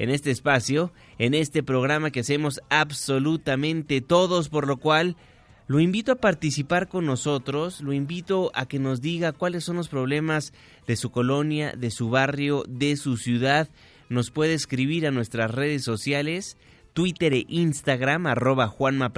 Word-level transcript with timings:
en 0.00 0.08
este 0.08 0.30
espacio, 0.30 0.92
en 1.18 1.34
este 1.34 1.62
programa 1.62 2.10
que 2.10 2.20
hacemos 2.20 2.62
absolutamente 2.70 4.00
todos, 4.00 4.48
por 4.48 4.66
lo 4.66 4.78
cual 4.78 5.14
lo 5.66 5.78
invito 5.78 6.12
a 6.12 6.16
participar 6.16 6.88
con 6.88 7.04
nosotros, 7.04 7.82
lo 7.82 7.92
invito 7.92 8.50
a 8.54 8.64
que 8.64 8.78
nos 8.78 9.02
diga 9.02 9.32
cuáles 9.32 9.62
son 9.62 9.76
los 9.76 9.90
problemas 9.90 10.54
de 10.86 10.96
su 10.96 11.10
colonia, 11.10 11.74
de 11.76 11.90
su 11.90 12.08
barrio, 12.08 12.64
de 12.66 12.96
su 12.96 13.18
ciudad. 13.18 13.68
Nos 14.08 14.30
puede 14.30 14.54
escribir 14.54 15.06
a 15.06 15.10
nuestras 15.10 15.50
redes 15.50 15.84
sociales, 15.84 16.56
Twitter 16.94 17.34
e 17.34 17.44
Instagram, 17.46 18.26
arroba 18.26 18.68
Juanma. 18.68 19.12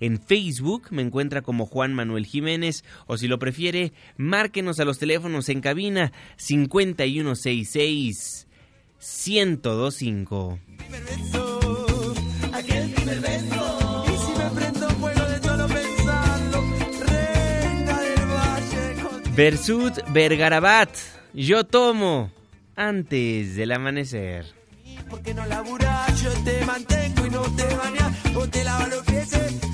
En 0.00 0.20
Facebook 0.20 0.88
me 0.90 1.02
encuentra 1.02 1.42
como 1.42 1.66
Juan 1.66 1.94
Manuel 1.94 2.26
Jiménez. 2.26 2.82
O 3.06 3.16
si 3.16 3.28
lo 3.28 3.38
prefiere, 3.38 3.92
márquenos 4.16 4.80
a 4.80 4.84
los 4.84 4.98
teléfonos 4.98 5.48
en 5.48 5.60
cabina 5.60 6.10
5166 6.36 8.43
1025. 9.04 10.58
Versud 19.36 19.92
Vergarabat, 20.12 20.90
yo 21.34 21.64
tomo 21.64 22.30
antes 22.76 23.56
del 23.56 23.72
amanecer. 23.72 24.46
Porque 25.10 25.34
no 25.34 25.44
laburas, 25.46 26.22
yo 26.22 26.30
te 26.44 26.64
mantengo 26.64 27.26
y 27.26 27.30
no 27.30 27.42
te 27.42 27.64
bañas, 27.74 28.36
o 28.36 28.48
te 28.48 28.64
lavo 28.64 28.86
los 28.86 29.04
pies 29.04 29.73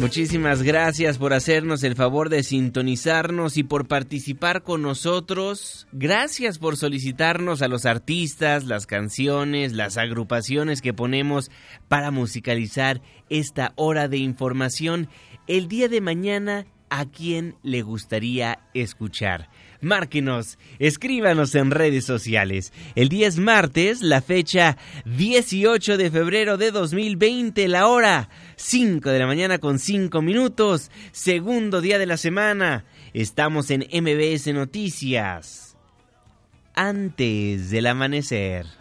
Muchísimas 0.00 0.62
gracias 0.62 1.18
por 1.18 1.34
hacernos 1.34 1.84
el 1.84 1.94
favor 1.94 2.30
de 2.30 2.42
sintonizarnos 2.42 3.58
y 3.58 3.64
por 3.64 3.86
participar 3.86 4.62
con 4.62 4.80
nosotros. 4.80 5.86
Gracias 5.92 6.58
por 6.58 6.78
solicitarnos 6.78 7.60
a 7.60 7.68
los 7.68 7.84
artistas, 7.84 8.64
las 8.64 8.86
canciones, 8.86 9.74
las 9.74 9.98
agrupaciones 9.98 10.80
que 10.80 10.94
ponemos 10.94 11.50
para 11.88 12.10
musicalizar 12.10 13.02
esta 13.28 13.74
hora 13.76 14.08
de 14.08 14.16
información. 14.16 15.10
El 15.46 15.68
día 15.68 15.86
de 15.86 16.00
mañana, 16.00 16.64
¿a 16.88 17.04
quién 17.04 17.56
le 17.62 17.82
gustaría 17.82 18.58
escuchar? 18.72 19.50
Márquenos, 19.80 20.58
escríbanos 20.78 21.54
en 21.54 21.70
redes 21.70 22.04
sociales. 22.04 22.72
El 22.94 23.08
día 23.08 23.28
es 23.28 23.38
martes, 23.38 24.02
la 24.02 24.20
fecha 24.20 24.76
18 25.06 25.96
de 25.96 26.10
febrero 26.10 26.58
de 26.58 26.70
2020, 26.70 27.66
la 27.68 27.86
hora 27.86 28.28
5 28.56 29.08
de 29.08 29.18
la 29.18 29.26
mañana 29.26 29.58
con 29.58 29.78
5 29.78 30.20
minutos, 30.20 30.90
segundo 31.12 31.80
día 31.80 31.98
de 31.98 32.06
la 32.06 32.18
semana. 32.18 32.84
Estamos 33.14 33.70
en 33.70 33.86
MBS 33.90 34.52
Noticias. 34.52 35.76
Antes 36.74 37.70
del 37.70 37.86
amanecer. 37.86 38.79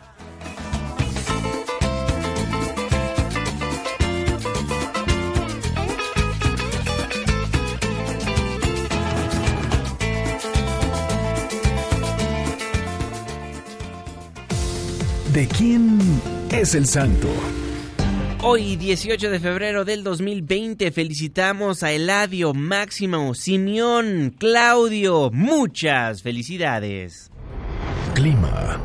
¿De 15.34 15.48
quién 15.48 16.00
es 16.52 16.74
el 16.74 16.88
santo? 16.88 17.28
Hoy, 18.42 18.78
18 18.78 19.30
de 19.30 19.40
febrero 19.40 19.86
del 19.86 20.04
2020, 20.04 20.90
felicitamos 20.92 21.84
a 21.84 21.92
Eladio, 21.92 22.56
Máximo, 22.56 23.36
Simeón, 23.36 24.34
Claudio. 24.40 25.30
Muchas 25.32 26.24
felicidades. 26.24 27.30
Clima. 28.16 28.82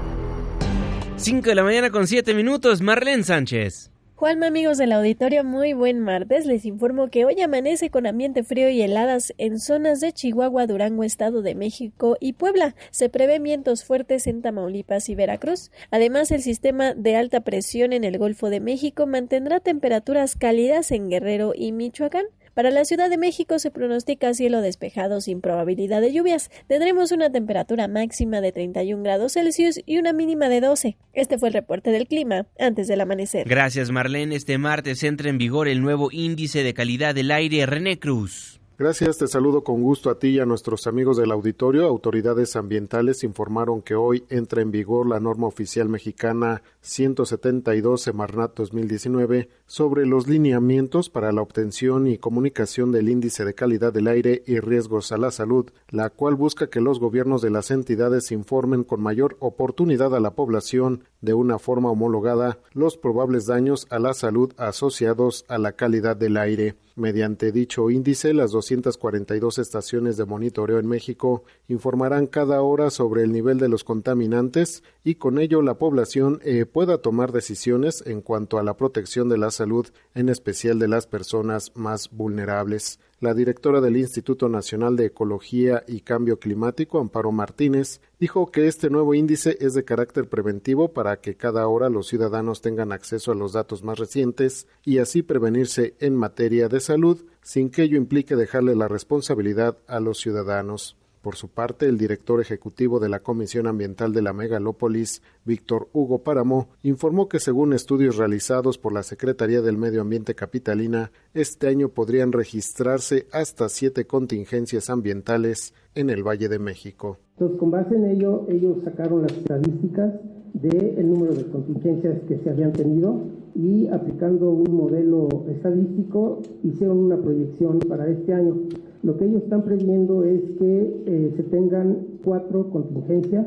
5 1.16 1.48
de 1.48 1.54
la 1.54 1.64
mañana 1.64 1.88
con 1.88 2.06
7 2.06 2.34
minutos, 2.34 2.82
Marlene 2.82 3.24
Sánchez. 3.24 3.90
Juanma, 4.24 4.46
amigos 4.46 4.78
del 4.78 4.92
auditorio, 4.92 5.44
muy 5.44 5.74
buen 5.74 6.00
martes. 6.00 6.46
Les 6.46 6.64
informo 6.64 7.10
que 7.10 7.26
hoy 7.26 7.42
amanece 7.42 7.90
con 7.90 8.06
ambiente 8.06 8.42
frío 8.42 8.70
y 8.70 8.80
heladas 8.80 9.34
en 9.36 9.60
zonas 9.60 10.00
de 10.00 10.14
Chihuahua, 10.14 10.66
Durango, 10.66 11.04
Estado 11.04 11.42
de 11.42 11.54
México 11.54 12.16
y 12.20 12.32
Puebla. 12.32 12.74
Se 12.90 13.10
prevén 13.10 13.42
vientos 13.42 13.84
fuertes 13.84 14.26
en 14.26 14.40
Tamaulipas 14.40 15.10
y 15.10 15.14
Veracruz. 15.14 15.70
Además, 15.90 16.30
el 16.30 16.40
sistema 16.40 16.94
de 16.94 17.16
alta 17.16 17.42
presión 17.42 17.92
en 17.92 18.02
el 18.02 18.16
Golfo 18.16 18.48
de 18.48 18.60
México 18.60 19.06
mantendrá 19.06 19.60
temperaturas 19.60 20.36
cálidas 20.36 20.90
en 20.90 21.10
Guerrero 21.10 21.52
y 21.54 21.72
Michoacán. 21.72 22.24
Para 22.54 22.70
la 22.70 22.84
Ciudad 22.84 23.10
de 23.10 23.18
México 23.18 23.58
se 23.58 23.72
pronostica 23.72 24.32
cielo 24.32 24.60
despejado 24.60 25.20
sin 25.20 25.40
probabilidad 25.40 26.00
de 26.00 26.12
lluvias. 26.12 26.50
Tendremos 26.68 27.10
una 27.10 27.30
temperatura 27.30 27.88
máxima 27.88 28.40
de 28.40 28.52
31 28.52 29.02
grados 29.02 29.32
Celsius 29.32 29.80
y 29.84 29.98
una 29.98 30.12
mínima 30.12 30.48
de 30.48 30.60
12. 30.60 30.96
Este 31.12 31.36
fue 31.36 31.48
el 31.48 31.54
reporte 31.54 31.90
del 31.90 32.06
clima 32.06 32.46
antes 32.58 32.86
del 32.86 33.00
amanecer. 33.00 33.48
Gracias, 33.48 33.90
Marlene. 33.90 34.36
Este 34.36 34.56
martes 34.56 35.02
entra 35.02 35.30
en 35.30 35.38
vigor 35.38 35.66
el 35.66 35.82
nuevo 35.82 36.10
índice 36.12 36.62
de 36.62 36.74
calidad 36.74 37.12
del 37.12 37.32
aire 37.32 37.66
René 37.66 37.98
Cruz. 37.98 38.60
Gracias, 38.76 39.18
te 39.18 39.28
saludo 39.28 39.62
con 39.62 39.82
gusto 39.82 40.10
a 40.10 40.18
ti 40.18 40.30
y 40.30 40.40
a 40.40 40.46
nuestros 40.46 40.88
amigos 40.88 41.16
del 41.16 41.30
auditorio. 41.30 41.86
Autoridades 41.86 42.56
ambientales 42.56 43.22
informaron 43.22 43.82
que 43.82 43.94
hoy 43.94 44.24
entra 44.30 44.62
en 44.62 44.72
vigor 44.72 45.08
la 45.08 45.20
norma 45.20 45.46
oficial 45.46 45.88
mexicana 45.88 46.60
172 46.80 48.02
Semarnat 48.02 48.56
2019 48.56 49.48
sobre 49.66 50.06
los 50.06 50.26
lineamientos 50.26 51.08
para 51.08 51.30
la 51.30 51.40
obtención 51.40 52.08
y 52.08 52.18
comunicación 52.18 52.90
del 52.90 53.10
índice 53.10 53.44
de 53.44 53.54
calidad 53.54 53.92
del 53.92 54.08
aire 54.08 54.42
y 54.44 54.58
riesgos 54.58 55.12
a 55.12 55.18
la 55.18 55.30
salud, 55.30 55.70
la 55.90 56.10
cual 56.10 56.34
busca 56.34 56.68
que 56.68 56.80
los 56.80 56.98
gobiernos 56.98 57.42
de 57.42 57.50
las 57.50 57.70
entidades 57.70 58.32
informen 58.32 58.82
con 58.82 59.00
mayor 59.00 59.36
oportunidad 59.38 60.16
a 60.16 60.20
la 60.20 60.32
población 60.32 61.04
de 61.20 61.32
una 61.32 61.60
forma 61.60 61.92
homologada 61.92 62.58
los 62.72 62.96
probables 62.96 63.46
daños 63.46 63.86
a 63.90 64.00
la 64.00 64.14
salud 64.14 64.52
asociados 64.56 65.44
a 65.46 65.58
la 65.58 65.74
calidad 65.74 66.16
del 66.16 66.36
aire. 66.36 66.74
Mediante 66.96 67.50
dicho 67.50 67.90
índice, 67.90 68.32
las 68.34 68.52
242 68.52 69.58
estaciones 69.58 70.16
de 70.16 70.26
monitoreo 70.26 70.78
en 70.78 70.86
México 70.86 71.42
informarán 71.66 72.28
cada 72.28 72.62
hora 72.62 72.88
sobre 72.90 73.24
el 73.24 73.32
nivel 73.32 73.58
de 73.58 73.68
los 73.68 73.82
contaminantes 73.82 74.84
y 75.02 75.16
con 75.16 75.40
ello 75.40 75.60
la 75.60 75.74
población 75.74 76.38
eh, 76.44 76.66
pueda 76.66 76.98
tomar 76.98 77.32
decisiones 77.32 78.04
en 78.06 78.20
cuanto 78.20 78.58
a 78.58 78.62
la 78.62 78.76
protección 78.76 79.28
de 79.28 79.38
la 79.38 79.50
salud, 79.50 79.88
en 80.14 80.28
especial 80.28 80.78
de 80.78 80.86
las 80.86 81.08
personas 81.08 81.72
más 81.74 82.10
vulnerables. 82.12 83.00
La 83.24 83.32
directora 83.32 83.80
del 83.80 83.96
Instituto 83.96 84.50
Nacional 84.50 84.96
de 84.96 85.06
Ecología 85.06 85.82
y 85.88 86.02
Cambio 86.02 86.38
Climático, 86.38 86.98
Amparo 86.98 87.32
Martínez, 87.32 88.02
dijo 88.20 88.50
que 88.50 88.66
este 88.66 88.90
nuevo 88.90 89.14
índice 89.14 89.56
es 89.60 89.72
de 89.72 89.82
carácter 89.82 90.28
preventivo 90.28 90.92
para 90.92 91.22
que 91.22 91.34
cada 91.34 91.66
hora 91.66 91.88
los 91.88 92.06
ciudadanos 92.06 92.60
tengan 92.60 92.92
acceso 92.92 93.32
a 93.32 93.34
los 93.34 93.54
datos 93.54 93.82
más 93.82 93.98
recientes 93.98 94.66
y 94.84 94.98
así 94.98 95.22
prevenirse 95.22 95.94
en 96.00 96.16
materia 96.16 96.68
de 96.68 96.80
salud 96.80 97.24
sin 97.40 97.70
que 97.70 97.84
ello 97.84 97.96
implique 97.96 98.36
dejarle 98.36 98.76
la 98.76 98.88
responsabilidad 98.88 99.78
a 99.86 100.00
los 100.00 100.18
ciudadanos. 100.18 100.98
Por 101.24 101.36
su 101.36 101.48
parte, 101.48 101.86
el 101.86 101.96
director 101.96 102.38
ejecutivo 102.42 103.00
de 103.00 103.08
la 103.08 103.20
Comisión 103.20 103.66
Ambiental 103.66 104.12
de 104.12 104.20
la 104.20 104.34
Megalópolis, 104.34 105.22
Víctor 105.46 105.88
Hugo 105.94 106.18
Páramo, 106.18 106.68
informó 106.82 107.30
que 107.30 107.40
según 107.40 107.72
estudios 107.72 108.18
realizados 108.18 108.76
por 108.76 108.92
la 108.92 109.02
Secretaría 109.02 109.62
del 109.62 109.78
Medio 109.78 110.02
Ambiente 110.02 110.34
Capitalina, 110.34 111.12
este 111.32 111.68
año 111.68 111.88
podrían 111.88 112.30
registrarse 112.30 113.26
hasta 113.32 113.70
siete 113.70 114.06
contingencias 114.06 114.90
ambientales 114.90 115.72
en 115.94 116.10
el 116.10 116.22
Valle 116.22 116.50
de 116.50 116.58
México. 116.58 117.16
Entonces, 117.38 117.58
con 117.58 117.70
base 117.70 117.94
en 117.94 118.04
ello, 118.04 118.44
ellos 118.50 118.82
sacaron 118.84 119.22
las 119.22 119.32
estadísticas 119.32 120.12
del 120.52 121.08
número 121.08 121.32
de 121.32 121.46
contingencias 121.46 122.20
que 122.28 122.36
se 122.36 122.50
habían 122.50 122.74
tenido 122.74 123.22
y 123.54 123.86
aplicando 123.88 124.50
un 124.50 124.76
modelo 124.76 125.28
estadístico 125.48 126.42
hicieron 126.62 126.98
una 126.98 127.16
proyección 127.16 127.78
para 127.78 128.08
este 128.08 128.34
año. 128.34 128.58
Lo 129.04 129.18
que 129.18 129.26
ellos 129.26 129.42
están 129.42 129.62
previendo 129.64 130.24
es 130.24 130.40
que 130.58 131.02
eh, 131.04 131.32
se 131.36 131.42
tengan 131.42 131.98
cuatro 132.24 132.70
contingencias, 132.70 133.46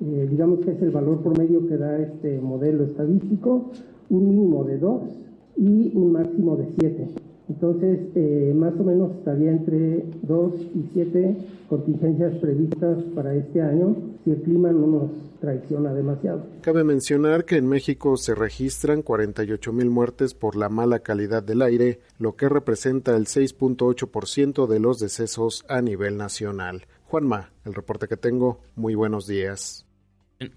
eh, 0.00 0.26
digamos 0.28 0.58
que 0.60 0.72
es 0.72 0.82
el 0.82 0.90
valor 0.90 1.22
promedio 1.22 1.64
que 1.68 1.76
da 1.76 1.96
este 2.00 2.40
modelo 2.40 2.82
estadístico, 2.82 3.70
un 4.10 4.28
mínimo 4.28 4.64
de 4.64 4.78
dos 4.78 5.02
y 5.56 5.96
un 5.96 6.10
máximo 6.10 6.56
de 6.56 6.66
siete. 6.76 7.08
Entonces, 7.48 8.00
eh, 8.14 8.52
más 8.56 8.74
o 8.78 8.82
menos 8.82 9.12
estaría 9.18 9.50
entre 9.50 10.04
2 10.22 10.52
y 10.74 10.90
7 10.92 11.36
contingencias 11.68 12.34
previstas 12.38 13.02
para 13.14 13.34
este 13.34 13.60
año 13.60 13.96
si 14.24 14.32
el 14.32 14.42
clima 14.42 14.72
no 14.72 14.86
nos 14.86 15.10
traiciona 15.40 15.92
demasiado. 15.92 16.44
Cabe 16.62 16.82
mencionar 16.82 17.44
que 17.44 17.56
en 17.56 17.68
México 17.68 18.16
se 18.16 18.34
registran 18.34 19.02
48 19.02 19.72
mil 19.72 19.90
muertes 19.90 20.34
por 20.34 20.56
la 20.56 20.68
mala 20.68 21.00
calidad 21.00 21.42
del 21.42 21.62
aire, 21.62 22.00
lo 22.18 22.34
que 22.34 22.48
representa 22.48 23.16
el 23.16 23.26
6.8% 23.26 24.66
de 24.66 24.80
los 24.80 24.98
decesos 24.98 25.64
a 25.68 25.82
nivel 25.82 26.16
nacional. 26.16 26.86
Juanma, 27.04 27.52
el 27.64 27.74
reporte 27.74 28.08
que 28.08 28.16
tengo, 28.16 28.60
muy 28.74 28.96
buenos 28.96 29.26
días. 29.28 29.85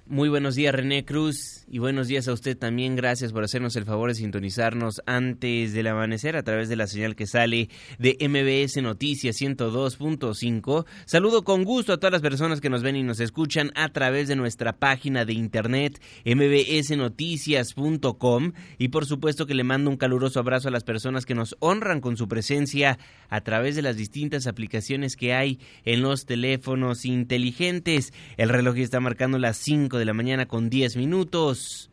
Muy 0.07 0.27
buenos 0.27 0.55
días 0.55 0.75
René 0.75 1.05
Cruz 1.05 1.63
y 1.69 1.79
buenos 1.79 2.09
días 2.09 2.27
a 2.27 2.33
usted 2.33 2.57
también. 2.57 2.97
Gracias 2.97 3.31
por 3.31 3.45
hacernos 3.45 3.77
el 3.77 3.85
favor 3.85 4.09
de 4.09 4.15
sintonizarnos 4.15 5.01
antes 5.05 5.71
del 5.71 5.87
amanecer 5.87 6.35
a 6.35 6.43
través 6.43 6.67
de 6.67 6.75
la 6.75 6.85
señal 6.85 7.15
que 7.15 7.25
sale 7.25 7.69
de 7.97 8.17
MBS 8.19 8.81
Noticias 8.81 9.39
102.5. 9.39 10.85
Saludo 11.05 11.45
con 11.45 11.63
gusto 11.63 11.93
a 11.93 11.97
todas 11.97 12.11
las 12.11 12.21
personas 12.21 12.59
que 12.59 12.69
nos 12.69 12.83
ven 12.83 12.97
y 12.97 13.03
nos 13.03 13.21
escuchan 13.21 13.71
a 13.73 13.87
través 13.87 14.27
de 14.27 14.35
nuestra 14.35 14.73
página 14.73 15.23
de 15.23 15.31
internet 15.31 16.01
mbsnoticias.com 16.25 18.51
y 18.79 18.89
por 18.89 19.05
supuesto 19.05 19.45
que 19.45 19.53
le 19.53 19.63
mando 19.63 19.89
un 19.89 19.95
caluroso 19.95 20.41
abrazo 20.41 20.67
a 20.67 20.71
las 20.71 20.83
personas 20.83 21.25
que 21.25 21.35
nos 21.35 21.55
honran 21.59 22.01
con 22.01 22.17
su 22.17 22.27
presencia 22.27 22.99
a 23.29 23.39
través 23.41 23.77
de 23.77 23.83
las 23.83 23.95
distintas 23.95 24.45
aplicaciones 24.45 25.15
que 25.15 25.33
hay 25.33 25.57
en 25.85 26.01
los 26.01 26.25
teléfonos 26.25 27.05
inteligentes. 27.05 28.11
El 28.35 28.49
reloj 28.49 28.75
está 28.79 28.99
marcando 28.99 29.37
las 29.37 29.68
5 29.69 29.99
de 29.99 30.05
la 30.05 30.13
mañana 30.15 30.47
con 30.47 30.71
10 30.71 30.97
minutos. 30.97 31.91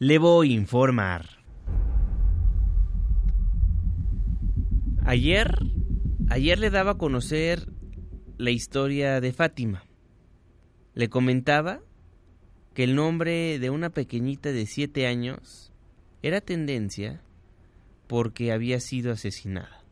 Le 0.00 0.18
voy 0.18 0.50
a 0.50 0.56
informar. 0.56 1.44
Ayer, 5.04 5.56
ayer 6.28 6.58
le 6.58 6.70
daba 6.70 6.90
a 6.90 6.98
conocer 6.98 7.70
la 8.38 8.50
historia 8.50 9.20
de 9.20 9.32
Fátima. 9.32 9.84
Le 10.94 11.08
comentaba 11.08 11.78
que 12.74 12.82
el 12.82 12.96
nombre 12.96 13.60
de 13.60 13.70
una 13.70 13.90
pequeñita 13.90 14.50
de 14.50 14.66
7 14.66 15.06
años 15.06 15.72
era 16.24 16.40
tendencia 16.40 17.22
porque 18.08 18.50
había 18.50 18.80
sido 18.80 19.12
asesinada. 19.12 19.84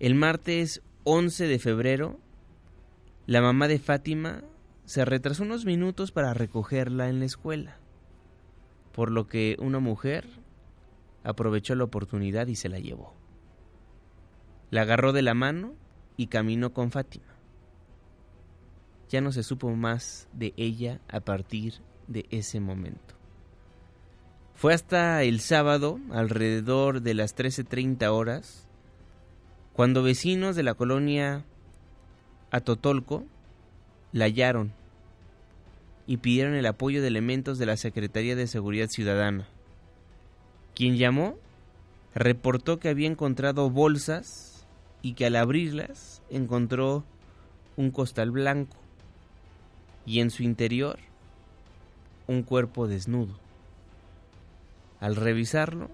El 0.00 0.16
martes 0.16 0.82
11 1.04 1.46
de 1.46 1.58
febrero, 1.60 2.18
la 3.26 3.40
mamá 3.40 3.68
de 3.68 3.78
Fátima 3.78 4.42
se 4.88 5.04
retrasó 5.04 5.42
unos 5.42 5.66
minutos 5.66 6.12
para 6.12 6.32
recogerla 6.32 7.10
en 7.10 7.18
la 7.18 7.26
escuela, 7.26 7.76
por 8.92 9.10
lo 9.10 9.26
que 9.26 9.54
una 9.60 9.80
mujer 9.80 10.26
aprovechó 11.24 11.74
la 11.74 11.84
oportunidad 11.84 12.46
y 12.46 12.56
se 12.56 12.70
la 12.70 12.78
llevó. 12.78 13.12
La 14.70 14.82
agarró 14.82 15.12
de 15.12 15.20
la 15.20 15.34
mano 15.34 15.74
y 16.16 16.28
caminó 16.28 16.72
con 16.72 16.90
Fátima. 16.90 17.26
Ya 19.10 19.20
no 19.20 19.30
se 19.30 19.42
supo 19.42 19.68
más 19.76 20.26
de 20.32 20.54
ella 20.56 21.02
a 21.08 21.20
partir 21.20 21.74
de 22.06 22.24
ese 22.30 22.58
momento. 22.58 23.14
Fue 24.54 24.72
hasta 24.72 25.22
el 25.22 25.40
sábado, 25.40 26.00
alrededor 26.10 27.02
de 27.02 27.12
las 27.12 27.36
13.30 27.36 28.10
horas, 28.10 28.66
cuando 29.74 30.02
vecinos 30.02 30.56
de 30.56 30.62
la 30.62 30.72
colonia 30.72 31.44
Atotolco 32.50 33.26
la 34.12 34.26
hallaron 34.26 34.72
y 36.06 36.18
pidieron 36.18 36.54
el 36.54 36.66
apoyo 36.66 37.02
de 37.02 37.08
elementos 37.08 37.58
de 37.58 37.66
la 37.66 37.76
Secretaría 37.76 38.34
de 38.34 38.46
Seguridad 38.46 38.88
Ciudadana. 38.88 39.46
Quien 40.74 40.96
llamó 40.96 41.36
reportó 42.14 42.78
que 42.78 42.88
había 42.88 43.08
encontrado 43.08 43.70
bolsas 43.70 44.66
y 45.02 45.12
que 45.12 45.26
al 45.26 45.36
abrirlas 45.36 46.22
encontró 46.30 47.04
un 47.76 47.90
costal 47.90 48.30
blanco 48.30 48.76
y 50.06 50.20
en 50.20 50.30
su 50.30 50.42
interior 50.42 50.98
un 52.26 52.42
cuerpo 52.42 52.88
desnudo. 52.88 53.38
Al 55.00 55.14
revisarlo, 55.14 55.90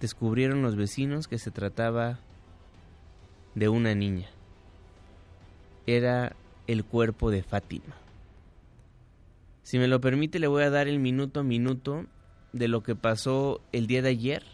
descubrieron 0.00 0.62
los 0.62 0.76
vecinos 0.76 1.26
que 1.26 1.38
se 1.38 1.50
trataba 1.50 2.18
de 3.54 3.68
una 3.68 3.94
niña. 3.94 4.28
Era 5.86 6.36
el 6.66 6.84
cuerpo 6.84 7.30
de 7.30 7.42
Fátima. 7.42 7.94
Si 9.62 9.78
me 9.78 9.88
lo 9.88 10.00
permite, 10.00 10.38
le 10.38 10.46
voy 10.46 10.62
a 10.62 10.70
dar 10.70 10.88
el 10.88 10.98
minuto 10.98 11.40
a 11.40 11.42
minuto 11.42 12.06
de 12.52 12.68
lo 12.68 12.82
que 12.82 12.94
pasó 12.94 13.60
el 13.72 13.86
día 13.86 14.02
de 14.02 14.10
ayer, 14.10 14.44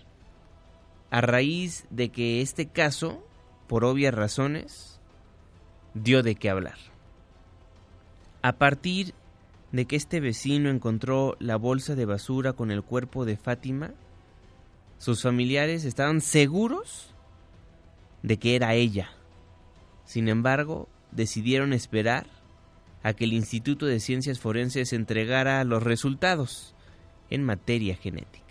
a 1.11 1.21
raíz 1.21 1.87
de 1.91 2.09
que 2.09 2.41
este 2.41 2.67
caso, 2.67 3.23
por 3.67 3.85
obvias 3.85 4.15
razones, 4.15 5.01
dio 5.95 6.23
de 6.23 6.35
qué 6.35 6.49
hablar. 6.49 6.79
A 8.41 8.55
partir 8.55 9.15
de 9.71 9.87
que 9.87 9.97
este 9.97 10.21
vecino 10.21 10.71
encontró 10.71 11.37
la 11.39 11.57
bolsa 11.57 11.95
de 11.95 12.07
basura 12.07 12.55
con 12.55 12.71
el 12.71 12.83
cuerpo 12.83 13.25
de 13.25 13.37
Fátima, 13.37 13.93
sus 14.99 15.23
familiares 15.23 15.85
estaban 15.85 16.21
seguros 16.21 17.13
de 18.23 18.39
que 18.39 18.57
era 18.57 18.75
ella. 18.75 19.11
Sin 20.05 20.29
embargo, 20.29 20.89
decidieron 21.13 21.73
esperar 21.73 22.27
a 23.03 23.15
que 23.15 23.25
el 23.25 23.33
Instituto 23.33 23.87
de 23.87 24.01
Ciencias 24.01 24.39
Forenses 24.39 24.93
entregara 24.93 25.65
los 25.65 25.83
resultados 25.83 26.75
en 27.31 27.45
materia 27.45 27.97
genética. 27.97 28.43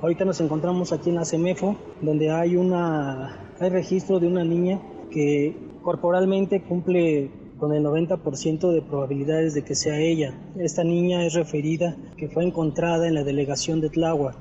Ahorita 0.00 0.24
nos 0.24 0.40
encontramos 0.40 0.92
aquí 0.92 1.08
en 1.08 1.16
la 1.16 1.24
CEMEFO, 1.24 1.76
donde 2.02 2.30
hay, 2.30 2.56
una, 2.56 3.38
hay 3.58 3.70
registro 3.70 4.20
de 4.20 4.26
una 4.26 4.44
niña 4.44 4.80
que 5.10 5.56
corporalmente 5.82 6.62
cumple 6.62 7.30
con 7.58 7.72
el 7.72 7.82
90% 7.82 8.70
de 8.70 8.82
probabilidades 8.82 9.54
de 9.54 9.64
que 9.64 9.74
sea 9.74 9.98
ella. 9.98 10.38
Esta 10.58 10.84
niña 10.84 11.24
es 11.24 11.32
referida 11.32 11.96
que 12.18 12.28
fue 12.28 12.44
encontrada 12.44 13.08
en 13.08 13.14
la 13.14 13.24
delegación 13.24 13.80
de 13.80 13.88
Tláhuac. 13.88 14.36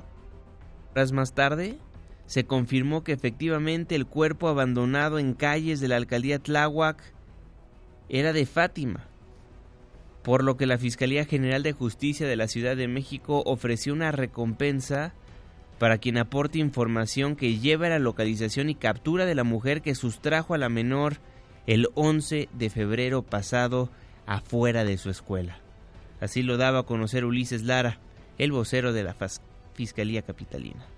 Horas 0.91 1.12
más 1.13 1.33
tarde, 1.33 1.77
se 2.25 2.46
confirmó 2.46 3.03
que 3.03 3.13
efectivamente 3.13 3.96
el 3.96 4.05
cuerpo 4.05 4.48
abandonado 4.48 5.20
en 5.20 5.34
calles 5.34 5.79
de 5.79 5.88
la 5.88 5.98
alcaldía 5.98 6.39
Tláhuac 6.39 7.01
era 8.10 8.34
de 8.34 8.46
Fátima, 8.46 9.05
por 10.24 10.44
lo 10.44 10.58
que 10.58 10.65
la 10.65 10.77
Fiscalía 10.77 11.25
General 11.25 11.62
de 11.63 11.74
Justicia 11.74 12.27
de 12.27 12.36
la 12.36 12.48
Ciudad 12.48 12.75
de 12.75 12.88
México 12.88 13.44
ofreció 13.46 13.94
una 13.94 14.12
recompensa 14.12 15.13
para 15.77 15.98
quien 15.98 16.17
aporte 16.17 16.58
información 16.58 17.36
que 17.36 17.60
lleve 17.60 17.88
a 17.88 17.91
la 17.91 18.00
localización 18.00 18.70
y 18.70 18.75
captura 18.75 19.25
de 19.25 19.36
la 19.36 19.44
mujer 19.44 19.82
que 19.82 19.94
sustrajo 19.94 20.53
a 20.53 20.58
la 20.58 20.70
menor 20.70 21.17
el 21.67 21.89
11 21.96 22.50
de 22.53 22.70
febrero 22.70 23.24
pasado 23.24 23.89
afuera 24.25 24.84
de 24.84 24.98
su 24.98 25.10
escuela. 25.10 25.60
Así 26.22 26.41
lo 26.41 26.58
daba 26.58 26.79
a 26.79 26.84
conocer 26.84 27.25
Ulises 27.25 27.63
Lara, 27.63 28.00
el 28.38 28.51
vocero 28.51 28.94
de 28.94 29.03
la 29.03 29.15
Fiscalía 29.74 30.22
Capitalina. 30.22 30.94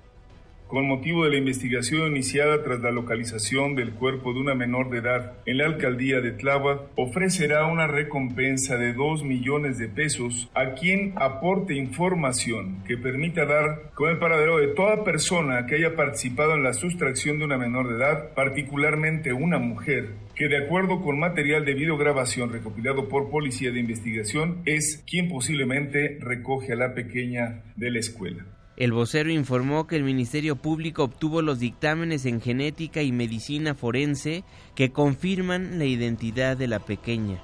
Con 0.67 0.87
motivo 0.87 1.23
de 1.23 1.31
la 1.31 1.37
investigación 1.37 2.11
iniciada 2.11 2.63
tras 2.63 2.81
la 2.81 2.91
localización 2.91 3.75
del 3.75 3.93
cuerpo 3.93 4.33
de 4.33 4.39
una 4.39 4.53
menor 4.53 4.89
de 4.89 4.99
edad 4.99 5.33
en 5.45 5.57
la 5.57 5.65
alcaldía 5.65 6.19
de 6.19 6.31
Tláhuac, 6.31 6.89
ofrecerá 6.95 7.65
una 7.67 7.87
recompensa 7.87 8.77
de 8.77 8.93
2 8.93 9.23
millones 9.23 9.77
de 9.77 9.87
pesos 9.87 10.49
a 10.53 10.73
quien 10.73 11.13
aporte 11.15 11.75
información 11.75 12.83
que 12.85 12.97
permita 12.97 13.45
dar 13.45 13.91
con 13.93 14.09
el 14.09 14.17
paradero 14.17 14.57
de 14.57 14.67
toda 14.67 15.03
persona 15.03 15.65
que 15.65 15.75
haya 15.75 15.95
participado 15.95 16.53
en 16.55 16.63
la 16.63 16.73
sustracción 16.73 17.39
de 17.39 17.45
una 17.45 17.57
menor 17.57 17.87
de 17.87 17.95
edad, 17.95 18.33
particularmente 18.33 19.33
una 19.33 19.59
mujer, 19.59 20.09
que 20.35 20.47
de 20.47 20.57
acuerdo 20.57 21.01
con 21.01 21.19
material 21.19 21.65
de 21.65 21.73
videograbación 21.73 22.51
recopilado 22.51 23.07
por 23.07 23.29
Policía 23.29 23.71
de 23.71 23.79
Investigación 23.79 24.61
es 24.65 25.03
quien 25.09 25.29
posiblemente 25.29 26.17
recoge 26.21 26.73
a 26.73 26.75
la 26.75 26.93
pequeña 26.93 27.63
de 27.75 27.91
la 27.91 27.99
escuela. 27.99 28.45
El 28.77 28.91
vocero 28.91 29.31
informó 29.31 29.87
que 29.87 29.95
el 29.95 30.03
Ministerio 30.03 30.55
Público 30.55 31.05
obtuvo 31.05 31.41
los 31.41 31.57
dictámenes 31.57 32.27
en 32.27 32.39
genética 32.39 33.01
y 33.01 33.11
medicina 33.11 33.73
forense 33.73 34.43
que 34.75 34.91
confirman 34.91 35.79
la 35.79 35.85
identidad 35.85 36.55
de 36.55 36.67
la 36.67 36.77
pequeña, 36.77 37.39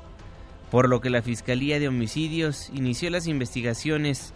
por 0.69 0.87
lo 0.87 1.01
que 1.01 1.09
la 1.09 1.23
Fiscalía 1.23 1.79
de 1.79 1.87
Homicidios 1.87 2.69
inició 2.71 3.09
las 3.09 3.25
investigaciones 3.25 4.31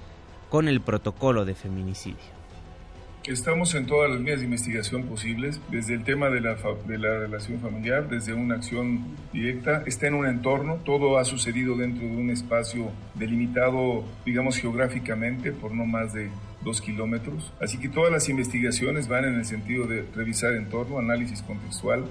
con 0.50 0.68
el 0.68 0.82
protocolo 0.82 1.46
de 1.46 1.54
feminicidio. 1.54 2.38
Estamos 3.26 3.76
en 3.76 3.86
todas 3.86 4.10
las 4.10 4.20
líneas 4.20 4.40
de 4.40 4.46
investigación 4.46 5.04
posibles, 5.04 5.62
desde 5.70 5.94
el 5.94 6.04
tema 6.04 6.30
de 6.30 6.42
la, 6.42 6.56
de 6.88 6.98
la 6.98 7.20
relación 7.20 7.60
familiar, 7.60 8.10
desde 8.10 8.34
una 8.34 8.56
acción 8.56 9.06
directa, 9.34 9.84
está 9.86 10.08
en 10.08 10.16
un 10.16 10.26
entorno, 10.26 10.78
todo 10.84 11.20
ha 11.20 11.26
sucedido 11.26 11.76
dentro 11.76 12.08
de 12.08 12.16
un 12.16 12.32
espacio 12.32 12.90
delimitado, 13.14 14.04
digamos, 14.26 14.58
geográficamente, 14.58 15.52
por 15.52 15.76
no 15.76 15.86
más 15.86 16.14
de 16.14 16.30
dos 16.68 16.82
kilómetros. 16.82 17.52
Así 17.60 17.80
que 17.80 17.90
todas 17.90 18.12
las 18.12 18.30
investigaciones 18.30 19.08
van 19.08 19.26
en 19.26 19.36
el 19.36 19.46
sentido 19.46 19.88
de 19.88 20.06
revisar 20.14 20.54
entorno, 20.54 21.00
análisis 21.00 21.42
contextual, 21.42 22.06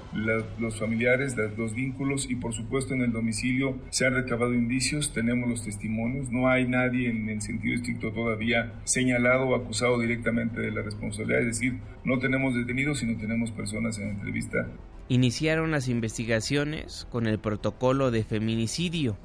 los 0.59 0.79
familiares, 0.79 1.37
los 1.57 1.75
vínculos 1.75 2.29
y 2.29 2.37
por 2.37 2.55
supuesto 2.55 2.95
en 2.95 3.03
el 3.03 3.13
domicilio 3.13 3.79
se 3.91 4.07
han 4.07 4.15
recabado 4.15 4.55
indicios, 4.55 5.13
tenemos 5.13 5.49
los 5.49 5.63
testimonios, 5.63 6.31
no 6.31 6.49
hay 6.49 6.67
nadie 6.67 7.11
en 7.11 7.29
el 7.29 7.43
sentido 7.43 7.75
estricto 7.75 8.13
todavía 8.13 8.73
señalado 8.85 9.47
o 9.49 9.55
acusado 9.55 10.01
directamente 10.01 10.61
de 10.61 10.71
la 10.71 10.83
responsabilidad, 10.83 11.41
es 11.43 11.47
decir, 11.47 11.79
no 12.05 12.19
tenemos 12.19 12.55
detenidos, 12.55 12.99
sino 13.01 13.19
tenemos 13.19 13.51
personas 13.51 13.99
en 13.99 14.09
entrevista. 14.09 14.67
Iniciaron 15.09 15.71
las 15.71 15.89
investigaciones 15.89 17.07
con 17.11 17.27
el 17.27 17.39
protocolo 17.39 18.11
de 18.11 18.25
feminicidio 18.25 19.17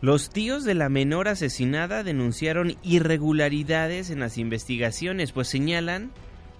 los 0.00 0.30
tíos 0.30 0.64
de 0.64 0.74
la 0.74 0.88
menor 0.88 1.26
asesinada 1.26 2.04
denunciaron 2.04 2.76
irregularidades 2.82 4.10
en 4.10 4.20
las 4.20 4.38
investigaciones, 4.38 5.32
pues 5.32 5.48
señalan 5.48 6.12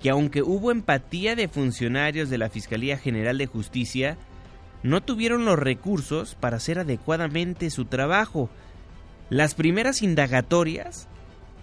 que 0.03 0.11
aunque 0.11 0.43
hubo 0.43 0.73
empatía 0.73 1.37
de 1.37 1.49
funcionarios 1.49 2.31
de 2.31 2.39
la 2.39 2.51
Fiscalía 2.51 2.99
General 2.99 3.39
de 3.39 3.47
Justicia, 3.47 4.17
no 4.83 5.03
tuvieron 5.03 5.45
los 5.45 5.59
recursos 5.59 6.35
para 6.35 6.57
hacer 6.57 6.81
adecuadamente 6.81 7.71
su 7.71 7.85
trabajo. 7.85 8.51
Las 9.31 9.55
primeras 9.55 10.03
indagatorias 10.03 11.09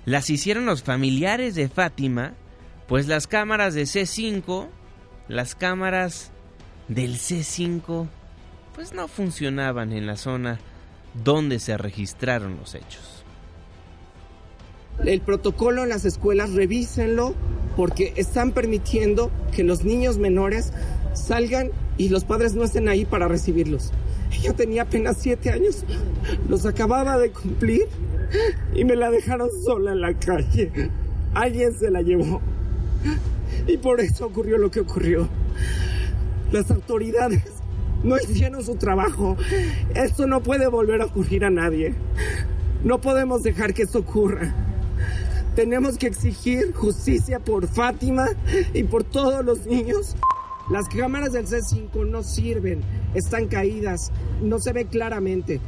las 0.05 0.29
hicieron 0.29 0.65
los 0.65 0.83
familiares 0.83 1.55
de 1.55 1.67
Fátima, 1.67 2.33
pues 2.87 3.07
las 3.07 3.27
cámaras 3.27 3.73
de 3.73 3.83
C5, 3.83 4.67
las 5.27 5.55
cámaras 5.55 6.31
del 6.87 7.15
C5, 7.15 8.07
pues 8.75 8.93
no 8.93 9.07
funcionaban 9.07 9.91
en 9.91 10.05
la 10.05 10.15
zona 10.15 10.59
dónde 11.23 11.59
se 11.59 11.77
registraron 11.77 12.57
los 12.57 12.75
hechos. 12.75 13.23
El 15.03 15.21
protocolo 15.21 15.83
en 15.83 15.89
las 15.89 16.05
escuelas, 16.05 16.53
revísenlo 16.53 17.33
porque 17.75 18.13
están 18.15 18.51
permitiendo 18.51 19.29
que 19.51 19.63
los 19.63 19.83
niños 19.83 20.17
menores 20.17 20.71
salgan 21.13 21.71
y 21.97 22.09
los 22.09 22.23
padres 22.23 22.55
no 22.55 22.63
estén 22.63 22.87
ahí 22.87 23.05
para 23.05 23.27
recibirlos. 23.27 23.91
Ella 24.31 24.53
tenía 24.53 24.83
apenas 24.83 25.17
siete 25.19 25.49
años, 25.49 25.83
los 26.49 26.65
acababa 26.65 27.17
de 27.17 27.31
cumplir 27.31 27.87
y 28.73 28.83
me 28.85 28.95
la 28.95 29.11
dejaron 29.11 29.49
sola 29.63 29.91
en 29.91 30.01
la 30.01 30.13
calle. 30.13 30.89
Alguien 31.33 31.77
se 31.77 31.91
la 31.91 32.01
llevó. 32.01 32.41
Y 33.67 33.77
por 33.77 33.99
eso 33.99 34.25
ocurrió 34.25 34.57
lo 34.57 34.71
que 34.71 34.81
ocurrió. 34.81 35.27
Las 36.51 36.71
autoridades 36.71 37.43
no 38.05 38.17
hicieron 38.17 38.63
su 38.63 38.75
trabajo. 38.75 39.35
Esto 39.93 40.27
no 40.27 40.41
puede 40.41 40.67
volver 40.67 41.01
a 41.01 41.05
ocurrir 41.05 41.43
a 41.43 41.49
nadie. 41.49 41.93
No 42.83 43.01
podemos 43.01 43.43
dejar 43.43 43.73
que 43.73 43.83
esto 43.83 43.99
ocurra. 43.99 44.53
Tenemos 45.55 45.97
que 45.97 46.07
exigir 46.07 46.73
justicia 46.73 47.39
por 47.39 47.67
Fátima 47.67 48.27
y 48.73 48.83
por 48.83 49.03
todos 49.03 49.43
los 49.43 49.65
niños. 49.65 50.15
Las 50.69 50.87
cámaras 50.87 51.33
del 51.33 51.47
C5 51.47 52.07
no 52.07 52.23
sirven, 52.23 52.81
están 53.13 53.47
caídas, 53.47 54.11
no 54.41 54.59
se 54.59 54.73
ve 54.73 54.85
claramente. 54.85 55.61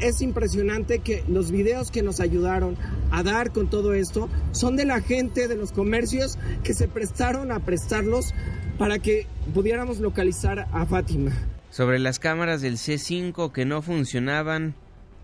Es 0.00 0.20
impresionante 0.20 0.98
que 0.98 1.22
los 1.28 1.50
videos 1.50 1.90
que 1.90 2.02
nos 2.02 2.18
ayudaron 2.18 2.76
a 3.10 3.22
dar 3.22 3.52
con 3.52 3.70
todo 3.70 3.94
esto 3.94 4.28
son 4.50 4.76
de 4.76 4.84
la 4.84 5.00
gente 5.00 5.46
de 5.46 5.56
los 5.56 5.72
comercios 5.72 6.38
que 6.64 6.74
se 6.74 6.88
prestaron 6.88 7.52
a 7.52 7.60
prestarlos 7.60 8.34
para 8.82 8.98
que 8.98 9.28
pudiéramos 9.54 10.00
localizar 10.00 10.66
a 10.72 10.84
Fátima. 10.86 11.30
Sobre 11.70 12.00
las 12.00 12.18
cámaras 12.18 12.62
del 12.62 12.78
C5 12.78 13.52
que 13.52 13.64
no 13.64 13.80
funcionaban, 13.80 14.74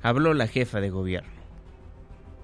habló 0.01 0.33
la 0.33 0.47
jefa 0.47 0.81
de 0.81 0.91
gobierno. 0.91 1.29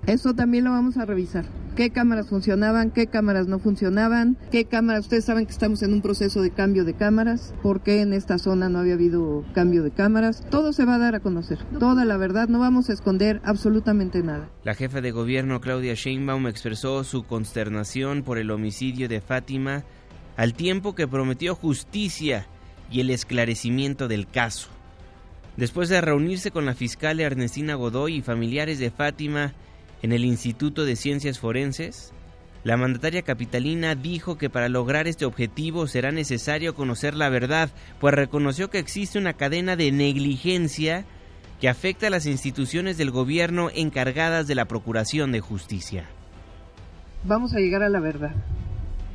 Eso 0.08 0.34
también 0.34 0.64
lo 0.64 0.72
vamos 0.72 0.96
a 0.96 1.04
revisar. 1.04 1.44
¿Qué 1.76 1.90
cámaras 1.90 2.28
funcionaban? 2.28 2.90
¿Qué 2.90 3.06
cámaras 3.06 3.46
no 3.46 3.60
funcionaban? 3.60 4.36
¿Qué 4.50 4.64
cámaras? 4.64 5.02
Ustedes 5.02 5.24
saben 5.24 5.46
que 5.46 5.52
estamos 5.52 5.84
en 5.84 5.92
un 5.92 6.02
proceso 6.02 6.42
de 6.42 6.50
cambio 6.50 6.84
de 6.84 6.94
cámaras. 6.94 7.54
¿Por 7.62 7.82
qué 7.82 8.00
en 8.00 8.12
esta 8.12 8.38
zona 8.38 8.68
no 8.68 8.80
había 8.80 8.94
habido 8.94 9.44
cambio 9.54 9.84
de 9.84 9.92
cámaras? 9.92 10.44
Todo 10.50 10.72
se 10.72 10.84
va 10.84 10.96
a 10.96 10.98
dar 10.98 11.14
a 11.14 11.20
conocer. 11.20 11.60
Toda 11.78 12.04
la 12.04 12.16
verdad. 12.16 12.48
No 12.48 12.58
vamos 12.58 12.90
a 12.90 12.92
esconder 12.92 13.40
absolutamente 13.44 14.20
nada. 14.24 14.50
La 14.64 14.74
jefa 14.74 15.00
de 15.00 15.12
gobierno 15.12 15.60
Claudia 15.60 15.94
Sheinbaum 15.94 16.48
expresó 16.48 17.04
su 17.04 17.22
consternación 17.22 18.24
por 18.24 18.38
el 18.38 18.50
homicidio 18.50 19.08
de 19.08 19.20
Fátima 19.20 19.84
al 20.36 20.54
tiempo 20.54 20.94
que 20.94 21.08
prometió 21.08 21.54
justicia 21.54 22.46
y 22.90 23.00
el 23.00 23.10
esclarecimiento 23.10 24.08
del 24.08 24.26
caso. 24.26 24.68
Después 25.56 25.88
de 25.88 26.00
reunirse 26.00 26.50
con 26.50 26.66
la 26.66 26.74
fiscal 26.74 27.20
Ernestina 27.20 27.74
Godoy 27.74 28.16
y 28.16 28.22
familiares 28.22 28.78
de 28.78 28.90
Fátima 28.90 29.52
en 30.02 30.12
el 30.12 30.24
Instituto 30.24 30.84
de 30.84 30.96
Ciencias 30.96 31.38
Forenses, 31.38 32.12
la 32.64 32.76
mandataria 32.76 33.22
capitalina 33.22 33.94
dijo 33.94 34.36
que 34.38 34.50
para 34.50 34.68
lograr 34.68 35.06
este 35.06 35.26
objetivo 35.26 35.86
será 35.86 36.10
necesario 36.12 36.74
conocer 36.74 37.14
la 37.14 37.28
verdad, 37.28 37.70
pues 38.00 38.14
reconoció 38.14 38.70
que 38.70 38.78
existe 38.78 39.18
una 39.18 39.34
cadena 39.34 39.76
de 39.76 39.92
negligencia 39.92 41.04
que 41.60 41.68
afecta 41.68 42.08
a 42.08 42.10
las 42.10 42.26
instituciones 42.26 42.96
del 42.96 43.10
gobierno 43.10 43.70
encargadas 43.72 44.46
de 44.46 44.54
la 44.54 44.64
Procuración 44.64 45.30
de 45.30 45.40
Justicia. 45.40 46.06
Vamos 47.22 47.54
a 47.54 47.58
llegar 47.58 47.82
a 47.82 47.88
la 47.88 48.00
verdad 48.00 48.34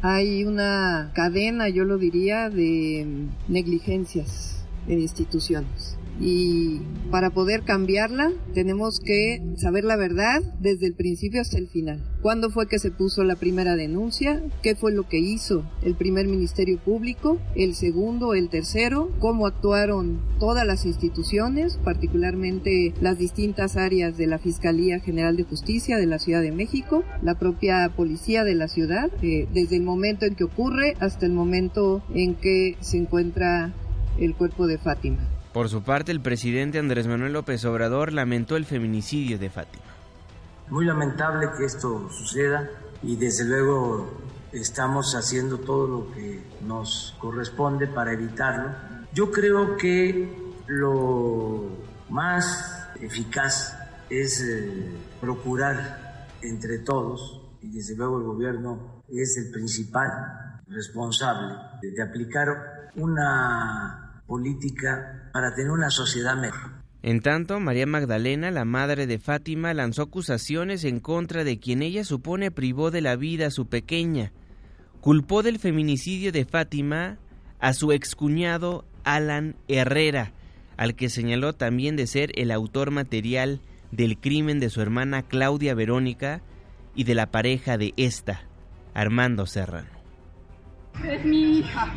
hay 0.01 0.46
una 0.46 1.12
cadena, 1.13 1.70
yo 1.70 1.84
lo 1.84 1.98
diría, 1.98 2.50
de 2.50 3.06
negligencias 3.48 4.65
en 4.88 5.00
instituciones 5.00 5.99
y 6.20 6.82
para 7.12 7.32
poder 7.32 7.64
cambiarla 7.64 8.32
tenemos 8.54 9.00
que 9.00 9.42
saber 9.56 9.84
la 9.84 9.96
verdad 9.96 10.42
desde 10.60 10.86
el 10.86 10.94
principio 10.94 11.42
hasta 11.42 11.58
el 11.58 11.68
final. 11.68 12.04
¿Cuándo 12.22 12.50
fue 12.50 12.68
que 12.68 12.78
se 12.78 12.92
puso 12.92 13.24
la 13.24 13.36
primera 13.36 13.76
denuncia? 13.76 14.44
¿Qué 14.62 14.76
fue 14.76 14.92
lo 14.92 15.08
que 15.08 15.20
hizo 15.20 15.64
el 15.82 15.96
primer 15.96 16.28
Ministerio 16.28 16.78
Público? 16.78 17.40
¿El 17.56 17.74
segundo? 17.74 18.34
¿El 18.34 18.50
tercero? 18.50 19.10
¿Cómo 19.20 19.48
actuaron 19.48 20.20
todas 20.40 20.68
las 20.68 20.86
instituciones, 20.86 21.78
particularmente 21.78 22.94
las 23.02 23.18
distintas 23.18 23.78
áreas 23.78 24.18
de 24.18 24.28
la 24.28 24.38
Fiscalía 24.38 25.00
General 25.00 25.38
de 25.38 25.44
Justicia 25.44 25.98
de 25.98 26.06
la 26.06 26.20
Ciudad 26.20 26.42
de 26.42 26.52
México, 26.52 27.04
la 27.22 27.40
propia 27.40 27.90
policía 27.96 28.44
de 28.44 28.56
la 28.56 28.68
ciudad, 28.68 29.10
eh, 29.22 29.48
desde 29.54 29.78
el 29.78 29.84
momento 29.84 30.26
en 30.26 30.36
que 30.36 30.44
ocurre 30.44 30.96
hasta 31.00 31.26
el 31.26 31.32
momento 31.32 32.04
en 32.14 32.36
que 32.36 32.76
se 32.82 32.98
encuentra 32.98 33.74
el 34.20 34.36
cuerpo 34.36 34.68
de 34.68 34.78
Fátima? 34.78 35.38
Por 35.60 35.68
su 35.68 35.84
parte, 35.84 36.13
el 36.13 36.22
presidente 36.22 36.80
Andrés 36.80 37.06
Manuel 37.06 37.34
López 37.34 37.66
Obrador 37.66 38.13
lamentó 38.13 38.56
el 38.56 38.63
feminicidio 38.63 39.38
de 39.38 39.50
Fátima. 39.50 39.84
Muy 40.70 40.86
lamentable 40.86 41.50
que 41.58 41.66
esto 41.66 42.10
suceda 42.10 42.70
y 43.04 43.18
desde 43.18 43.44
luego 43.44 44.10
estamos 44.54 45.16
haciendo 45.16 45.58
todo 45.58 45.86
lo 45.86 46.12
que 46.13 46.42
nos 46.66 47.13
corresponde 47.20 47.88
para 47.88 48.13
evitarlo. 48.13 48.70
Yo 49.13 49.32
creo 49.32 49.75
que 49.75 50.34
lo 50.68 51.68
más 52.08 52.88
eficaz 53.01 53.78
es 54.10 54.42
eh, 54.42 54.89
procurar 55.20 56.28
entre 56.42 56.78
todos, 56.78 57.42
y 57.62 57.70
desde 57.70 57.98
luego 57.98 58.18
el 58.20 58.24
gobierno 58.24 59.04
es 59.10 59.36
el 59.36 59.51
principal 59.51 60.10
responsable 60.70 61.54
de 61.82 62.01
aplicar 62.01 62.92
una 62.96 64.09
política 64.29 65.29
para 65.33 65.53
tener 65.55 65.71
una 65.71 65.89
sociedad 65.89 66.38
mejor. 66.38 66.71
En 67.01 67.21
tanto, 67.21 67.59
María 67.59 67.86
Magdalena, 67.86 68.51
la 68.51 68.65
madre 68.65 69.07
de 69.07 69.19
Fátima, 69.19 69.74
lanzó 69.74 70.03
acusaciones 70.03 70.83
en 70.83 71.00
contra 71.00 71.43
de 71.43 71.59
quien 71.59 71.81
ella 71.81 72.03
supone 72.03 72.51
privó 72.51 72.91
de 72.91 73.01
la 73.01 73.15
vida 73.15 73.48
a 73.48 73.51
su 73.51 73.67
pequeña. 73.67 74.31
culpó 75.01 75.43
del 75.43 75.59
feminicidio 75.59 76.33
de 76.33 76.43
Fátima 76.43 77.17
a 77.59 77.74
su 77.74 77.93
excuñado 77.93 78.86
Alan 79.05 79.55
Herrera, 79.69 80.33
al 80.75 80.95
que 80.95 81.09
señaló 81.09 81.53
también 81.53 81.95
de 81.95 82.05
ser 82.05 82.31
el 82.36 82.51
autor 82.51 82.91
material 82.91 83.62
del 83.91 84.17
crimen 84.17 84.59
de 84.59 84.69
su 84.69 84.81
hermana 84.81 85.24
Claudia 85.24 85.74
Verónica 85.74 86.41
y 86.95 87.05
de 87.05 87.15
la 87.15 87.31
pareja 87.31 87.77
de 87.77 87.93
esta, 87.95 88.43
Armando 88.93 89.45
Serrano. 89.45 89.99
Es 91.03 91.25
mi 91.25 91.60
hija, 91.60 91.88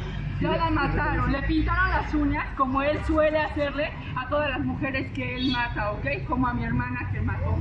ya 0.41 0.57
la 0.57 0.71
mataron, 0.71 1.33
le 1.33 1.43
pintaron 1.43 1.91
las 1.91 2.15
uñas 2.15 2.47
como 2.57 2.83
él 2.83 2.99
suele 3.07 3.39
hacerle 3.39 3.91
a 4.17 4.29
todas 4.29 4.51
las 4.51 4.61
mujeres 4.61 5.11
que 5.13 5.37
él 5.37 5.51
mata, 5.53 5.93
¿ok? 5.93 6.07
Como 6.29 6.47
a 6.47 6.55
mi 6.55 6.65
hermana 6.65 7.11
que 7.13 7.21
mató. 7.21 7.59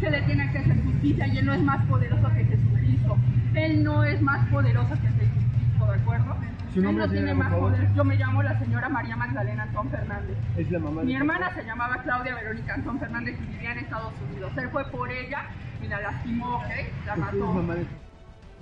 Se 0.00 0.10
le 0.10 0.22
tiene 0.22 0.50
que 0.52 0.58
hacer 0.58 0.82
justicia 0.82 1.26
y 1.28 1.38
él 1.38 1.46
no 1.46 1.54
es 1.54 1.62
más 1.62 1.84
poderoso 1.86 2.28
que 2.28 2.44
Jesucristo. 2.44 3.16
Él 3.54 3.84
no 3.84 4.04
es 4.04 4.20
más 4.20 4.48
poderoso 4.48 4.90
que 4.94 5.08
Jesucristo, 5.08 5.86
¿de 5.86 6.00
acuerdo? 6.00 6.36
Él 6.74 6.96
no 6.96 7.08
tiene 7.08 7.34
más 7.34 7.52
poder. 7.52 7.94
Yo 7.94 8.04
me 8.04 8.16
llamo 8.16 8.42
la 8.42 8.58
señora 8.58 8.88
María 8.88 9.16
Magdalena 9.16 9.64
Antón 9.64 9.90
Fernández. 9.90 10.36
Es 10.56 10.70
la 10.70 10.78
mamá 10.78 11.02
Mi 11.02 11.14
hermana 11.14 11.54
se 11.54 11.64
llamaba 11.64 12.02
Claudia 12.02 12.34
Verónica 12.34 12.74
Antón 12.74 12.98
Fernández 12.98 13.36
y 13.42 13.52
vivía 13.52 13.72
en 13.72 13.78
Estados 13.78 14.14
Unidos. 14.30 14.52
Él 14.56 14.68
fue 14.70 14.84
por 14.86 15.10
ella 15.10 15.44
y 15.82 15.88
la 15.88 16.00
lastimó, 16.00 16.56
¿ok? 16.56 16.64
La 17.06 17.16
mató. 17.16 17.62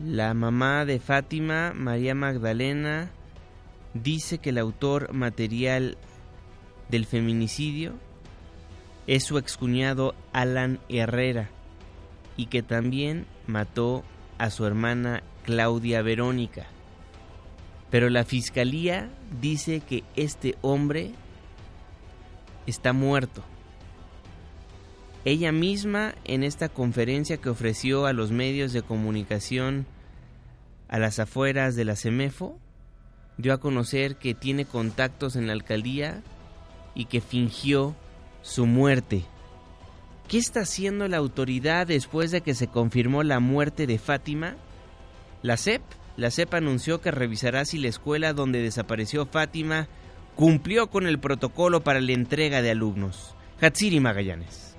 La 0.05 0.33
mamá 0.33 0.87
de 0.87 0.99
Fátima, 0.99 1.75
María 1.75 2.15
Magdalena, 2.15 3.11
dice 3.93 4.39
que 4.39 4.49
el 4.49 4.57
autor 4.57 5.13
material 5.13 5.99
del 6.89 7.05
feminicidio 7.05 7.93
es 9.07 9.25
su 9.25 9.37
excuñado 9.37 10.15
Alan 10.33 10.81
Herrera 10.89 11.51
y 12.39 12.47
que 12.47 12.63
también 12.63 13.27
mató 13.47 14.03
a 14.39 14.49
su 14.49 14.65
hermana 14.65 15.23
Claudia 15.45 16.01
Verónica. 16.01 16.67
Pero 17.91 18.09
la 18.09 18.25
fiscalía 18.25 19.11
dice 19.43 19.81
que 19.81 20.03
este 20.17 20.57
hombre 20.63 21.11
está 22.67 22.95
muerto. 22.95 23.45
Ella 25.25 25.53
misma 25.53 26.15
en 26.25 26.43
esta 26.43 26.69
conferencia 26.69 27.37
que 27.37 27.51
ofreció 27.51 28.07
a 28.07 28.13
los 28.13 28.31
medios 28.31 28.73
de 28.73 28.83
comunicación 28.83 29.87
a 30.89 30.99
las 30.99 31.19
afueras 31.19 31.77
de 31.77 31.85
la 31.85 31.95
CEMEFO, 31.95 32.59
dio 33.37 33.53
a 33.53 33.61
conocer 33.61 34.17
que 34.17 34.35
tiene 34.35 34.65
contactos 34.65 35.37
en 35.37 35.47
la 35.47 35.53
alcaldía 35.53 36.23
y 36.95 37.05
que 37.05 37.21
fingió 37.21 37.95
su 38.43 38.67
muerte. 38.67 39.25
¿Qué 40.27 40.39
está 40.39 40.61
haciendo 40.61 41.07
la 41.07 41.19
autoridad 41.19 41.87
después 41.87 42.31
de 42.31 42.41
que 42.41 42.55
se 42.55 42.69
confirmó 42.69 43.23
la 43.23 43.41
muerte 43.41 43.87
de 43.87 43.99
Fátima? 43.99 44.57
La 45.43 45.57
CEP, 45.57 45.83
la 46.17 46.31
CEP 46.31 46.55
anunció 46.55 47.01
que 47.01 47.11
revisará 47.11 47.65
si 47.65 47.79
la 47.79 47.89
escuela 47.89 48.33
donde 48.33 48.63
desapareció 48.63 49.27
Fátima 49.27 49.89
cumplió 50.35 50.89
con 50.89 51.07
el 51.07 51.19
protocolo 51.19 51.83
para 51.83 52.01
la 52.01 52.13
entrega 52.13 52.63
de 52.63 52.71
alumnos. 52.71 53.35
Hatsiri 53.61 54.01
Magallanes. 54.01 54.70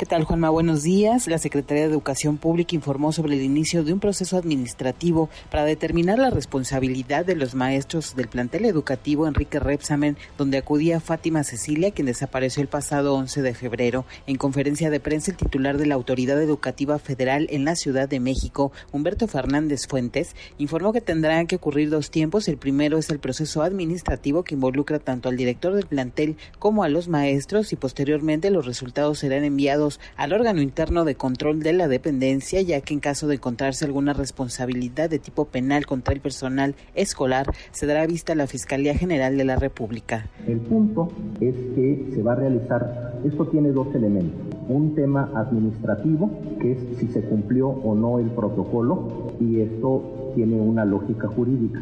¿Qué 0.00 0.06
tal, 0.06 0.24
Juanma? 0.24 0.48
Buenos 0.48 0.82
días. 0.82 1.26
La 1.26 1.36
Secretaría 1.36 1.82
de 1.82 1.90
Educación 1.90 2.38
Pública 2.38 2.74
informó 2.74 3.12
sobre 3.12 3.34
el 3.34 3.42
inicio 3.42 3.84
de 3.84 3.92
un 3.92 4.00
proceso 4.00 4.38
administrativo 4.38 5.28
para 5.50 5.66
determinar 5.66 6.18
la 6.18 6.30
responsabilidad 6.30 7.26
de 7.26 7.36
los 7.36 7.54
maestros 7.54 8.16
del 8.16 8.26
plantel 8.26 8.64
educativo 8.64 9.28
Enrique 9.28 9.60
Repsamen, 9.60 10.16
donde 10.38 10.56
acudía 10.56 11.00
Fátima 11.00 11.44
Cecilia, 11.44 11.90
quien 11.90 12.06
desapareció 12.06 12.62
el 12.62 12.68
pasado 12.68 13.14
11 13.14 13.42
de 13.42 13.52
febrero. 13.52 14.06
En 14.26 14.36
conferencia 14.36 14.88
de 14.88 15.00
prensa, 15.00 15.32
el 15.32 15.36
titular 15.36 15.76
de 15.76 15.84
la 15.84 15.96
Autoridad 15.96 16.40
Educativa 16.40 16.98
Federal 16.98 17.46
en 17.50 17.66
la 17.66 17.76
Ciudad 17.76 18.08
de 18.08 18.20
México, 18.20 18.72
Humberto 18.92 19.28
Fernández 19.28 19.86
Fuentes, 19.86 20.34
informó 20.56 20.94
que 20.94 21.02
tendrán 21.02 21.46
que 21.46 21.56
ocurrir 21.56 21.90
dos 21.90 22.10
tiempos. 22.10 22.48
El 22.48 22.56
primero 22.56 22.96
es 22.96 23.10
el 23.10 23.18
proceso 23.18 23.60
administrativo 23.60 24.44
que 24.44 24.54
involucra 24.54 24.98
tanto 24.98 25.28
al 25.28 25.36
director 25.36 25.74
del 25.74 25.84
plantel 25.84 26.38
como 26.58 26.84
a 26.84 26.88
los 26.88 27.08
maestros 27.08 27.74
y 27.74 27.76
posteriormente 27.76 28.50
los 28.50 28.64
resultados 28.64 29.18
serán 29.18 29.44
enviados 29.44 29.89
al 30.16 30.32
órgano 30.32 30.60
interno 30.60 31.04
de 31.04 31.14
control 31.14 31.60
de 31.60 31.72
la 31.72 31.88
dependencia, 31.88 32.60
ya 32.60 32.80
que 32.80 32.94
en 32.94 33.00
caso 33.00 33.26
de 33.26 33.36
encontrarse 33.36 33.84
alguna 33.84 34.12
responsabilidad 34.12 35.10
de 35.10 35.18
tipo 35.18 35.46
penal 35.46 35.86
contra 35.86 36.14
el 36.14 36.20
personal 36.20 36.74
escolar, 36.94 37.46
se 37.72 37.86
dará 37.86 38.06
vista 38.06 38.34
a 38.34 38.36
la 38.36 38.46
Fiscalía 38.46 38.94
General 38.94 39.36
de 39.36 39.44
la 39.44 39.56
República. 39.56 40.28
El 40.46 40.60
punto 40.60 41.10
es 41.40 41.54
que 41.74 42.10
se 42.14 42.22
va 42.22 42.32
a 42.32 42.36
realizar, 42.36 43.20
esto 43.24 43.46
tiene 43.46 43.70
dos 43.70 43.92
elementos, 43.94 44.40
un 44.68 44.94
tema 44.94 45.30
administrativo, 45.34 46.30
que 46.60 46.72
es 46.72 46.78
si 46.98 47.08
se 47.08 47.22
cumplió 47.22 47.68
o 47.68 47.94
no 47.94 48.18
el 48.18 48.30
protocolo, 48.30 49.32
y 49.40 49.60
esto 49.60 50.32
tiene 50.34 50.60
una 50.60 50.84
lógica 50.84 51.26
jurídica. 51.28 51.80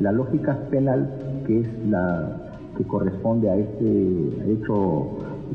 La 0.00 0.12
lógica 0.12 0.58
penal, 0.70 1.42
que 1.46 1.60
es 1.60 1.68
la 1.88 2.42
que 2.76 2.84
corresponde 2.84 3.48
a 3.48 3.56
este 3.56 4.52
hecho 4.52 5.08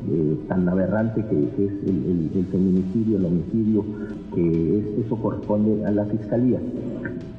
eh, 0.10 0.38
tan 0.48 0.68
aberrante 0.68 1.24
que, 1.26 1.64
es 1.64 1.72
el, 1.88 2.46
feminicidio, 2.52 3.18
el 3.18 3.26
homicidio, 3.26 3.86
que 4.34 5.02
eso 5.06 5.16
corresponde 5.16 5.86
a 5.86 5.92
la 5.92 6.06
Fiscalía. 6.06 6.60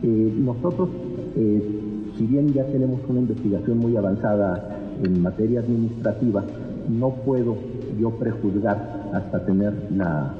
Eh, 0.03 0.35
nosotros, 0.39 0.89
eh, 1.37 1.81
si 2.17 2.27
bien 2.27 2.53
ya 2.53 2.65
tenemos 2.67 3.01
una 3.09 3.21
investigación 3.21 3.79
muy 3.79 3.97
avanzada 3.97 4.79
en 5.03 5.23
materia 5.23 5.61
administrativa, 5.61 6.45
no 6.89 7.11
puedo 7.11 7.57
yo 8.01 8.11
prejuzgar 8.11 9.11
hasta 9.13 9.45
tener 9.45 9.73
la, 9.97 10.35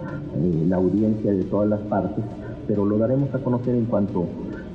la 0.69 0.77
audiencia 0.77 1.33
de 1.33 1.45
todas 1.45 1.69
las 1.69 1.81
partes, 1.81 2.25
pero 2.67 2.85
lo 2.85 2.99
daremos 2.99 3.35
a 3.35 3.39
conocer 3.39 3.75
en 3.75 3.87
cuanto 3.87 4.27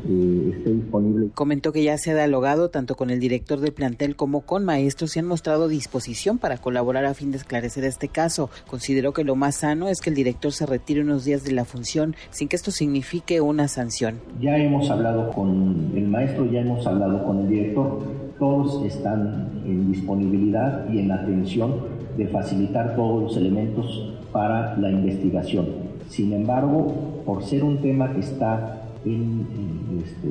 eh, 0.08 0.54
esté 0.58 0.74
disponible. 0.74 1.30
Comentó 1.34 1.72
que 1.72 1.84
ya 1.84 1.98
se 1.98 2.12
ha 2.12 2.16
dialogado 2.16 2.70
tanto 2.70 2.96
con 2.96 3.10
el 3.10 3.20
director 3.20 3.60
del 3.60 3.74
plantel 3.74 4.16
como 4.16 4.42
con 4.42 4.64
maestros 4.64 5.16
y 5.16 5.20
han 5.20 5.26
mostrado 5.26 5.68
disposición 5.68 6.38
para 6.38 6.58
colaborar 6.58 7.06
a 7.06 7.14
fin 7.14 7.32
de 7.32 7.38
esclarecer 7.38 7.84
este 7.84 8.08
caso. 8.08 8.50
Consideró 8.68 9.14
que 9.14 9.24
lo 9.24 9.36
más 9.36 9.58
sano 9.58 9.90
es 9.90 10.00
que 10.00 10.10
el 10.10 10.16
director 10.16 10.52
se 10.52 10.66
retire 10.66 11.02
unos 11.02 11.26
días 11.26 11.44
de 11.44 11.52
la 11.52 11.66
función 11.66 12.16
sin 12.30 12.48
que 12.48 12.56
esto 12.56 12.72
signifique 12.72 13.42
una 13.42 13.68
sanción. 13.68 14.20
Ya 14.40 14.58
hemos 14.58 14.90
hablado 14.90 15.32
con 15.32 15.92
el 15.96 16.08
maestro, 16.08 16.50
ya 16.52 16.62
hemos 16.62 16.86
hablado 16.88 17.24
con 17.26 17.40
el 17.40 17.50
director. 17.50 18.04
Todos 18.40 18.86
están 18.86 19.64
en 19.66 19.92
disponibilidad 19.92 20.88
y 20.92 21.00
en 21.00 21.12
atención 21.12 21.98
de 22.18 22.28
facilitar 22.28 22.96
todos 22.96 23.24
los 23.24 23.38
elementos 23.38 24.14
para 24.32 24.78
la 24.78 24.90
investigación. 24.90 25.68
Sin 26.10 26.34
embargo, 26.34 27.22
por 27.26 27.44
ser 27.44 27.64
un 27.64 27.82
tema 27.82 28.14
que 28.14 28.22
está 28.22 28.87
este, 29.16 30.28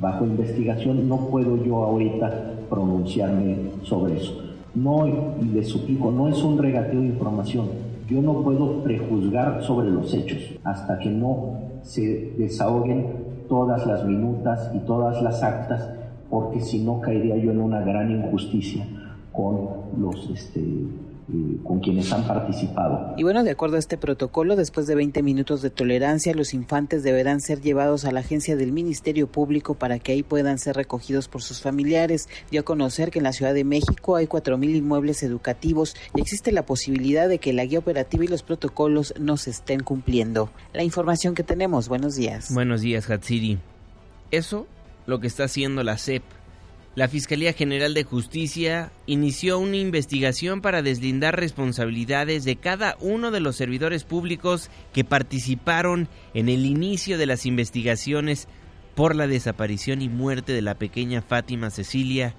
bajo 0.00 0.24
investigación, 0.24 1.08
no 1.08 1.28
puedo 1.28 1.62
yo 1.64 1.84
ahorita 1.84 2.52
pronunciarme 2.68 3.56
sobre 3.82 4.16
eso. 4.16 4.40
No, 4.74 5.06
y 5.06 5.44
les 5.52 5.68
suplico, 5.68 6.10
no 6.10 6.28
es 6.28 6.42
un 6.42 6.58
regateo 6.58 7.00
de 7.00 7.06
información. 7.06 7.66
Yo 8.08 8.22
no 8.22 8.42
puedo 8.42 8.82
prejuzgar 8.82 9.62
sobre 9.62 9.90
los 9.90 10.12
hechos 10.14 10.38
hasta 10.64 10.98
que 10.98 11.10
no 11.10 11.60
se 11.82 12.34
desahoguen 12.38 13.06
todas 13.48 13.86
las 13.86 14.04
minutas 14.04 14.70
y 14.74 14.78
todas 14.80 15.22
las 15.22 15.42
actas, 15.42 15.90
porque 16.30 16.60
si 16.60 16.82
no 16.82 17.00
caería 17.00 17.36
yo 17.36 17.50
en 17.50 17.60
una 17.60 17.82
gran 17.82 18.10
injusticia 18.10 18.86
con 19.32 19.68
los 19.98 20.30
este, 20.30 20.62
con 21.62 21.80
quienes 21.80 22.12
han 22.12 22.26
participado. 22.26 23.14
Y 23.16 23.22
bueno, 23.22 23.44
de 23.44 23.52
acuerdo 23.52 23.76
a 23.76 23.78
este 23.78 23.96
protocolo, 23.96 24.56
después 24.56 24.86
de 24.86 24.94
20 24.94 25.22
minutos 25.22 25.62
de 25.62 25.70
tolerancia, 25.70 26.34
los 26.34 26.52
infantes 26.52 27.02
deberán 27.02 27.40
ser 27.40 27.60
llevados 27.60 28.04
a 28.04 28.12
la 28.12 28.20
agencia 28.20 28.56
del 28.56 28.72
Ministerio 28.72 29.26
Público 29.26 29.74
para 29.74 29.98
que 29.98 30.12
ahí 30.12 30.22
puedan 30.22 30.58
ser 30.58 30.76
recogidos 30.76 31.28
por 31.28 31.42
sus 31.42 31.60
familiares. 31.60 32.28
Dio 32.50 32.60
a 32.60 32.64
conocer 32.64 33.10
que 33.10 33.18
en 33.18 33.24
la 33.24 33.32
Ciudad 33.32 33.54
de 33.54 33.64
México 33.64 34.16
hay 34.16 34.26
4.000 34.26 34.76
inmuebles 34.76 35.22
educativos 35.22 35.96
y 36.14 36.20
existe 36.20 36.52
la 36.52 36.66
posibilidad 36.66 37.28
de 37.28 37.38
que 37.38 37.52
la 37.52 37.64
guía 37.64 37.78
operativa 37.78 38.24
y 38.24 38.28
los 38.28 38.42
protocolos 38.42 39.14
no 39.18 39.36
se 39.36 39.50
estén 39.50 39.80
cumpliendo. 39.80 40.50
La 40.72 40.82
información 40.82 41.34
que 41.34 41.44
tenemos, 41.44 41.88
buenos 41.88 42.16
días. 42.16 42.52
Buenos 42.52 42.80
días, 42.80 43.08
Hatsiri. 43.08 43.58
Eso 44.30 44.66
lo 45.06 45.20
que 45.20 45.26
está 45.26 45.44
haciendo 45.44 45.82
la 45.82 45.98
CEP 45.98 46.22
la 46.94 47.08
Fiscalía 47.08 47.54
General 47.54 47.94
de 47.94 48.04
Justicia 48.04 48.92
inició 49.06 49.58
una 49.58 49.78
investigación 49.78 50.60
para 50.60 50.82
deslindar 50.82 51.40
responsabilidades 51.40 52.44
de 52.44 52.56
cada 52.56 52.98
uno 53.00 53.30
de 53.30 53.40
los 53.40 53.56
servidores 53.56 54.04
públicos 54.04 54.68
que 54.92 55.02
participaron 55.02 56.08
en 56.34 56.50
el 56.50 56.66
inicio 56.66 57.16
de 57.16 57.24
las 57.24 57.46
investigaciones 57.46 58.46
por 58.94 59.16
la 59.16 59.26
desaparición 59.26 60.02
y 60.02 60.10
muerte 60.10 60.52
de 60.52 60.60
la 60.60 60.74
pequeña 60.74 61.22
Fátima 61.22 61.70
Cecilia 61.70 62.34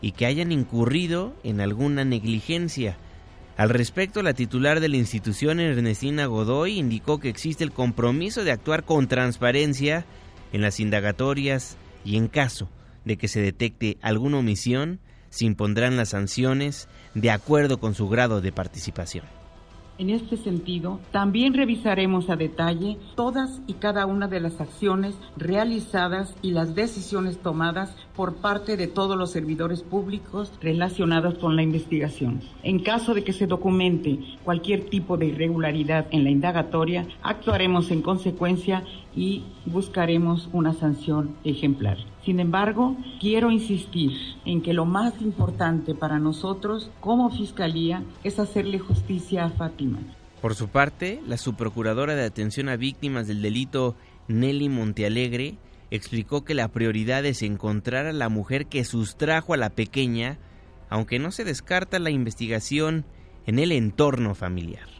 y 0.00 0.12
que 0.12 0.24
hayan 0.24 0.50
incurrido 0.50 1.34
en 1.44 1.60
alguna 1.60 2.06
negligencia. 2.06 2.96
Al 3.58 3.68
respecto, 3.68 4.22
la 4.22 4.32
titular 4.32 4.80
de 4.80 4.88
la 4.88 4.96
institución, 4.96 5.60
Ernestina 5.60 6.24
Godoy, 6.24 6.78
indicó 6.78 7.20
que 7.20 7.28
existe 7.28 7.64
el 7.64 7.72
compromiso 7.72 8.44
de 8.44 8.52
actuar 8.52 8.84
con 8.84 9.08
transparencia 9.08 10.06
en 10.54 10.62
las 10.62 10.80
indagatorias 10.80 11.76
y 12.02 12.16
en 12.16 12.28
caso 12.28 12.70
de 13.04 13.16
que 13.16 13.28
se 13.28 13.40
detecte 13.40 13.98
alguna 14.02 14.38
omisión, 14.38 15.00
se 15.30 15.44
impondrán 15.44 15.96
las 15.96 16.10
sanciones 16.10 16.88
de 17.14 17.30
acuerdo 17.30 17.78
con 17.78 17.94
su 17.94 18.08
grado 18.08 18.40
de 18.40 18.52
participación. 18.52 19.24
En 20.00 20.08
este 20.08 20.38
sentido, 20.38 20.98
también 21.12 21.52
revisaremos 21.52 22.30
a 22.30 22.36
detalle 22.36 22.96
todas 23.16 23.60
y 23.66 23.74
cada 23.74 24.06
una 24.06 24.28
de 24.28 24.40
las 24.40 24.58
acciones 24.58 25.14
realizadas 25.36 26.34
y 26.40 26.52
las 26.52 26.74
decisiones 26.74 27.36
tomadas 27.36 27.94
por 28.16 28.36
parte 28.36 28.78
de 28.78 28.86
todos 28.86 29.18
los 29.18 29.30
servidores 29.30 29.82
públicos 29.82 30.54
relacionados 30.62 31.34
con 31.34 31.54
la 31.54 31.62
investigación. 31.62 32.40
En 32.62 32.78
caso 32.78 33.12
de 33.12 33.24
que 33.24 33.34
se 33.34 33.46
documente 33.46 34.18
cualquier 34.42 34.88
tipo 34.88 35.18
de 35.18 35.26
irregularidad 35.26 36.06
en 36.12 36.24
la 36.24 36.30
indagatoria, 36.30 37.06
actuaremos 37.22 37.90
en 37.90 38.00
consecuencia 38.00 38.82
y 39.14 39.44
buscaremos 39.66 40.48
una 40.54 40.72
sanción 40.72 41.36
ejemplar. 41.44 41.98
Sin 42.24 42.38
embargo, 42.38 42.96
quiero 43.18 43.50
insistir 43.50 44.12
en 44.44 44.62
que 44.62 44.74
lo 44.74 44.84
más 44.84 45.20
importante 45.22 45.94
para 45.94 46.18
nosotros 46.18 46.90
como 47.00 47.30
Fiscalía 47.30 48.02
es 48.24 48.38
hacerle 48.38 48.78
justicia 48.78 49.46
a 49.46 49.50
Fátima. 49.50 49.98
Por 50.42 50.54
su 50.54 50.68
parte, 50.68 51.20
la 51.26 51.36
subprocuradora 51.36 52.14
de 52.14 52.24
atención 52.24 52.68
a 52.68 52.76
víctimas 52.76 53.26
del 53.26 53.42
delito, 53.42 53.94
Nelly 54.28 54.68
Montealegre, 54.68 55.56
explicó 55.90 56.44
que 56.44 56.54
la 56.54 56.68
prioridad 56.68 57.24
es 57.24 57.42
encontrar 57.42 58.06
a 58.06 58.12
la 58.12 58.28
mujer 58.28 58.66
que 58.66 58.84
sustrajo 58.84 59.54
a 59.54 59.58
la 59.58 59.70
pequeña, 59.70 60.38
aunque 60.88 61.18
no 61.18 61.30
se 61.30 61.44
descarta 61.44 61.98
la 61.98 62.10
investigación 62.10 63.04
en 63.46 63.58
el 63.58 63.72
entorno 63.72 64.34
familiar. 64.34 64.99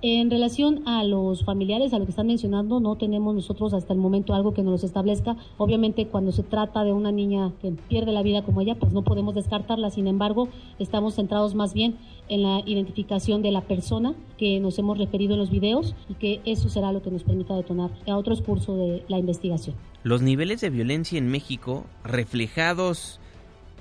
En 0.00 0.30
relación 0.30 0.86
a 0.86 1.02
los 1.02 1.44
familiares, 1.44 1.92
a 1.92 1.98
lo 1.98 2.04
que 2.04 2.10
están 2.10 2.28
mencionando, 2.28 2.78
no 2.78 2.94
tenemos 2.94 3.34
nosotros 3.34 3.74
hasta 3.74 3.92
el 3.92 3.98
momento 3.98 4.32
algo 4.32 4.54
que 4.54 4.62
nos 4.62 4.84
establezca. 4.84 5.36
Obviamente, 5.56 6.06
cuando 6.06 6.30
se 6.30 6.44
trata 6.44 6.84
de 6.84 6.92
una 6.92 7.10
niña 7.10 7.52
que 7.60 7.72
pierde 7.88 8.12
la 8.12 8.22
vida 8.22 8.44
como 8.44 8.60
ella, 8.60 8.76
pues 8.76 8.92
no 8.92 9.02
podemos 9.02 9.34
descartarla. 9.34 9.90
Sin 9.90 10.06
embargo, 10.06 10.48
estamos 10.78 11.16
centrados 11.16 11.56
más 11.56 11.74
bien 11.74 11.96
en 12.28 12.44
la 12.44 12.62
identificación 12.64 13.42
de 13.42 13.50
la 13.50 13.62
persona 13.62 14.14
que 14.36 14.60
nos 14.60 14.78
hemos 14.78 14.98
referido 14.98 15.32
en 15.32 15.40
los 15.40 15.50
videos 15.50 15.96
y 16.08 16.14
que 16.14 16.42
eso 16.44 16.68
será 16.68 16.92
lo 16.92 17.02
que 17.02 17.10
nos 17.10 17.24
permita 17.24 17.56
detonar 17.56 17.90
a 18.06 18.16
otros 18.16 18.40
cursos 18.40 18.78
de 18.78 19.02
la 19.08 19.18
investigación. 19.18 19.74
Los 20.04 20.22
niveles 20.22 20.60
de 20.60 20.70
violencia 20.70 21.18
en 21.18 21.26
México, 21.26 21.84
reflejados 22.04 23.18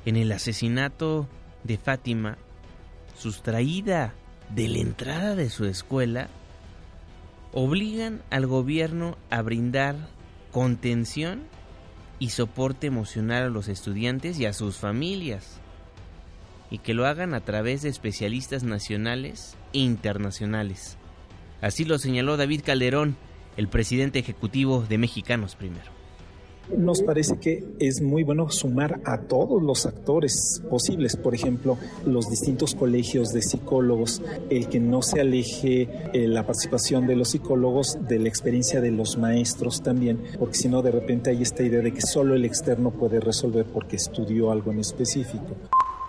en 0.07 0.15
el 0.15 0.31
asesinato 0.31 1.27
de 1.63 1.77
Fátima, 1.77 2.39
sustraída 3.15 4.15
de 4.53 4.67
la 4.67 4.79
entrada 4.79 5.35
de 5.35 5.49
su 5.49 5.65
escuela 5.65 6.29
obligan 7.53 8.21
al 8.29 8.45
gobierno 8.47 9.17
a 9.29 9.41
brindar 9.41 9.95
contención 10.51 11.43
y 12.19 12.29
soporte 12.29 12.87
emocional 12.87 13.43
a 13.43 13.49
los 13.49 13.67
estudiantes 13.67 14.39
y 14.39 14.45
a 14.45 14.53
sus 14.53 14.77
familias 14.77 15.59
y 16.69 16.79
que 16.79 16.93
lo 16.93 17.05
hagan 17.05 17.33
a 17.33 17.41
través 17.41 17.81
de 17.81 17.89
especialistas 17.89 18.63
nacionales 18.63 19.55
e 19.73 19.79
internacionales. 19.79 20.97
Así 21.61 21.85
lo 21.85 21.97
señaló 21.97 22.37
David 22.37 22.61
Calderón, 22.65 23.15
el 23.55 23.67
presidente 23.67 24.19
ejecutivo 24.19 24.85
de 24.87 24.97
Mexicanos 24.97 25.55
Primero. 25.55 25.96
Nos 26.75 27.01
parece 27.01 27.37
que 27.37 27.63
es 27.79 28.01
muy 28.01 28.23
bueno 28.23 28.49
sumar 28.49 28.99
a 29.05 29.19
todos 29.21 29.63
los 29.63 29.85
actores 29.85 30.61
posibles, 30.69 31.15
por 31.15 31.33
ejemplo, 31.33 31.77
los 32.05 32.29
distintos 32.29 32.75
colegios 32.75 33.29
de 33.29 33.41
psicólogos, 33.41 34.21
el 34.49 34.67
que 34.67 34.79
no 34.79 35.01
se 35.01 35.21
aleje 35.21 35.87
eh, 36.13 36.27
la 36.27 36.45
participación 36.45 37.07
de 37.07 37.15
los 37.15 37.29
psicólogos 37.29 37.97
de 38.07 38.19
la 38.19 38.27
experiencia 38.27 38.81
de 38.81 38.91
los 38.91 39.17
maestros 39.17 39.81
también, 39.81 40.19
porque 40.37 40.57
si 40.57 40.67
no 40.67 40.81
de 40.81 40.91
repente 40.91 41.29
hay 41.29 41.41
esta 41.41 41.63
idea 41.63 41.81
de 41.81 41.93
que 41.93 42.01
solo 42.01 42.35
el 42.35 42.43
externo 42.43 42.91
puede 42.91 43.19
resolver 43.19 43.65
porque 43.65 43.95
estudió 43.95 44.51
algo 44.51 44.71
en 44.71 44.79
específico. 44.79 45.55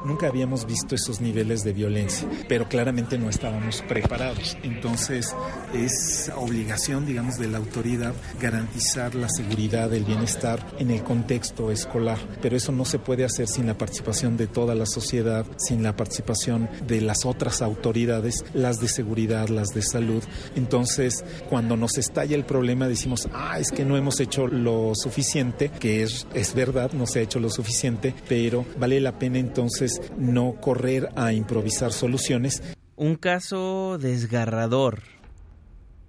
Nunca 0.04 0.28
habíamos 0.28 0.64
visto 0.64 0.94
esos 0.94 1.20
niveles 1.20 1.64
de 1.64 1.72
violencia, 1.72 2.28
pero 2.48 2.68
claramente 2.68 3.18
no 3.18 3.28
estábamos 3.28 3.82
preparados. 3.88 4.56
Entonces 4.62 5.34
es 5.74 6.30
obligación, 6.37 7.04
digamos, 7.04 7.37
de 7.37 7.48
la 7.48 7.58
autoridad 7.58 8.14
garantizar 8.40 9.16
la 9.16 9.28
seguridad, 9.28 9.92
el 9.92 10.04
bienestar 10.04 10.64
en 10.78 10.92
el 10.92 11.02
contexto 11.02 11.72
escolar. 11.72 12.18
Pero 12.40 12.56
eso 12.56 12.70
no 12.70 12.84
se 12.84 13.00
puede 13.00 13.24
hacer 13.24 13.48
sin 13.48 13.66
la 13.66 13.76
participación 13.76 14.37
de 14.37 14.46
toda 14.46 14.76
la 14.76 14.87
sociedad, 14.87 15.44
sin 15.56 15.82
la 15.82 15.96
participación 15.96 16.68
de 16.87 17.00
las 17.00 17.24
otras 17.24 17.61
autoridades, 17.61 18.44
las 18.54 18.78
de 18.78 18.88
seguridad, 18.88 19.48
las 19.48 19.70
de 19.70 19.82
salud. 19.82 20.22
Entonces, 20.54 21.24
cuando 21.48 21.76
nos 21.76 21.98
estalla 21.98 22.37
el 22.37 22.44
problema, 22.44 22.87
decimos, 22.87 23.28
ah, 23.32 23.58
es 23.58 23.72
que 23.72 23.84
no 23.84 23.96
hemos 23.96 24.20
hecho 24.20 24.46
lo 24.46 24.92
suficiente, 24.94 25.70
que 25.80 26.04
es, 26.04 26.28
es 26.34 26.54
verdad, 26.54 26.92
no 26.92 27.06
se 27.06 27.18
ha 27.18 27.22
hecho 27.22 27.40
lo 27.40 27.50
suficiente, 27.50 28.14
pero 28.28 28.64
vale 28.78 29.00
la 29.00 29.18
pena 29.18 29.38
entonces 29.38 29.88
no 30.16 30.61
correr 30.61 31.09
a 31.16 31.33
improvisar 31.33 31.92
soluciones. 31.92 32.62
Un 32.96 33.16
caso 33.16 33.98
desgarrador, 33.98 35.03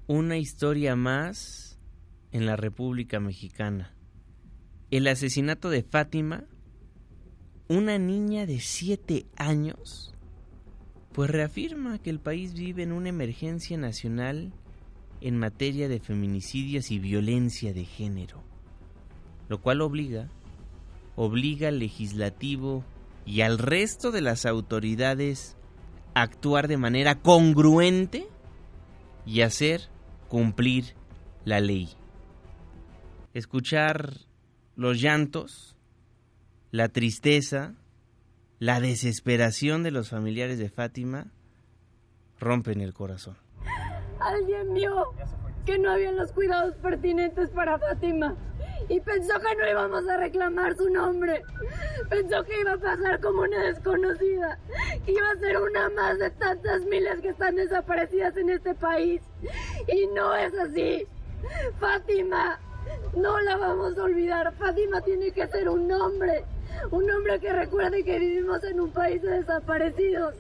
una 0.08 0.38
historia 0.38 0.96
más 0.96 1.78
en 2.32 2.46
la 2.46 2.56
República 2.56 3.20
Mexicana. 3.20 3.94
El 4.92 5.08
asesinato 5.08 5.70
de 5.70 5.84
Fátima, 5.84 6.46
una 7.68 8.00
niña 8.00 8.46
de 8.46 8.60
siete 8.60 9.28
años, 9.36 10.16
pues 11.14 11.30
reafirma 11.30 12.00
que 12.00 12.10
el 12.10 12.20
país 12.20 12.54
vive 12.54 12.84
en 12.84 12.92
una 12.92 13.10
emergencia 13.10 13.78
nacional 13.78 14.54
en 15.22 15.38
materia 15.38 15.88
de 15.90 16.00
feminicidios 16.00 16.92
y 16.92 17.00
violencia 17.00 17.74
de 17.74 17.86
género, 17.86 18.44
lo 19.48 19.62
cual 19.62 19.82
obliga, 19.82 20.30
obliga 21.16 21.68
al 21.68 21.80
legislativo 21.80 22.84
y 23.30 23.42
al 23.42 23.60
resto 23.60 24.10
de 24.10 24.22
las 24.22 24.48
autoridades 24.48 25.56
actuar 26.16 26.68
de 26.68 26.78
manera 26.78 27.22
congruente 27.22 28.28
y 29.24 29.42
hacer 29.42 29.82
cumplir 30.28 30.96
la 31.46 31.60
ley. 31.60 31.90
Escuchar 33.36 34.14
los 34.76 35.00
llantos, 35.00 35.76
la 36.72 36.90
tristeza, 36.90 37.76
la 38.58 38.80
desesperación 38.80 39.84
de 39.84 39.92
los 39.92 40.10
familiares 40.10 40.58
de 40.58 40.72
Fátima 40.72 41.28
rompen 42.40 42.82
el 42.82 42.96
corazón. 42.96 43.38
Alguien 44.20 44.74
vio 44.74 45.14
que 45.68 45.78
no 45.78 45.92
habían 45.92 46.16
los 46.16 46.32
cuidados 46.32 46.74
pertinentes 46.78 47.52
para 47.52 47.78
Fátima 47.78 48.36
y 48.90 49.00
pensó 49.00 49.34
que 49.40 49.56
no 49.56 49.70
íbamos 49.70 50.08
a 50.10 50.18
reclamar 50.18 50.76
su 50.76 50.90
nombre. 50.90 51.44
Pensó 52.10 52.44
que 52.44 52.60
iba 52.60 52.74
a 52.74 52.78
pasar 52.78 53.22
como 53.22 53.44
una 53.44 53.64
desconocida, 53.66 54.58
que 55.06 55.12
iba 55.12 55.30
a 55.30 55.38
ser 55.38 55.58
una 55.58 55.90
más 55.92 56.18
de 56.18 56.32
tantas 56.32 56.82
miles 56.86 57.22
que 57.22 57.30
están 57.30 57.56
desaparecidas 57.56 58.36
en 58.36 58.50
este 58.50 58.74
país. 58.74 59.22
Y 59.88 60.08
no 60.08 60.36
es 60.36 60.54
así. 60.58 61.08
Fátima, 61.80 62.60
no 63.16 63.40
la 63.42 63.58
vamos 63.58 63.98
a 63.98 64.04
olvidar. 64.04 64.54
Fátima 64.56 65.02
tiene 65.02 65.32
que 65.32 65.48
ser 65.48 65.70
un 65.70 65.92
hombre. 65.92 66.44
Un 66.92 67.10
hombre 67.12 67.40
que 67.40 67.52
recuerde 67.54 68.04
que 68.04 68.20
vivimos 68.20 68.64
en 68.64 68.80
un 68.80 68.92
país 68.92 69.22
de 69.22 69.32
desaparecidos, 69.32 70.36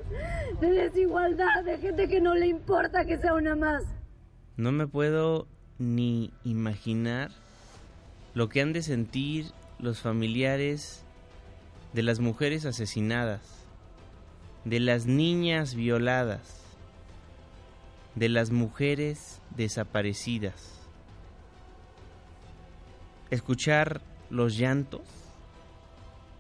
de 0.59 0.71
desigualdad, 0.71 1.63
de 1.65 1.77
gente 1.77 2.07
que 2.07 2.21
no 2.21 2.33
le 2.33 2.47
importa 2.47 3.05
que 3.05 3.17
sea 3.17 3.33
una 3.33 3.55
más. 3.55 3.83
No 4.55 4.71
me 4.71 4.87
puedo 4.87 5.47
ni 5.77 6.31
imaginar 6.43 7.31
lo 8.33 8.49
que 8.49 8.61
han 8.61 8.73
de 8.73 8.81
sentir 8.81 9.51
los 9.79 9.99
familiares 9.99 11.03
de 11.93 12.03
las 12.03 12.19
mujeres 12.19 12.65
asesinadas, 12.65 13.41
de 14.65 14.79
las 14.79 15.05
niñas 15.07 15.73
violadas, 15.73 16.61
de 18.15 18.29
las 18.29 18.51
mujeres 18.51 19.41
desaparecidas. 19.55 20.87
Escuchar 23.31 24.01
los 24.29 24.57
llantos, 24.57 25.01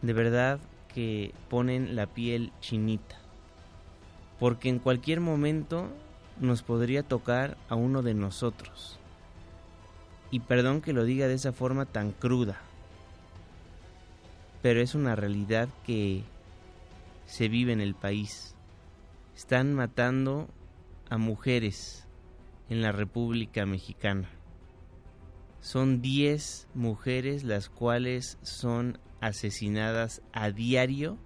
de 0.01 0.13
verdad 0.13 0.59
que 0.93 1.33
ponen 1.49 1.95
la 1.95 2.07
piel 2.07 2.51
chinita, 2.61 3.17
porque 4.39 4.69
en 4.69 4.79
cualquier 4.79 5.21
momento 5.21 5.87
nos 6.39 6.61
podría 6.61 7.03
tocar 7.03 7.57
a 7.67 7.75
uno 7.75 8.01
de 8.01 8.13
nosotros 8.13 8.98
y 10.31 10.41
perdón 10.41 10.81
que 10.81 10.93
lo 10.93 11.03
diga 11.03 11.27
de 11.27 11.33
esa 11.33 11.51
forma 11.51 11.85
tan 11.85 12.11
cruda, 12.11 12.59
pero 14.61 14.81
es 14.81 14.95
una 14.95 15.15
realidad 15.15 15.69
que 15.85 16.23
se 17.25 17.47
vive 17.47 17.73
en 17.73 17.81
el 17.81 17.95
país. 17.95 18.55
Están 19.35 19.73
matando 19.73 20.49
a 21.09 21.17
mujeres 21.17 22.05
en 22.69 22.81
la 22.81 22.91
República 22.91 23.65
Mexicana. 23.65 24.29
Son 25.61 26.01
10 26.01 26.67
mujeres 26.73 27.43
las 27.43 27.69
cuales 27.69 28.37
son 28.41 28.97
asesinadas 29.21 30.21
a 30.31 30.51
diario 30.51 31.17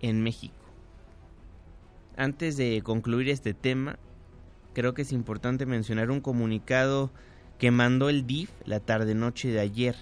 en 0.00 0.22
México. 0.22 0.54
Antes 2.16 2.56
de 2.56 2.80
concluir 2.82 3.28
este 3.28 3.54
tema, 3.54 3.98
creo 4.72 4.94
que 4.94 5.02
es 5.02 5.12
importante 5.12 5.66
mencionar 5.66 6.10
un 6.10 6.20
comunicado 6.20 7.10
que 7.58 7.70
mandó 7.70 8.08
el 8.08 8.26
DIF 8.26 8.50
la 8.64 8.80
tarde-noche 8.80 9.48
de 9.48 9.60
ayer. 9.60 9.96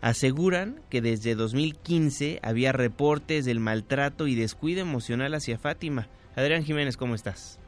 Aseguran 0.00 0.80
que 0.90 1.00
desde 1.00 1.34
2015 1.34 2.40
había 2.42 2.72
reportes 2.72 3.44
del 3.44 3.60
maltrato 3.60 4.26
y 4.26 4.34
descuido 4.34 4.80
emocional 4.80 5.34
hacia 5.34 5.58
Fátima. 5.58 6.08
Adrián 6.36 6.64
Jiménez, 6.64 6.96
¿cómo 6.96 7.14
estás? 7.14 7.58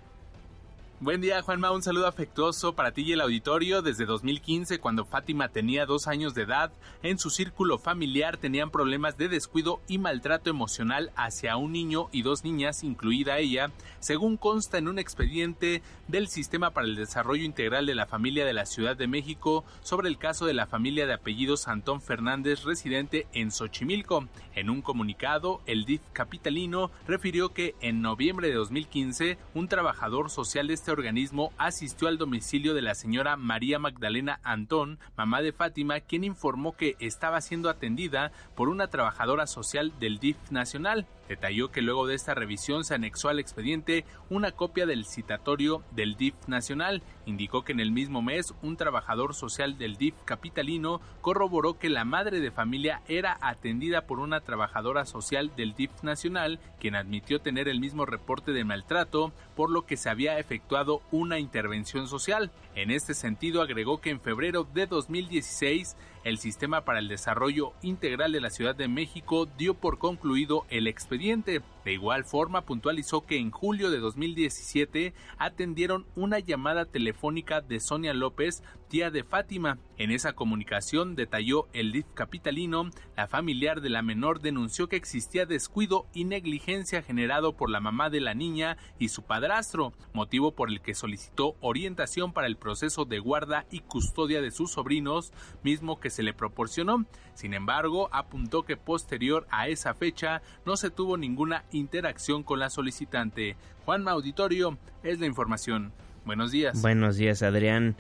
Buen 1.02 1.22
día, 1.22 1.40
Juanma. 1.40 1.70
Un 1.70 1.82
saludo 1.82 2.06
afectuoso 2.06 2.74
para 2.74 2.92
ti 2.92 3.00
y 3.00 3.12
el 3.12 3.22
auditorio. 3.22 3.80
Desde 3.80 4.04
2015, 4.04 4.80
cuando 4.80 5.06
Fátima 5.06 5.48
tenía 5.48 5.86
dos 5.86 6.06
años 6.06 6.34
de 6.34 6.42
edad, 6.42 6.72
en 7.02 7.18
su 7.18 7.30
círculo 7.30 7.78
familiar 7.78 8.36
tenían 8.36 8.70
problemas 8.70 9.16
de 9.16 9.30
descuido 9.30 9.80
y 9.88 9.96
maltrato 9.96 10.50
emocional 10.50 11.10
hacia 11.16 11.56
un 11.56 11.72
niño 11.72 12.10
y 12.12 12.20
dos 12.20 12.44
niñas, 12.44 12.84
incluida 12.84 13.38
ella, 13.38 13.70
según 13.98 14.36
consta 14.36 14.76
en 14.76 14.88
un 14.88 14.98
expediente 14.98 15.80
del 16.06 16.28
Sistema 16.28 16.72
para 16.72 16.86
el 16.86 16.96
Desarrollo 16.96 17.44
Integral 17.44 17.86
de 17.86 17.94
la 17.94 18.04
Familia 18.04 18.44
de 18.44 18.52
la 18.52 18.66
Ciudad 18.66 18.94
de 18.94 19.06
México 19.06 19.64
sobre 19.82 20.08
el 20.08 20.18
caso 20.18 20.44
de 20.44 20.52
la 20.52 20.66
familia 20.66 21.06
de 21.06 21.14
apellidos 21.14 21.66
Antón 21.66 22.02
Fernández, 22.02 22.64
residente 22.64 23.26
en 23.32 23.52
Xochimilco. 23.52 24.28
En 24.54 24.68
un 24.68 24.82
comunicado, 24.82 25.62
el 25.64 25.86
DIF 25.86 26.02
capitalino 26.12 26.90
refirió 27.06 27.54
que 27.54 27.74
en 27.80 28.02
noviembre 28.02 28.48
de 28.48 28.54
2015, 28.54 29.38
un 29.54 29.66
trabajador 29.66 30.28
social 30.28 30.66
de 30.66 30.74
este 30.74 30.89
organismo 30.90 31.52
asistió 31.58 32.08
al 32.08 32.18
domicilio 32.18 32.74
de 32.74 32.82
la 32.82 32.94
señora 32.94 33.36
María 33.36 33.78
Magdalena 33.78 34.40
Antón, 34.42 34.98
mamá 35.16 35.42
de 35.42 35.52
Fátima, 35.52 36.00
quien 36.00 36.24
informó 36.24 36.76
que 36.76 36.96
estaba 36.98 37.40
siendo 37.40 37.70
atendida 37.70 38.32
por 38.54 38.68
una 38.68 38.88
trabajadora 38.88 39.46
social 39.46 39.92
del 39.98 40.18
DIF 40.18 40.36
nacional. 40.50 41.06
Detalló 41.30 41.70
que 41.70 41.80
luego 41.80 42.08
de 42.08 42.16
esta 42.16 42.34
revisión 42.34 42.82
se 42.82 42.96
anexó 42.96 43.28
al 43.28 43.38
expediente 43.38 44.04
una 44.30 44.50
copia 44.50 44.84
del 44.84 45.04
citatorio 45.04 45.84
del 45.92 46.16
DIF 46.16 46.34
nacional. 46.48 47.04
Indicó 47.24 47.62
que 47.62 47.70
en 47.70 47.78
el 47.78 47.92
mismo 47.92 48.20
mes 48.20 48.52
un 48.62 48.76
trabajador 48.76 49.32
social 49.32 49.78
del 49.78 49.96
DIF 49.96 50.16
capitalino 50.24 51.00
corroboró 51.20 51.78
que 51.78 51.88
la 51.88 52.04
madre 52.04 52.40
de 52.40 52.50
familia 52.50 53.02
era 53.06 53.38
atendida 53.42 54.08
por 54.08 54.18
una 54.18 54.40
trabajadora 54.40 55.06
social 55.06 55.52
del 55.54 55.76
DIF 55.76 56.02
nacional, 56.02 56.58
quien 56.80 56.96
admitió 56.96 57.40
tener 57.40 57.68
el 57.68 57.78
mismo 57.78 58.06
reporte 58.06 58.50
de 58.50 58.64
maltrato, 58.64 59.32
por 59.54 59.70
lo 59.70 59.86
que 59.86 59.96
se 59.96 60.10
había 60.10 60.40
efectuado 60.40 61.00
una 61.12 61.38
intervención 61.38 62.08
social. 62.08 62.50
En 62.74 62.90
este 62.90 63.14
sentido 63.14 63.62
agregó 63.62 64.00
que 64.00 64.10
en 64.10 64.20
febrero 64.20 64.64
de 64.64 64.88
2016 64.88 65.96
el 66.24 66.38
Sistema 66.38 66.84
para 66.84 66.98
el 66.98 67.08
Desarrollo 67.08 67.72
Integral 67.82 68.32
de 68.32 68.40
la 68.40 68.50
Ciudad 68.50 68.74
de 68.74 68.88
México 68.88 69.46
dio 69.58 69.74
por 69.74 69.98
concluido 69.98 70.64
el 70.68 70.86
expediente. 70.86 71.62
De 71.84 71.92
igual 71.92 72.24
forma, 72.24 72.66
puntualizó 72.66 73.24
que 73.24 73.38
en 73.38 73.50
julio 73.50 73.90
de 73.90 73.98
2017 73.98 75.14
atendieron 75.38 76.06
una 76.14 76.38
llamada 76.38 76.84
telefónica 76.84 77.60
de 77.60 77.80
Sonia 77.80 78.12
López, 78.12 78.62
tía 78.88 79.10
de 79.10 79.24
Fátima. 79.24 79.78
En 79.96 80.10
esa 80.10 80.34
comunicación 80.34 81.14
detalló 81.14 81.68
el 81.72 81.92
DIF 81.92 82.06
capitalino, 82.14 82.90
la 83.16 83.28
familiar 83.28 83.80
de 83.80 83.90
la 83.90 84.02
menor 84.02 84.40
denunció 84.40 84.88
que 84.88 84.96
existía 84.96 85.46
descuido 85.46 86.06
y 86.12 86.24
negligencia 86.24 87.02
generado 87.02 87.56
por 87.56 87.70
la 87.70 87.80
mamá 87.80 88.10
de 88.10 88.20
la 88.20 88.34
niña 88.34 88.76
y 88.98 89.08
su 89.08 89.22
padrastro, 89.22 89.92
motivo 90.12 90.52
por 90.52 90.70
el 90.70 90.80
que 90.80 90.94
solicitó 90.94 91.56
orientación 91.60 92.32
para 92.32 92.46
el 92.46 92.56
proceso 92.56 93.04
de 93.04 93.18
guarda 93.18 93.66
y 93.70 93.80
custodia 93.80 94.40
de 94.42 94.50
sus 94.50 94.72
sobrinos, 94.72 95.32
mismo 95.62 96.00
que 96.00 96.10
se 96.10 96.22
le 96.22 96.34
proporcionó. 96.34 97.06
Sin 97.40 97.54
embargo, 97.54 98.10
apuntó 98.12 98.64
que 98.64 98.76
posterior 98.76 99.46
a 99.50 99.68
esa 99.68 99.94
fecha 99.94 100.42
no 100.66 100.76
se 100.76 100.90
tuvo 100.90 101.16
ninguna 101.16 101.64
interacción 101.72 102.42
con 102.42 102.58
la 102.58 102.68
solicitante. 102.68 103.56
Juan 103.86 104.06
Auditorio 104.08 104.76
es 105.02 105.20
la 105.20 105.24
información. 105.24 105.90
Buenos 106.26 106.50
días. 106.50 106.82
Buenos 106.82 107.16
días, 107.16 107.42
Adrián. 107.42 107.96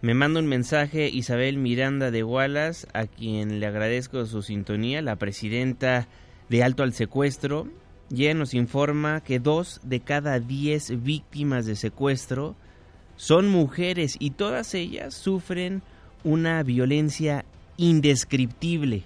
Me 0.00 0.14
manda 0.14 0.38
un 0.38 0.46
mensaje 0.46 1.08
Isabel 1.08 1.58
Miranda 1.58 2.12
de 2.12 2.22
Wallace, 2.22 2.86
a 2.92 3.08
quien 3.08 3.58
le 3.58 3.66
agradezco 3.66 4.26
su 4.26 4.42
sintonía, 4.42 5.02
la 5.02 5.16
presidenta 5.16 6.06
de 6.48 6.62
Alto 6.62 6.84
al 6.84 6.92
Secuestro. 6.92 7.66
Ya 8.10 8.32
nos 8.32 8.54
informa 8.54 9.22
que 9.24 9.40
dos 9.40 9.80
de 9.82 9.98
cada 9.98 10.38
diez 10.38 11.02
víctimas 11.02 11.66
de 11.66 11.74
secuestro 11.74 12.54
son 13.16 13.48
mujeres 13.48 14.14
y 14.20 14.30
todas 14.30 14.72
ellas 14.72 15.14
sufren 15.14 15.82
una 16.22 16.62
violencia 16.62 17.44
indescriptible. 17.76 19.04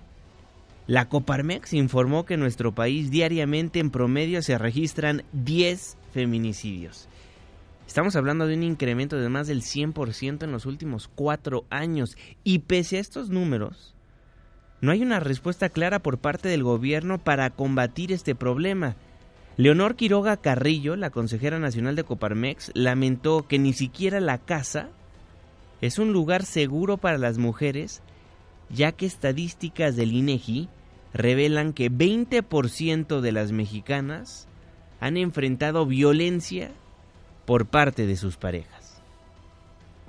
La 0.87 1.09
Coparmex 1.09 1.75
informó 1.75 2.25
que 2.25 2.35
en 2.35 2.41
nuestro 2.41 2.75
país 2.75 3.11
diariamente 3.11 3.79
en 3.79 3.91
promedio 3.91 4.43
se 4.43 4.57
registran 4.57 5.23
10 5.33 5.97
feminicidios. 6.13 7.09
Estamos 7.87 8.17
hablando 8.17 8.47
de 8.47 8.55
un 8.55 8.63
incremento 8.63 9.17
de 9.19 9.29
más 9.29 9.47
del 9.47 9.63
100% 9.63 10.43
en 10.43 10.53
los 10.53 10.67
últimos 10.67 11.09
cuatro 11.09 11.65
años 11.71 12.17
y 12.45 12.61
pese 12.61 12.99
a 12.99 13.01
estos 13.01 13.31
números, 13.31 13.95
no 14.81 14.93
hay 14.93 15.03
una 15.03 15.19
respuesta 15.19 15.71
clara 15.71 15.99
por 15.99 16.19
parte 16.19 16.49
del 16.49 16.63
gobierno 16.63 17.19
para 17.19 17.51
combatir 17.51 18.13
este 18.13 18.37
problema. 18.37 18.95
Leonor 19.57 19.97
Quiroga 19.97 20.37
Carrillo, 20.37 20.95
la 20.95 21.11
consejera 21.11 21.59
nacional 21.59 21.97
de 21.97 22.05
Coparmex, 22.05 22.71
lamentó 22.75 23.49
que 23.49 23.59
ni 23.59 23.73
siquiera 23.73 24.21
la 24.21 24.39
casa 24.39 24.91
es 25.81 25.99
un 25.99 26.13
lugar 26.13 26.45
seguro 26.45 26.97
para 26.97 27.19
las 27.19 27.39
mujeres, 27.39 28.03
ya 28.71 28.93
que 28.93 29.07
estadísticas 29.07 29.97
del 29.97 30.13
INEGI 30.13 30.69
revelan 31.13 31.73
que 31.73 31.91
20% 31.91 33.21
de 33.21 33.33
las 33.33 33.53
mexicanas 33.53 34.47
han 35.01 35.17
enfrentado 35.17 35.87
violencia 35.87 36.71
por 37.47 37.67
parte 37.67 38.07
de 38.07 38.17
sus 38.17 38.37
parejas. 38.37 39.01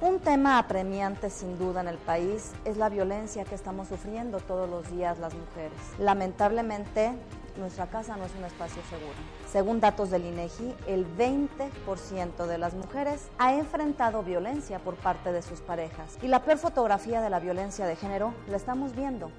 Un 0.01 0.19
tema 0.19 0.57
apremiante 0.59 1.29
sin 1.29 1.57
duda 1.57 1.81
en 1.81 1.89
el 1.89 1.97
país 1.97 2.53
es 2.63 2.77
la 2.77 2.89
violencia 2.89 3.43
que 3.43 3.55
estamos 3.55 3.89
sufriendo 3.89 4.39
todos 4.39 4.69
los 4.69 4.89
días 4.91 5.19
las 5.19 5.33
mujeres. 5.33 5.77
Lamentablemente, 5.99 7.11
nuestra 7.57 7.87
casa 7.87 8.15
no 8.15 8.25
es 8.25 8.31
un 8.37 8.45
espacio 8.45 8.81
seguro. 8.89 9.38
Según 9.51 9.79
datos 9.79 10.11
del 10.11 10.25
INEGI, 10.25 10.75
el 10.85 11.07
20% 11.17 12.45
de 12.45 12.57
las 12.59 12.75
mujeres 12.75 13.29
ha 13.39 13.55
enfrentado 13.55 14.21
violencia 14.21 14.77
por 14.77 14.95
parte 14.95 15.31
de 15.31 15.41
sus 15.41 15.59
parejas. 15.61 16.19
Y 16.21 16.27
la 16.27 16.43
peor 16.43 16.59
fotografía 16.59 17.19
de 17.19 17.31
la 17.31 17.39
violencia 17.39 17.87
de 17.87 17.95
género 17.95 18.35
la 18.47 18.57
estamos 18.57 18.95
viendo 18.95 19.31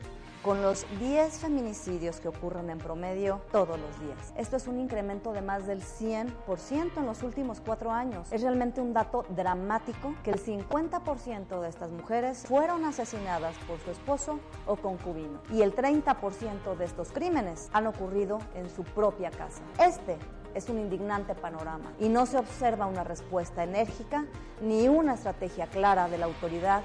con 0.43 0.63
los 0.63 0.87
10 0.99 1.39
feminicidios 1.39 2.21
que 2.21 2.29
ocurren 2.29 2.71
en 2.71 2.79
promedio 2.79 3.41
todos 3.53 3.79
los 3.79 4.01
días. 4.01 4.33
Esto 4.37 4.57
es 4.57 4.67
un 4.67 4.81
incremento 4.81 5.33
de 5.33 5.43
más 5.43 5.67
del 5.67 5.83
100% 5.83 6.97
en 6.97 7.07
los 7.07 7.23
últimos 7.23 7.61
cuatro 7.61 7.91
años. 7.91 8.33
Es 8.33 8.43
realmente 8.43 8.81
un 8.81 8.93
dato 8.93 9.27
dramático 9.37 10.15
que 10.25 10.31
el 10.31 10.43
50% 10.43 11.61
de 11.61 11.69
estas 11.69 11.91
mujeres 11.91 12.45
fueron 12.47 12.85
asesinadas 12.85 13.55
por 13.69 13.79
su 13.81 13.91
esposo 13.91 14.41
o 14.67 14.77
concubino 14.77 15.41
y 15.53 15.63
el 15.63 15.75
30% 15.75 16.77
de 16.77 16.85
estos 16.85 17.13
crímenes 17.13 17.69
han 17.73 17.87
ocurrido 17.87 18.39
en 18.55 18.71
su 18.71 18.83
propia 18.85 19.31
casa. 19.31 19.63
Este 19.79 20.17
es 20.55 20.69
un 20.69 20.79
indignante 20.79 21.35
panorama 21.35 21.93
y 22.01 22.09
no 22.09 22.27
se 22.27 22.39
observa 22.39 22.87
una 22.87 23.05
respuesta 23.05 23.63
enérgica 23.63 24.27
ni 24.63 24.89
una 24.89 25.15
estrategia 25.15 25.67
clara 25.67 26.09
de 26.09 26.19
la 26.19 26.27
autoridad. 26.27 26.83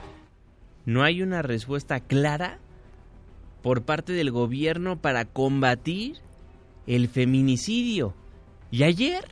No 0.86 1.04
hay 1.04 1.24
una 1.24 1.42
respuesta 1.42 2.00
clara 2.00 2.60
por 3.66 3.82
parte 3.82 4.14
del 4.14 4.30
gobierno 4.30 5.02
para 5.02 5.26
combatir 5.26 6.18
el 6.86 7.10
feminicidio. 7.10 8.14
Y 8.70 8.84
ayer, 8.84 9.28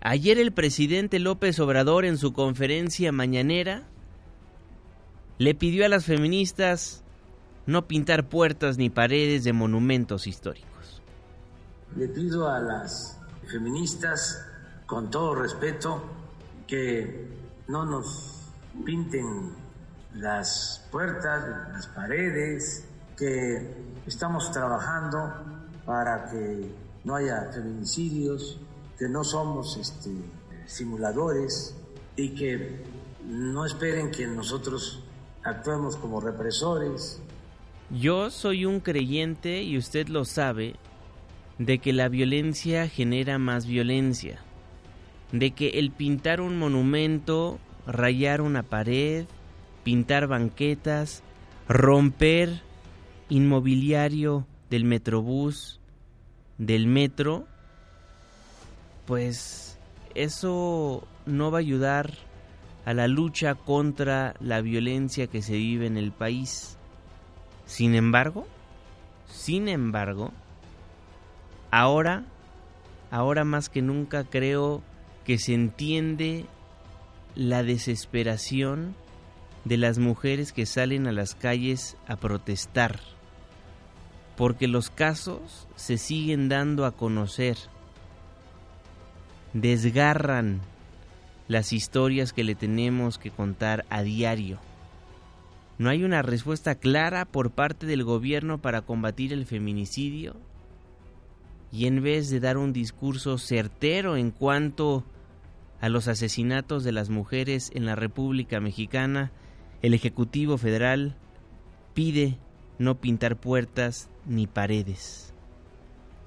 ayer 0.00 0.38
el 0.38 0.52
presidente 0.52 1.18
López 1.18 1.58
Obrador 1.58 2.04
en 2.04 2.16
su 2.16 2.32
conferencia 2.32 3.10
mañanera 3.10 3.82
le 5.38 5.56
pidió 5.56 5.84
a 5.84 5.88
las 5.88 6.04
feministas 6.04 7.02
no 7.66 7.88
pintar 7.88 8.28
puertas 8.28 8.78
ni 8.78 8.88
paredes 8.88 9.42
de 9.42 9.52
monumentos 9.52 10.28
históricos. 10.28 11.02
Le 11.96 12.06
pido 12.06 12.48
a 12.48 12.60
las 12.60 13.20
feministas, 13.50 14.46
con 14.86 15.10
todo 15.10 15.34
respeto, 15.34 16.04
que 16.68 17.26
no 17.66 17.84
nos 17.84 18.42
pinten 18.84 19.54
las 20.14 20.86
puertas, 20.92 21.72
las 21.72 21.88
paredes, 21.88 22.86
que 23.16 23.74
estamos 24.06 24.50
trabajando 24.52 25.32
para 25.84 26.30
que 26.30 26.70
no 27.04 27.14
haya 27.16 27.50
feminicidios, 27.52 28.58
que 28.98 29.08
no 29.08 29.24
somos 29.24 29.76
este, 29.76 30.10
simuladores 30.66 31.74
y 32.16 32.30
que 32.30 32.84
no 33.24 33.64
esperen 33.64 34.10
que 34.10 34.26
nosotros 34.26 35.02
actuemos 35.42 35.96
como 35.96 36.20
represores. 36.20 37.20
Yo 37.90 38.30
soy 38.30 38.64
un 38.64 38.80
creyente, 38.80 39.62
y 39.62 39.78
usted 39.78 40.08
lo 40.08 40.24
sabe, 40.24 40.74
de 41.58 41.78
que 41.78 41.92
la 41.92 42.08
violencia 42.08 42.88
genera 42.88 43.38
más 43.38 43.66
violencia, 43.66 44.40
de 45.32 45.52
que 45.52 45.78
el 45.78 45.92
pintar 45.92 46.40
un 46.40 46.58
monumento, 46.58 47.58
rayar 47.86 48.40
una 48.40 48.64
pared, 48.64 49.26
pintar 49.84 50.26
banquetas, 50.26 51.22
romper 51.68 52.65
inmobiliario 53.28 54.46
del 54.70 54.84
Metrobús, 54.84 55.80
del 56.58 56.86
metro, 56.86 57.46
pues 59.06 59.78
eso 60.14 61.06
no 61.26 61.50
va 61.50 61.58
a 61.58 61.60
ayudar 61.60 62.12
a 62.84 62.94
la 62.94 63.08
lucha 63.08 63.54
contra 63.54 64.34
la 64.40 64.60
violencia 64.60 65.26
que 65.26 65.42
se 65.42 65.54
vive 65.54 65.86
en 65.86 65.96
el 65.96 66.12
país. 66.12 66.78
Sin 67.66 67.94
embargo, 67.94 68.46
sin 69.28 69.68
embargo, 69.68 70.32
ahora, 71.70 72.24
ahora 73.10 73.44
más 73.44 73.68
que 73.68 73.82
nunca 73.82 74.24
creo 74.24 74.82
que 75.24 75.38
se 75.38 75.54
entiende 75.54 76.46
la 77.34 77.62
desesperación 77.64 78.94
de 79.64 79.76
las 79.76 79.98
mujeres 79.98 80.52
que 80.52 80.64
salen 80.64 81.08
a 81.08 81.12
las 81.12 81.34
calles 81.34 81.96
a 82.06 82.16
protestar, 82.16 83.00
porque 84.36 84.68
los 84.68 84.90
casos 84.90 85.66
se 85.76 85.98
siguen 85.98 86.48
dando 86.48 86.84
a 86.84 86.92
conocer, 86.92 87.56
desgarran 89.52 90.60
las 91.48 91.72
historias 91.72 92.32
que 92.32 92.44
le 92.44 92.54
tenemos 92.54 93.18
que 93.18 93.30
contar 93.30 93.84
a 93.88 94.02
diario. 94.02 94.58
No 95.78 95.90
hay 95.90 96.04
una 96.04 96.22
respuesta 96.22 96.74
clara 96.74 97.24
por 97.24 97.50
parte 97.50 97.86
del 97.86 98.04
gobierno 98.04 98.58
para 98.58 98.82
combatir 98.82 99.32
el 99.32 99.46
feminicidio 99.46 100.36
y 101.70 101.86
en 101.86 102.02
vez 102.02 102.30
de 102.30 102.40
dar 102.40 102.56
un 102.56 102.72
discurso 102.72 103.38
certero 103.38 104.16
en 104.16 104.30
cuanto 104.30 105.04
a 105.80 105.88
los 105.88 106.08
asesinatos 106.08 106.84
de 106.84 106.92
las 106.92 107.10
mujeres 107.10 107.70
en 107.74 107.84
la 107.84 107.94
República 107.94 108.60
Mexicana, 108.60 109.30
el 109.82 109.92
Ejecutivo 109.92 110.56
Federal 110.56 111.16
pide 111.92 112.38
no 112.78 112.96
pintar 112.96 113.36
puertas 113.36 114.08
ni 114.26 114.46
paredes. 114.46 115.32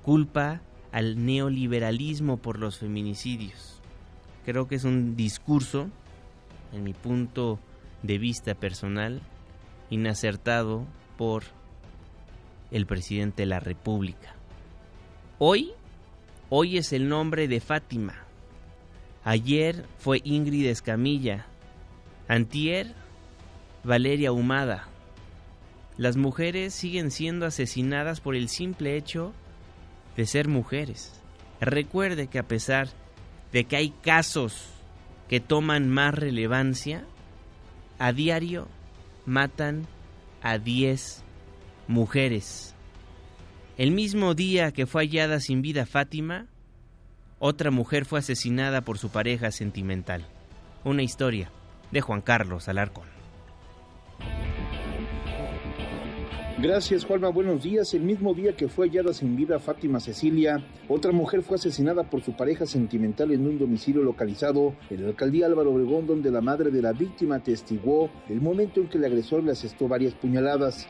Culpa 0.03 0.61
al 0.91 1.25
neoliberalismo 1.25 2.37
por 2.37 2.57
los 2.57 2.77
feminicidios. 2.77 3.79
Creo 4.45 4.67
que 4.67 4.75
es 4.75 4.83
un 4.83 5.15
discurso, 5.15 5.89
en 6.73 6.83
mi 6.83 6.93
punto 6.93 7.59
de 8.01 8.17
vista 8.17 8.55
personal, 8.55 9.21
inacertado 9.89 10.85
por 11.17 11.43
el 12.71 12.85
presidente 12.85 13.43
de 13.43 13.47
la 13.47 13.59
República. 13.59 14.35
Hoy, 15.37 15.71
hoy 16.49 16.77
es 16.77 16.93
el 16.93 17.09
nombre 17.09 17.47
de 17.47 17.59
Fátima. 17.59 18.15
Ayer 19.23 19.85
fue 19.97 20.21
Ingrid 20.23 20.67
Escamilla. 20.67 21.45
Antier, 22.27 22.93
Valeria 23.83 24.31
Humada. 24.31 24.88
Las 25.99 26.15
mujeres 26.15 26.73
siguen 26.73 27.11
siendo 27.11 27.45
asesinadas 27.45 28.21
por 28.21 28.33
el 28.33 28.47
simple 28.47 28.95
hecho 28.95 29.33
de 30.15 30.25
ser 30.25 30.47
mujeres. 30.47 31.21
Recuerde 31.59 32.27
que 32.27 32.39
a 32.39 32.47
pesar 32.47 32.87
de 33.51 33.65
que 33.65 33.75
hay 33.75 33.89
casos 33.89 34.69
que 35.27 35.41
toman 35.41 35.89
más 35.89 36.13
relevancia, 36.15 37.03
a 37.97 38.13
diario 38.13 38.69
matan 39.25 39.87
a 40.41 40.57
10 40.57 41.21
mujeres. 41.89 42.73
El 43.77 43.91
mismo 43.91 44.35
día 44.35 44.71
que 44.71 44.85
fue 44.85 45.01
hallada 45.01 45.41
sin 45.41 45.61
vida 45.61 45.85
Fátima, 45.85 46.47
otra 47.39 47.71
mujer 47.71 48.05
fue 48.05 48.19
asesinada 48.19 48.79
por 48.79 48.99
su 48.99 49.09
pareja 49.09 49.51
sentimental. 49.51 50.25
Una 50.85 51.03
historia 51.03 51.51
de 51.91 51.99
Juan 51.99 52.21
Carlos 52.21 52.69
Alarcón. 52.69 53.18
Gracias, 56.61 57.05
Juanma. 57.05 57.29
Buenos 57.29 57.63
días. 57.63 57.93
El 57.93 58.01
mismo 58.01 58.33
día 58.33 58.53
que 58.53 58.67
fue 58.67 58.89
hallada 58.89 59.13
sin 59.13 59.37
vida 59.37 59.59
Fátima 59.59 60.01
Cecilia, 60.01 60.61
otra 60.89 61.13
mujer 61.13 61.41
fue 61.41 61.55
asesinada 61.55 62.03
por 62.03 62.21
su 62.21 62.33
pareja 62.33 62.65
sentimental 62.65 63.31
en 63.31 63.47
un 63.47 63.57
domicilio 63.57 64.03
localizado 64.03 64.75
en 64.89 65.03
la 65.03 65.07
alcaldía 65.07 65.45
Álvaro 65.45 65.71
Obregón, 65.71 66.05
donde 66.05 66.29
la 66.31 66.41
madre 66.41 66.69
de 66.69 66.81
la 66.81 66.91
víctima 66.91 67.35
atestiguó 67.35 68.09
el 68.27 68.41
momento 68.41 68.81
en 68.81 68.89
que 68.89 68.97
el 68.97 69.05
agresor 69.05 69.41
le 69.41 69.53
asestó 69.53 69.87
varias 69.87 70.13
puñaladas. 70.15 70.85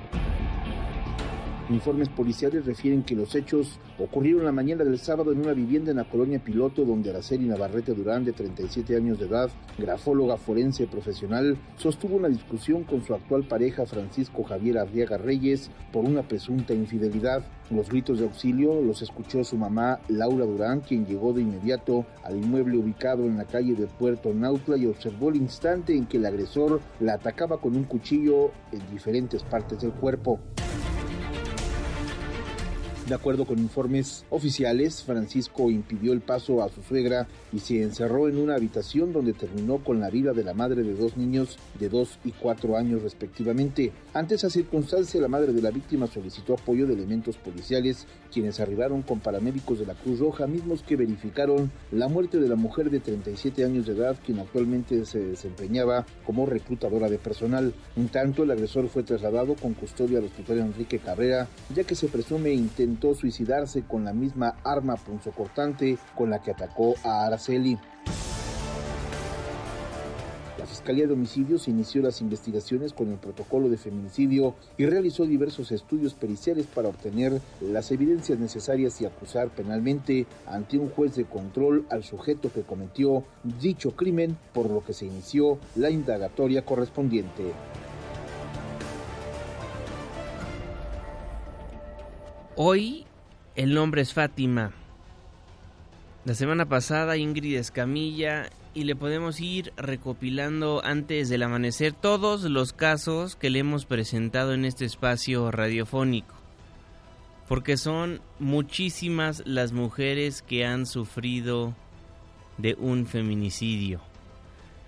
Informes 1.69 2.09
policiales 2.09 2.65
refieren 2.65 3.03
que 3.03 3.13
los 3.13 3.35
hechos 3.35 3.79
ocurrieron 3.99 4.43
la 4.43 4.51
mañana 4.51 4.83
del 4.83 4.97
sábado 4.97 5.31
en 5.31 5.41
una 5.41 5.53
vivienda 5.53 5.91
en 5.91 5.97
la 5.97 6.09
colonia 6.09 6.43
Piloto, 6.43 6.83
donde 6.83 7.11
Araceli 7.11 7.45
Navarrete 7.45 7.93
Durán, 7.93 8.25
de 8.25 8.33
37 8.33 8.95
años 8.95 9.19
de 9.19 9.27
edad, 9.27 9.51
grafóloga 9.77 10.37
forense 10.37 10.87
profesional, 10.87 11.59
sostuvo 11.77 12.15
una 12.15 12.27
discusión 12.27 12.85
con 12.85 13.05
su 13.05 13.13
actual 13.13 13.43
pareja 13.43 13.85
Francisco 13.85 14.43
Javier 14.43 14.79
Arriaga 14.79 15.19
Reyes 15.19 15.69
por 15.93 16.05
una 16.05 16.23
presunta 16.23 16.73
infidelidad. 16.73 17.45
Los 17.69 17.87
gritos 17.87 18.17
de 18.17 18.25
auxilio 18.25 18.81
los 18.81 19.03
escuchó 19.03 19.43
su 19.43 19.55
mamá 19.55 19.99
Laura 20.07 20.45
Durán, 20.45 20.81
quien 20.81 21.05
llegó 21.05 21.33
de 21.33 21.43
inmediato 21.43 22.03
al 22.23 22.37
inmueble 22.37 22.77
ubicado 22.77 23.25
en 23.25 23.37
la 23.37 23.45
calle 23.45 23.75
de 23.75 23.85
Puerto 23.85 24.33
Nautla 24.33 24.75
y 24.75 24.87
observó 24.87 25.29
el 25.29 25.35
instante 25.35 25.95
en 25.95 26.07
que 26.07 26.17
el 26.17 26.25
agresor 26.25 26.81
la 26.99 27.13
atacaba 27.13 27.61
con 27.61 27.75
un 27.75 27.83
cuchillo 27.83 28.49
en 28.71 28.89
diferentes 28.89 29.43
partes 29.43 29.81
del 29.81 29.91
cuerpo. 29.91 30.39
De 33.09 33.15
acuerdo 33.15 33.45
con 33.45 33.57
informes 33.57 34.23
oficiales, 34.29 35.01
Francisco 35.03 35.71
impidió 35.71 36.13
el 36.13 36.21
paso 36.21 36.61
a 36.61 36.69
su 36.69 36.83
suegra 36.83 37.27
y 37.51 37.57
se 37.57 37.81
encerró 37.81 38.29
en 38.29 38.37
una 38.37 38.53
habitación 38.53 39.13
donde 39.13 39.33
terminó 39.33 39.79
con 39.79 39.99
la 39.99 40.11
vida 40.11 40.31
de 40.33 40.43
la 40.43 40.53
madre 40.53 40.83
de 40.83 40.93
dos 40.93 41.17
niños 41.17 41.57
de 41.79 41.89
2 41.89 42.19
y 42.25 42.31
4 42.33 42.77
años 42.77 43.01
respectivamente. 43.01 43.91
Ante 44.13 44.35
esa 44.35 44.51
circunstancia, 44.51 45.19
la 45.19 45.27
madre 45.27 45.53
de 45.53 45.61
la 45.63 45.71
víctima 45.71 46.05
solicitó 46.05 46.53
apoyo 46.53 46.85
de 46.85 46.93
elementos 46.93 47.35
policiales, 47.37 48.05
quienes 48.31 48.59
arribaron 48.59 49.01
con 49.01 49.21
paramédicos 49.21 49.79
de 49.79 49.87
la 49.87 49.95
Cruz 49.95 50.19
Roja, 50.19 50.45
mismos 50.45 50.83
que 50.83 50.95
verificaron 50.95 51.71
la 51.91 52.09
muerte 52.09 52.37
de 52.37 52.47
la 52.47 52.57
mujer 52.57 52.91
de 52.91 52.99
37 52.99 53.65
años 53.65 53.87
de 53.87 53.93
edad, 53.93 54.17
quien 54.23 54.37
actualmente 54.37 55.03
se 55.05 55.17
desempeñaba 55.17 56.05
como 56.27 56.45
reclutadora 56.45 57.09
de 57.09 57.17
personal. 57.17 57.73
En 57.95 58.09
tanto, 58.09 58.43
el 58.43 58.51
agresor 58.51 58.87
fue 58.87 59.01
trasladado 59.01 59.55
con 59.55 59.73
custodia 59.73 60.19
al 60.19 60.25
hospital 60.25 60.59
Enrique 60.59 60.99
Carrera, 60.99 61.47
ya 61.73 61.83
que 61.83 61.95
se 61.95 62.07
presume 62.07 62.53
intentó 62.53 62.98
suicidarse 63.15 63.83
con 63.83 64.03
la 64.03 64.13
misma 64.13 64.55
arma 64.63 64.95
punzocortante 64.95 65.97
con 66.15 66.29
la 66.29 66.41
que 66.41 66.51
atacó 66.51 66.95
a 67.03 67.25
Araceli. 67.25 67.77
La 70.57 70.65
Fiscalía 70.65 71.07
de 71.07 71.13
Homicidios 71.13 71.69
inició 71.69 72.01
las 72.01 72.19
investigaciones 72.19 72.91
con 72.91 73.09
el 73.09 73.17
protocolo 73.17 73.69
de 73.69 73.77
feminicidio 73.77 74.55
y 74.77 74.85
realizó 74.85 75.25
diversos 75.25 75.71
estudios 75.71 76.13
periciales 76.13 76.67
para 76.67 76.89
obtener 76.89 77.39
las 77.61 77.91
evidencias 77.91 78.39
necesarias 78.39 78.99
y 78.99 79.05
acusar 79.05 79.47
penalmente 79.49 80.27
ante 80.45 80.77
un 80.77 80.89
juez 80.89 81.15
de 81.15 81.23
control 81.23 81.85
al 81.89 82.03
sujeto 82.03 82.51
que 82.51 82.63
cometió 82.63 83.23
dicho 83.61 83.95
crimen, 83.95 84.37
por 84.53 84.69
lo 84.69 84.83
que 84.83 84.93
se 84.93 85.05
inició 85.05 85.59
la 85.75 85.89
indagatoria 85.89 86.65
correspondiente. 86.65 87.53
Hoy 92.61 93.05
el 93.55 93.73
nombre 93.73 94.01
es 94.01 94.13
Fátima. 94.13 94.73
La 96.25 96.33
semana 96.33 96.67
pasada 96.67 97.15
Ingrid 97.15 97.55
Escamilla 97.55 98.49
y 98.73 98.83
le 98.83 98.97
podemos 98.97 99.39
ir 99.39 99.71
recopilando 99.77 100.81
antes 100.83 101.29
del 101.29 101.43
amanecer 101.43 101.93
todos 101.93 102.43
los 102.43 102.73
casos 102.73 103.37
que 103.37 103.49
le 103.49 103.59
hemos 103.59 103.85
presentado 103.85 104.53
en 104.53 104.65
este 104.65 104.83
espacio 104.83 105.51
radiofónico. 105.51 106.35
Porque 107.47 107.77
son 107.77 108.19
muchísimas 108.39 109.41
las 109.45 109.71
mujeres 109.71 110.41
que 110.41 110.65
han 110.65 110.85
sufrido 110.85 111.73
de 112.57 112.75
un 112.77 113.07
feminicidio. 113.07 114.01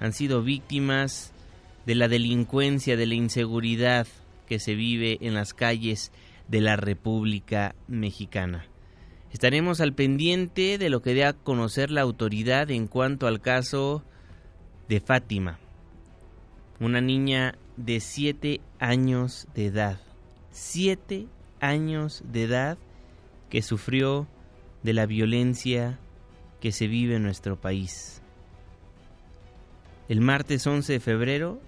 Han 0.02 0.12
sido 0.12 0.44
víctimas 0.44 1.32
de 1.86 1.96
la 1.96 2.10
delincuencia, 2.10 2.98
de 2.98 3.06
la 3.06 3.16
inseguridad 3.16 4.08
que 4.46 4.60
se 4.60 4.76
vive 4.76 5.20
en 5.22 5.36
las 5.36 5.54
calles 5.54 6.12
de 6.52 6.60
la 6.60 6.76
República 6.76 7.76
Mexicana. 7.88 8.66
Estaremos 9.32 9.80
al 9.80 9.94
pendiente 9.94 10.78
de 10.78 10.90
lo 10.90 11.02
que 11.02 11.14
dé 11.14 11.24
a 11.24 11.32
conocer 11.32 11.90
la 11.90 12.02
autoridad 12.02 12.70
en 12.70 12.88
cuanto 12.88 13.26
al 13.26 13.40
caso 13.40 14.04
de 14.90 15.00
Fátima, 15.00 15.60
una 16.82 17.00
niña 17.00 17.56
de 17.78 18.02
7 18.02 18.60
años 18.80 19.48
de 19.56 19.68
edad. 19.68 20.02
7 20.52 21.28
años 21.62 22.22
de 22.26 22.44
edad 22.44 22.78
que 23.50 23.62
sufrió 23.62 24.28
de 24.84 24.92
la 24.92 25.06
violencia 25.06 26.00
que 26.60 26.74
se 26.74 26.88
vive 26.88 27.16
en 27.16 27.24
nuestro 27.24 27.62
país. 27.62 28.22
El 30.10 30.20
martes 30.20 30.68
11 30.68 30.92
de 30.92 31.00
febrero 31.00 31.62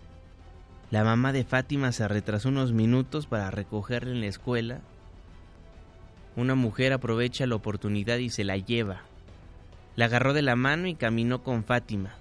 la 0.94 1.04
mamá 1.04 1.34
de 1.34 1.44
Fátima 1.44 1.92
se 1.92 2.08
retrasó 2.08 2.50
unos 2.50 2.72
minutos 2.72 3.26
para 3.26 3.50
recogerla 3.50 4.12
en 4.12 4.22
la 4.22 4.28
escuela. 4.28 4.82
Una 6.36 6.54
mujer 6.54 6.94
aprovecha 6.94 7.48
la 7.48 7.56
oportunidad 7.56 8.18
y 8.18 8.30
se 8.30 8.44
la 8.44 8.58
lleva. 8.58 9.02
La 9.96 10.06
agarró 10.06 10.34
de 10.34 10.44
la 10.44 10.56
mano 10.56 10.86
y 10.86 10.94
caminó 10.94 11.42
con 11.42 11.64
Fátima. 11.64 12.14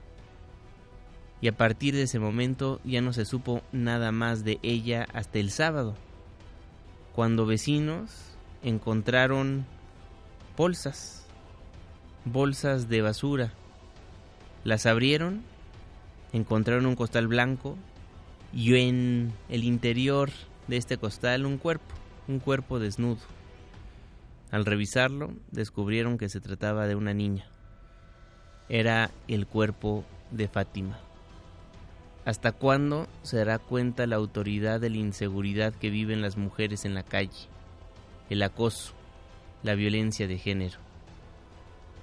Y 1.42 1.48
a 1.48 1.52
partir 1.54 1.94
de 1.94 2.04
ese 2.04 2.18
momento 2.18 2.80
ya 2.82 3.02
no 3.02 3.12
se 3.12 3.26
supo 3.26 3.60
nada 3.72 4.10
más 4.10 4.42
de 4.42 4.58
ella 4.62 5.06
hasta 5.12 5.38
el 5.38 5.50
sábado, 5.50 5.94
cuando 7.14 7.44
vecinos 7.44 8.10
encontraron 8.62 9.66
bolsas, 10.56 11.26
bolsas 12.24 12.88
de 12.88 13.02
basura. 13.02 13.52
Las 14.64 14.86
abrieron, 14.86 15.42
encontraron 16.32 16.86
un 16.86 16.96
costal 16.96 17.28
blanco 17.28 17.76
y 18.52 18.76
en 18.76 19.32
el 19.48 19.64
interior 19.64 20.30
de 20.68 20.76
este 20.76 20.98
costal 20.98 21.46
un 21.46 21.58
cuerpo, 21.58 21.94
un 22.28 22.38
cuerpo 22.38 22.78
desnudo. 22.78 23.20
Al 24.50 24.66
revisarlo, 24.66 25.32
descubrieron 25.50 26.18
que 26.18 26.28
se 26.28 26.40
trataba 26.40 26.86
de 26.86 26.94
una 26.94 27.14
niña. 27.14 27.46
Era 28.68 29.10
el 29.26 29.46
cuerpo 29.46 30.04
de 30.30 30.48
Fátima. 30.48 30.98
¿Hasta 32.24 32.52
cuándo 32.52 33.08
se 33.22 33.38
dará 33.38 33.58
cuenta 33.58 34.06
la 34.06 34.16
autoridad 34.16 34.80
de 34.80 34.90
la 34.90 34.98
inseguridad 34.98 35.74
que 35.74 35.90
viven 35.90 36.22
las 36.22 36.36
mujeres 36.36 36.84
en 36.84 36.94
la 36.94 37.02
calle? 37.02 37.48
El 38.30 38.42
acoso, 38.42 38.92
la 39.62 39.74
violencia 39.74 40.28
de 40.28 40.38
género. 40.38 40.78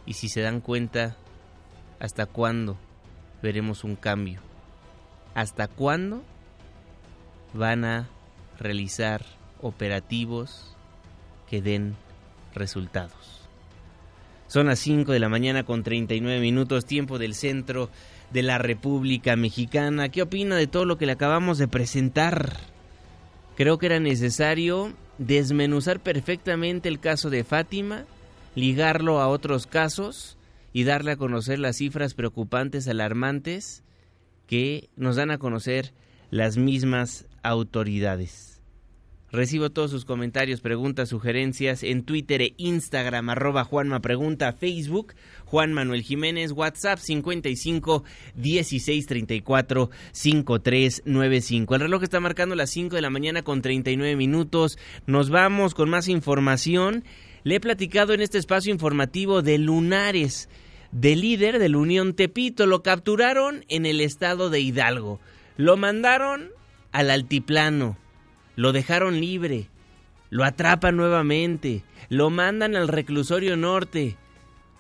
Y 0.05 0.13
si 0.13 0.27
se 0.27 0.41
dan 0.41 0.59
cuenta, 0.59 1.15
¿hasta 1.99 2.25
cuándo 2.25 2.77
veremos 3.41 3.83
un 3.83 3.95
cambio? 3.95 4.41
¿Hasta 5.35 5.67
cuándo 5.67 6.23
van 7.53 7.85
a 7.85 8.09
realizar 8.59 9.25
operativos 9.61 10.75
que 11.49 11.61
den 11.61 11.95
resultados? 12.53 13.47
Son 14.47 14.65
las 14.65 14.79
5 14.79 15.11
de 15.11 15.19
la 15.19 15.29
mañana 15.29 15.63
con 15.63 15.83
39 15.83 16.39
minutos, 16.41 16.85
tiempo 16.85 17.19
del 17.19 17.35
centro 17.35 17.89
de 18.31 18.41
la 18.41 18.57
República 18.57 19.35
Mexicana. 19.35 20.09
¿Qué 20.09 20.23
opina 20.23 20.55
de 20.55 20.67
todo 20.67 20.85
lo 20.85 20.97
que 20.97 21.05
le 21.05 21.11
acabamos 21.11 21.57
de 21.59 21.67
presentar? 21.67 22.57
Creo 23.55 23.77
que 23.77 23.85
era 23.85 23.99
necesario 23.99 24.93
desmenuzar 25.19 25.99
perfectamente 25.99 26.89
el 26.89 26.99
caso 26.99 27.29
de 27.29 27.43
Fátima, 27.43 28.05
ligarlo 28.55 29.19
a 29.19 29.27
otros 29.27 29.67
casos 29.67 30.37
y 30.73 30.83
darle 30.83 31.11
a 31.11 31.17
conocer 31.17 31.59
las 31.59 31.77
cifras 31.77 32.13
preocupantes, 32.13 32.87
alarmantes 32.87 33.83
que 34.47 34.89
nos 34.95 35.15
dan 35.15 35.29
a 35.29 35.37
conocer 35.37 35.93
las 36.31 36.57
mismas 36.57 37.25
autoridades. 37.43 38.59
Recibo 39.31 39.69
todos 39.69 39.91
sus 39.91 40.05
comentarios, 40.05 40.59
preguntas, 40.59 41.09
sugerencias 41.09 41.83
en 41.83 42.03
Twitter 42.03 42.41
e 42.41 42.53
Instagram, 42.57 43.29
arroba 43.29 43.63
Juanma 43.63 43.99
Pregunta, 43.99 44.53
Facebook, 44.53 45.13
Juan 45.45 45.71
Manuel 45.71 46.01
Jiménez, 46.01 46.51
WhatsApp 46.51 46.97
55 46.97 48.03
16 48.33 49.05
34 49.05 49.91
5395. 50.11 51.75
El 51.75 51.81
reloj 51.81 52.01
está 52.01 52.19
marcando 52.19 52.55
las 52.55 52.71
5 52.71 52.95
de 52.95 53.01
la 53.03 53.11
mañana 53.11 53.43
con 53.43 53.61
39 53.61 54.15
minutos. 54.15 54.79
Nos 55.05 55.29
vamos 55.29 55.75
con 55.75 55.91
más 55.91 56.07
información. 56.07 57.03
Le 57.43 57.55
he 57.55 57.59
platicado 57.59 58.13
en 58.13 58.21
este 58.21 58.39
espacio 58.39 58.73
informativo 58.73 59.43
de 59.43 59.59
Lunares, 59.59 60.49
del 60.91 61.21
líder 61.21 61.59
de 61.59 61.69
la 61.69 61.77
Unión 61.77 62.15
Tepito. 62.15 62.65
Lo 62.65 62.81
capturaron 62.81 63.63
en 63.67 63.85
el 63.85 64.01
estado 64.01 64.49
de 64.49 64.59
Hidalgo. 64.59 65.19
Lo 65.55 65.77
mandaron 65.77 66.49
al 66.91 67.11
altiplano 67.11 67.97
lo 68.55 68.71
dejaron 68.71 69.19
libre, 69.19 69.69
lo 70.29 70.43
atrapan 70.43 70.97
nuevamente, 70.97 71.83
lo 72.09 72.29
mandan 72.29 72.75
al 72.75 72.87
reclusorio 72.87 73.55
norte. 73.55 74.17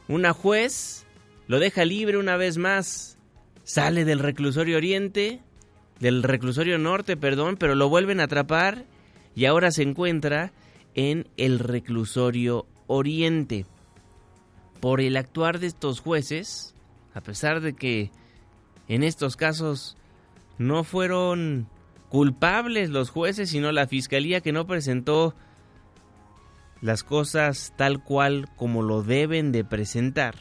Una 0.07 0.33
juez 0.33 1.05
lo 1.47 1.59
deja 1.59 1.85
libre 1.85 2.17
una 2.17 2.35
vez 2.35 2.57
más, 2.57 3.17
sale 3.63 4.05
del 4.05 4.19
reclusorio 4.19 4.77
oriente, 4.77 5.41
del 5.99 6.23
reclusorio 6.23 6.77
norte, 6.77 7.17
perdón, 7.17 7.57
pero 7.57 7.75
lo 7.75 7.89
vuelven 7.89 8.19
a 8.19 8.25
atrapar 8.25 8.85
y 9.35 9.45
ahora 9.45 9.71
se 9.71 9.83
encuentra 9.83 10.51
en 10.95 11.27
el 11.37 11.59
reclusorio 11.59 12.65
oriente. 12.87 13.65
Por 14.81 15.01
el 15.01 15.17
actuar 15.17 15.59
de 15.59 15.67
estos 15.67 16.01
jueces, 16.01 16.75
a 17.13 17.21
pesar 17.21 17.61
de 17.61 17.73
que 17.73 18.11
en 18.87 19.03
estos 19.03 19.35
casos 19.35 19.97
no 20.57 20.83
fueron 20.83 21.67
culpables 22.09 22.89
los 22.89 23.09
jueces, 23.09 23.49
sino 23.49 23.71
la 23.71 23.87
fiscalía 23.87 24.41
que 24.41 24.51
no 24.51 24.67
presentó 24.67 25.35
las 26.81 27.03
cosas 27.03 27.73
tal 27.77 28.03
cual 28.03 28.47
como 28.55 28.81
lo 28.81 29.03
deben 29.03 29.51
de 29.51 29.63
presentar. 29.63 30.35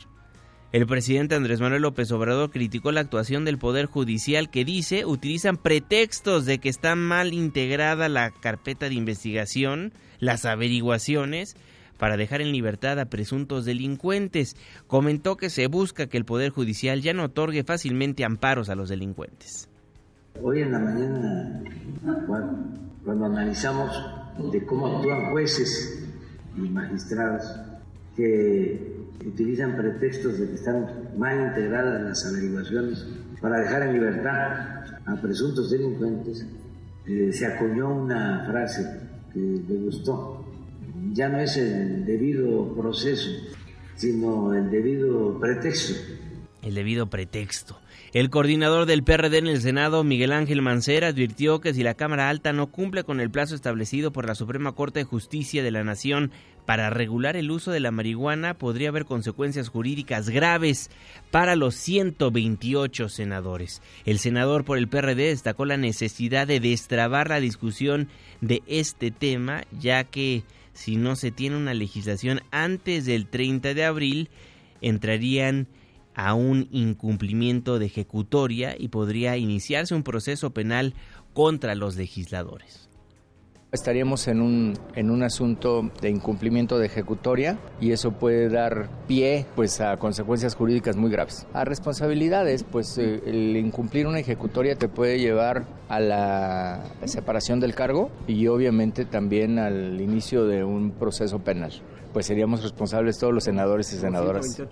El 0.71 0.87
presidente 0.87 1.35
Andrés 1.35 1.61
Manuel 1.61 1.83
López 1.83 2.13
Obrador 2.13 2.51
criticó 2.51 2.93
la 2.93 3.01
actuación 3.01 3.47
del 3.47 3.57
Poder 3.57 3.87
Judicial 3.87 4.51
que 4.51 4.67
dice 4.67 5.07
utilizan 5.07 5.57
pretextos 5.57 6.45
de 6.45 6.59
que 6.59 6.69
está 6.69 6.95
mal 6.95 7.33
integrada 7.33 8.11
la 8.11 8.31
carpeta 8.31 8.89
de 8.89 8.95
investigación, 8.95 9.95
las 10.19 10.45
averiguaciones, 10.45 11.57
para 11.97 12.19
dejar 12.19 12.43
en 12.43 12.53
libertad 12.53 13.01
a 13.01 13.07
presuntos 13.07 13.65
delincuentes. 13.65 14.57
Comentó 14.87 15.37
que 15.39 15.49
se 15.49 15.69
busca 15.69 16.07
que 16.07 16.19
el 16.19 16.27
Poder 16.27 16.51
Judicial 16.51 17.01
ya 17.01 17.15
no 17.15 17.25
otorgue 17.25 17.65
fácilmente 17.65 18.25
amparos 18.25 18.69
a 18.69 18.75
los 18.75 18.91
delincuentes. 18.91 19.71
Hoy 20.43 20.63
en 20.63 20.73
la 20.73 20.79
mañana, 20.79 21.63
cuando, 23.05 23.25
analizamos 23.25 23.91
de 24.53 24.65
cómo 24.65 24.87
actúan 24.87 25.31
jueces 25.31 26.07
y 26.57 26.61
magistrados 26.61 27.45
que 28.17 28.99
utilizan 29.27 29.77
pretextos 29.77 30.39
de 30.39 30.49
que 30.49 30.55
están 30.55 31.11
mal 31.17 31.49
integradas 31.49 32.03
las 32.03 32.27
averiguaciones 32.27 33.05
para 33.41 33.61
dejar 33.61 33.83
en 33.83 33.95
libertad 33.95 34.85
a 35.07 35.17
presuntos 35.21 35.71
delincuentes, 35.71 36.47
eh, 37.07 37.33
se 37.33 37.47
acuñó 37.47 37.95
una 37.95 38.45
frase 38.47 39.01
que 39.33 39.41
me 39.41 39.77
gustó. 39.85 40.45
Ya 41.13 41.29
no 41.29 41.39
es 41.39 41.57
el 41.57 42.05
debido 42.05 42.75
proceso, 42.75 43.31
sino 43.97 44.55
el 44.55 44.71
debido 44.71 45.39
pretexto. 45.41 45.95
El 46.63 46.75
debido 46.75 47.09
pretexto. 47.09 47.79
El 48.15 48.31
coordinador 48.31 48.87
del 48.87 49.03
PRD 49.03 49.37
en 49.37 49.49
el 49.49 49.61
Senado, 49.61 50.03
Miguel 50.03 50.33
Ángel 50.33 50.63
Mancera, 50.63 51.09
advirtió 51.09 51.61
que 51.61 51.75
si 51.75 51.83
la 51.83 51.93
Cámara 51.93 52.31
Alta 52.31 52.55
no 52.55 52.69
cumple 52.69 53.05
con 53.05 53.21
el 53.21 53.31
plazo 53.31 53.55
establecido 53.55 54.13
por 54.13 54.27
la 54.27 54.35
Suprema 54.35 54.73
Corte 54.73 55.01
de 55.01 55.05
Justicia 55.05 55.63
de 55.63 55.71
la 55.71 55.85
Nación 55.85 56.31
para 56.65 56.89
regular 56.89 57.37
el 57.37 57.51
uso 57.51 57.71
de 57.71 57.81
la 57.81 57.91
marihuana, 57.91 58.55
podría 58.55 58.89
haber 58.89 59.05
consecuencias 59.05 59.69
jurídicas 59.69 60.31
graves 60.31 60.91
para 61.31 61.55
los 61.55 61.75
128 61.75 63.11
senadores. 63.11 63.83
El 64.07 64.19
senador 64.19 64.65
por 64.65 64.79
el 64.79 64.89
PRD 64.89 65.29
destacó 65.29 65.67
la 65.67 65.77
necesidad 65.77 66.47
de 66.47 66.61
destrabar 66.61 67.29
la 67.29 67.41
discusión 67.41 68.09
de 68.41 68.63
este 68.67 69.11
tema, 69.11 69.65
ya 69.79 70.05
que 70.05 70.45
si 70.73 70.97
no 70.97 71.15
se 71.15 71.31
tiene 71.31 71.59
una 71.59 71.75
legislación 71.75 72.41
antes 72.53 73.05
del 73.05 73.27
30 73.27 73.75
de 73.75 73.85
abril, 73.85 74.31
entrarían 74.81 75.67
a 76.19 76.35
un 76.35 76.69
incumplimiento 76.73 77.79
de 77.79 77.87
ejecutoria 77.87 78.75
y 78.77 78.89
podría 78.89 79.37
iniciarse 79.37 79.95
un 79.95 80.03
proceso 80.03 80.51
penal 80.51 80.95
contra 81.33 81.77
los 81.77 81.97
legisladores. 81.97 82.89
Estaríamos 83.71 84.27
en 84.27 84.41
un, 84.41 84.77
en 84.97 85.11
un 85.11 85.23
asunto 85.23 85.93
de 86.01 86.11
incumplimiento 86.11 86.79
de 86.79 86.87
ejecutoria 86.87 87.59
y 87.81 87.93
eso 87.93 88.13
puede 88.13 88.49
dar 88.49 88.89
pie 89.07 89.47
pues, 89.55 89.81
a 89.81 89.97
consecuencias 89.99 90.57
jurídicas 90.57 90.97
muy 90.97 91.11
graves. 91.11 91.47
A 91.53 91.65
responsabilidades, 91.65 92.65
pues 92.65 92.99
eh, 92.99 93.23
el 93.25 93.57
incumplir 93.57 94.09
una 94.09 94.19
ejecutoria 94.19 94.75
te 94.75 94.89
puede 94.89 95.21
llevar 95.21 95.67
a 95.89 96.01
la 96.01 96.83
separación 97.05 97.61
del 97.61 97.77
cargo 97.77 98.11
y 98.27 98.49
obviamente 98.49 99.05
también 99.05 99.61
al 99.61 100.01
inicio 100.01 100.47
de 100.47 100.65
un 100.65 100.91
proceso 100.91 101.39
penal. 101.39 101.73
Pues 102.13 102.27
seríamos 102.27 102.65
responsables 102.65 103.19
todos 103.19 103.33
los 103.33 103.45
senadores 103.45 103.93
y 103.93 103.99
senadoras 103.99 104.67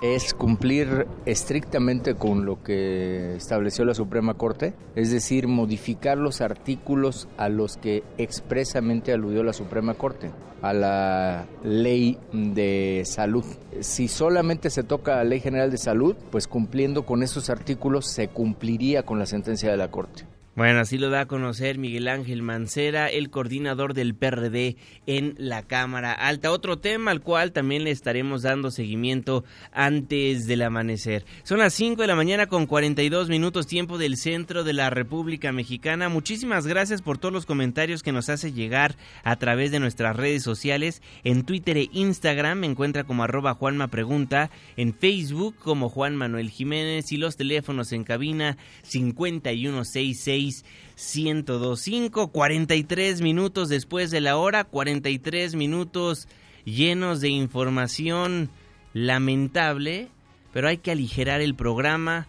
es 0.00 0.32
cumplir 0.32 1.06
estrictamente 1.26 2.14
con 2.14 2.46
lo 2.46 2.62
que 2.62 3.34
estableció 3.36 3.84
la 3.84 3.94
Suprema 3.94 4.34
Corte, 4.34 4.74
es 4.96 5.10
decir, 5.10 5.46
modificar 5.46 6.16
los 6.16 6.40
artículos 6.40 7.28
a 7.36 7.48
los 7.48 7.76
que 7.76 8.02
expresamente 8.16 9.12
aludió 9.12 9.42
la 9.42 9.52
Suprema 9.52 9.94
Corte, 9.94 10.30
a 10.62 10.72
la 10.72 11.46
ley 11.62 12.18
de 12.32 13.02
salud. 13.04 13.44
Si 13.80 14.08
solamente 14.08 14.70
se 14.70 14.82
toca 14.82 15.16
la 15.16 15.24
Ley 15.24 15.40
General 15.40 15.70
de 15.70 15.78
Salud, 15.78 16.16
pues 16.30 16.46
cumpliendo 16.46 17.04
con 17.04 17.22
esos 17.22 17.50
artículos 17.50 18.06
se 18.06 18.28
cumpliría 18.28 19.04
con 19.04 19.18
la 19.18 19.26
sentencia 19.26 19.70
de 19.70 19.76
la 19.76 19.90
Corte. 19.90 20.24
Bueno, 20.56 20.80
así 20.80 20.98
lo 20.98 21.10
da 21.10 21.20
a 21.20 21.26
conocer 21.26 21.78
Miguel 21.78 22.08
Ángel 22.08 22.42
Mancera, 22.42 23.08
el 23.08 23.30
coordinador 23.30 23.94
del 23.94 24.16
PRD 24.16 24.76
en 25.06 25.36
la 25.38 25.62
Cámara 25.62 26.12
Alta. 26.12 26.50
Otro 26.50 26.78
tema 26.78 27.12
al 27.12 27.20
cual 27.20 27.52
también 27.52 27.84
le 27.84 27.92
estaremos 27.92 28.42
dando 28.42 28.72
seguimiento 28.72 29.44
antes 29.70 30.48
del 30.48 30.62
amanecer. 30.62 31.24
Son 31.44 31.58
las 31.58 31.72
5 31.74 32.02
de 32.02 32.08
la 32.08 32.16
mañana 32.16 32.46
con 32.46 32.66
42 32.66 33.28
minutos 33.28 33.68
tiempo 33.68 33.96
del 33.96 34.16
centro 34.16 34.64
de 34.64 34.72
la 34.72 34.90
República 34.90 35.52
Mexicana. 35.52 36.08
Muchísimas 36.08 36.66
gracias 36.66 37.00
por 37.00 37.16
todos 37.16 37.32
los 37.32 37.46
comentarios 37.46 38.02
que 38.02 38.10
nos 38.12 38.28
hace 38.28 38.52
llegar 38.52 38.96
a 39.22 39.36
través 39.36 39.70
de 39.70 39.78
nuestras 39.78 40.16
redes 40.16 40.42
sociales. 40.42 41.00
En 41.22 41.44
Twitter 41.44 41.76
e 41.76 41.90
Instagram 41.92 42.58
me 42.58 42.66
encuentra 42.66 43.04
como 43.04 43.22
arroba 43.22 43.54
Juanma 43.54 43.86
Pregunta, 43.86 44.50
en 44.76 44.94
Facebook 44.94 45.54
como 45.58 45.88
Juan 45.88 46.16
Manuel 46.16 46.50
Jiménez 46.50 47.12
y 47.12 47.18
los 47.18 47.36
teléfonos 47.36 47.92
en 47.92 48.02
cabina 48.02 48.56
5166 48.82 50.39
1025, 50.40 52.28
43 52.28 53.20
minutos 53.20 53.68
después 53.68 54.10
de 54.10 54.20
la 54.20 54.36
hora, 54.36 54.64
43 54.64 55.54
minutos 55.54 56.28
llenos 56.64 57.20
de 57.20 57.28
información 57.28 58.50
lamentable, 58.92 60.08
pero 60.52 60.68
hay 60.68 60.78
que 60.78 60.90
aligerar 60.90 61.40
el 61.40 61.54
programa 61.54 62.26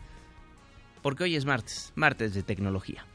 porque 1.02 1.24
hoy 1.24 1.36
es 1.36 1.46
martes, 1.46 1.92
martes 1.96 2.34
de 2.34 2.44
tecnología. 2.44 3.06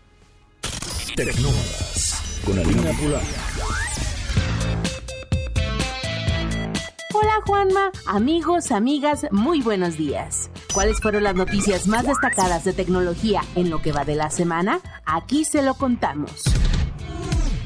Juanma, 7.44 7.90
amigos, 8.06 8.72
amigas, 8.72 9.26
muy 9.30 9.60
buenos 9.60 9.96
días. 9.96 10.50
¿Cuáles 10.72 11.00
fueron 11.00 11.24
las 11.24 11.34
noticias 11.34 11.86
más 11.86 12.06
destacadas 12.06 12.64
de 12.64 12.72
tecnología 12.72 13.42
en 13.54 13.70
lo 13.70 13.82
que 13.82 13.92
va 13.92 14.04
de 14.04 14.14
la 14.14 14.30
semana? 14.30 14.80
Aquí 15.04 15.44
se 15.44 15.62
lo 15.62 15.74
contamos. 15.74 16.44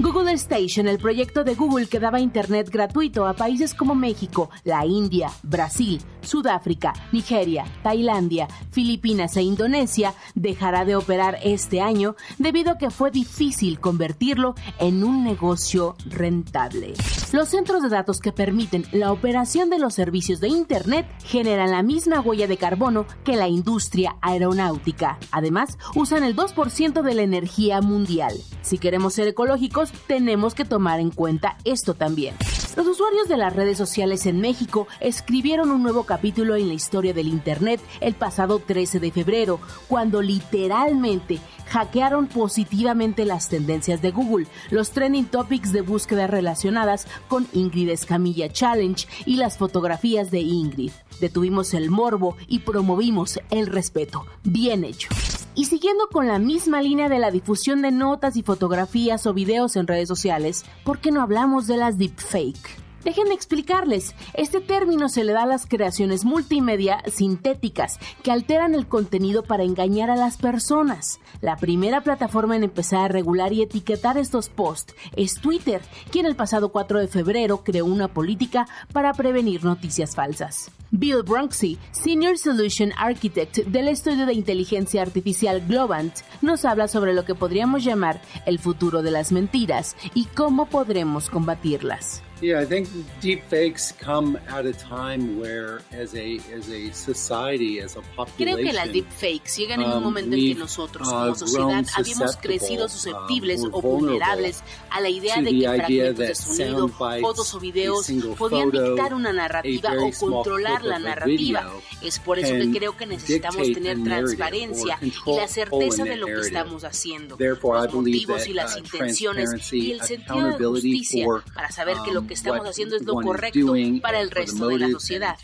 Google 0.03 0.33
Station, 0.33 0.89
el 0.89 0.99
proyecto 0.99 1.45
de 1.45 1.55
Google 1.55 1.87
que 1.87 2.01
daba 2.01 2.21
Internet 2.21 2.71
gratuito 2.71 3.27
a 3.27 3.35
países 3.35 3.75
como 3.75 3.95
México, 3.95 4.49
la 4.65 4.87
India, 4.87 5.31
Brasil, 5.43 6.01
Sudáfrica, 6.23 6.95
Nigeria, 7.13 7.67
Tailandia, 7.83 8.49
Filipinas 8.71 9.37
e 9.37 9.43
Indonesia, 9.43 10.15
dejará 10.35 10.87
de 10.87 10.97
operar 10.97 11.39
este 11.43 11.83
año 11.83 12.17
debido 12.39 12.73
a 12.73 12.79
que 12.79 12.91
fue 12.91 13.11
difícil 13.11 13.79
convertirlo 13.79 14.55
en 14.79 15.05
un 15.05 15.23
negocio 15.23 15.97
rentable. 16.07 16.95
Los 17.33 17.51
centros 17.51 17.83
de 17.83 17.91
datos 17.91 18.21
que 18.21 18.33
permiten 18.33 18.87
la 18.93 19.13
operación 19.13 19.69
de 19.69 19.79
los 19.79 19.95
servicios 19.95 20.41
de 20.41 20.49
Internet 20.49 21.07
generan 21.25 21.71
la 21.71 21.83
misma 21.83 22.21
huella 22.21 22.47
de 22.47 22.57
carbono 22.57 23.07
que 23.23 23.37
la 23.37 23.49
industria 23.49 24.17
aeronáutica. 24.23 25.19
Además, 25.31 25.79
usan 25.95 26.25
el 26.25 26.35
2% 26.35 27.03
de 27.03 27.15
la 27.15 27.23
energía 27.23 27.81
mundial. 27.83 28.35
Si 28.63 28.79
queremos 28.79 29.15
ser 29.15 29.29
ecológicos, 29.29 29.90
tenemos 30.07 30.55
que 30.55 30.65
tomar 30.65 31.01
en 31.01 31.11
cuenta 31.11 31.57
esto 31.65 31.95
también. 31.95 32.35
Los 32.77 32.87
usuarios 32.87 33.29
de 33.29 33.37
las 33.37 33.55
redes 33.55 33.77
sociales 33.77 34.27
en 34.27 34.41
México 34.41 34.87
escribieron 35.01 35.71
un 35.71 35.83
nuevo 35.83 36.05
capítulo 36.05 36.55
en 36.55 36.69
la 36.69 36.75
historia 36.75 37.13
del 37.13 37.27
Internet 37.27 37.81
el 38.01 38.15
pasado 38.15 38.61
13 38.61 39.01
de 39.01 39.11
febrero, 39.11 39.61
cuando 39.89 40.23
literalmente 40.23 41.41
hackearon 41.71 42.27
positivamente 42.27 43.25
las 43.25 43.49
tendencias 43.49 44.03
de 44.03 44.11
Google, 44.11 44.47
los 44.71 44.91
trending 44.91 45.27
topics 45.27 45.73
de 45.73 45.81
búsqueda 45.81 46.27
relacionadas 46.27 47.07
con 47.29 47.47
Ingrid 47.53 47.89
Escamilla 47.89 48.49
Challenge 48.51 49.07
y 49.25 49.37
las 49.37 49.57
fotografías 49.57 50.31
de 50.31 50.41
Ingrid. 50.41 50.93
Detuvimos 51.21 51.75
el 51.75 51.91
morbo 51.91 52.37
y 52.49 52.61
promovimos 52.61 53.39
el 53.51 53.67
respeto. 53.67 54.27
Bien 54.43 54.85
hecho. 54.85 55.09
Y 55.55 55.67
siguiendo 55.67 56.09
con 56.09 56.27
la 56.27 56.39
misma 56.39 56.81
línea 56.81 57.09
de 57.09 57.19
la 57.19 57.31
difusión 57.31 57.83
de 57.83 57.91
notas 57.91 58.37
y 58.37 58.43
fotografías 58.43 59.27
o 59.27 59.35
videos 59.35 59.77
en 59.77 59.87
redes 59.87 60.09
sociales, 60.09 60.65
¿por 60.85 60.99
qué 60.99 61.11
no 61.11 61.23
hablamos 61.23 61.67
de 61.67 61.77
las 61.77 61.99
deepfake? 61.99 62.80
Déjenme 63.05 63.33
explicarles, 63.33 64.15
este 64.35 64.61
término 64.61 65.09
se 65.09 65.25
le 65.25 65.33
da 65.33 65.45
a 65.45 65.47
las 65.47 65.67
creaciones 65.67 66.27
multimedia 66.27 67.03
sintéticas 67.11 67.99
que 68.23 68.31
alteran 68.31 68.75
el 68.75 68.87
contenido 68.87 69.43
para 69.43 69.65
engañar 69.65 70.11
a 70.11 70.17
las 70.17 70.37
personas. 70.37 71.19
La 71.41 71.57
primera 71.57 72.03
plataforma 72.03 72.57
en 72.57 72.65
empezar 72.65 73.07
a 73.07 73.09
regular 73.09 73.55
y 73.55 73.63
etiquetar 73.63 74.19
estos 74.19 74.51
posts 74.51 74.95
es 75.17 75.37
Twitter, 75.37 75.81
quien 76.11 76.27
el 76.27 76.37
pasado 76.37 76.69
4 76.71 77.01
de 77.01 77.09
febrero 77.09 77.65
creó 77.65 77.87
una 77.87 78.09
política 78.09 78.69
para 78.93 79.15
prevenir 79.15 79.65
noticias 79.65 80.15
falsas. 80.15 80.71
Bill 80.91 81.23
Bronxy, 81.23 81.79
Senior 81.93 82.37
Solution 82.37 82.93
Architect 82.99 83.59
del 83.59 83.89
estudio 83.89 84.27
de 84.27 84.35
inteligencia 84.35 85.01
artificial 85.01 85.65
Globant, 85.67 86.15
nos 86.43 86.67
habla 86.67 86.87
sobre 86.89 87.15
lo 87.15 87.25
que 87.25 87.35
podríamos 87.35 87.83
llamar 87.83 88.21
el 88.45 88.59
futuro 88.59 89.01
de 89.03 89.11
las 89.11 89.33
mentiras 89.33 89.97
y 90.15 90.27
cómo 90.27 90.67
podremos 90.67 91.31
combatirlas. 91.31 92.23
Yeah, 92.41 92.59
I 92.59 92.65
think 92.65 92.89
deep 93.21 93.45
fakes 93.49 93.93
come 93.93 94.39
at 94.49 94.65
a 94.65 94.73
time 94.73 95.39
where, 95.39 95.81
as 95.93 96.15
a 96.15 96.41
as 96.57 96.71
a 96.71 96.91
society, 96.93 97.81
as 97.81 97.97
a 97.97 98.03
population, 98.17 98.57
Creo 98.57 98.57
que 98.57 98.73
las 98.73 98.91
deepfakes 98.91 99.59
llegan 99.59 99.83
en 99.83 99.91
un 99.91 99.99
um, 99.99 100.05
momento 100.05 100.35
en 100.35 100.55
que 100.55 100.55
nosotros, 100.55 101.07
uh, 101.07 101.11
como 101.11 101.35
sociedad, 101.35 101.85
habíamos 101.95 102.37
crecido 102.39 102.89
susceptible, 102.89 103.59
susceptibles 103.59 103.61
um, 103.65 103.71
o 103.75 103.83
vulnerables 103.83 104.63
a 104.89 105.01
la 105.03 105.11
idea 105.11 105.37
de 105.43 105.51
the 105.51 105.59
que 105.59 105.67
fragmentos 105.67 106.17
de 106.17 106.35
sonido, 106.35 106.89
fotos 106.89 107.55
o 107.55 107.61
videos 107.61 108.11
podían 108.39 108.71
dictar 108.71 109.13
una 109.13 109.35
narrativa 109.35 109.93
o 109.99 110.11
controlar 110.19 110.83
la 110.83 110.99
narrativa. 110.99 111.71
Es 112.01 112.19
por 112.19 112.39
eso 112.39 112.55
que 112.55 112.71
creo 112.71 112.97
que 112.97 113.05
necesitamos 113.05 113.71
tener 113.73 114.03
transparencia 114.03 114.99
y 115.03 115.37
la 115.37 115.47
certeza 115.47 116.05
de 116.05 116.17
lo 116.17 116.25
que 116.27 116.41
estamos 116.41 116.85
haciendo, 116.85 117.37
los 117.39 117.95
motivos 117.95 118.49
y 118.49 118.55
las 118.55 118.77
uh, 118.77 118.79
intenciones 118.79 119.73
y 119.75 119.93
el 119.93 120.01
sentido 120.01 120.57
de 120.57 120.65
justicia 120.65 121.27
para 121.55 121.71
saber 121.71 121.99
que 122.03 122.13
lo 122.13 122.21
um, 122.21 122.30
que 122.31 122.35
estamos 122.35 122.65
haciendo 122.65 122.95
es 122.95 123.03
lo 123.03 123.15
correcto 123.15 123.75
para 124.01 124.21
el 124.21 124.31
resto 124.31 124.69
de 124.69 124.79
la 124.79 124.89
sociedad. 124.91 125.37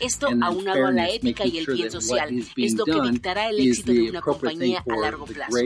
Esto 0.00 0.28
aunado 0.42 0.86
a 0.86 0.90
la 0.90 1.08
ética 1.08 1.46
y 1.46 1.58
el 1.58 1.66
bien 1.66 1.90
social 1.92 2.44
es 2.56 2.74
lo 2.74 2.84
que 2.84 3.00
dictará 3.00 3.50
el 3.50 3.60
éxito 3.60 3.92
de 3.92 4.10
una 4.10 4.20
compañía 4.20 4.84
a 4.88 4.96
largo 4.96 5.26
plazo. 5.26 5.56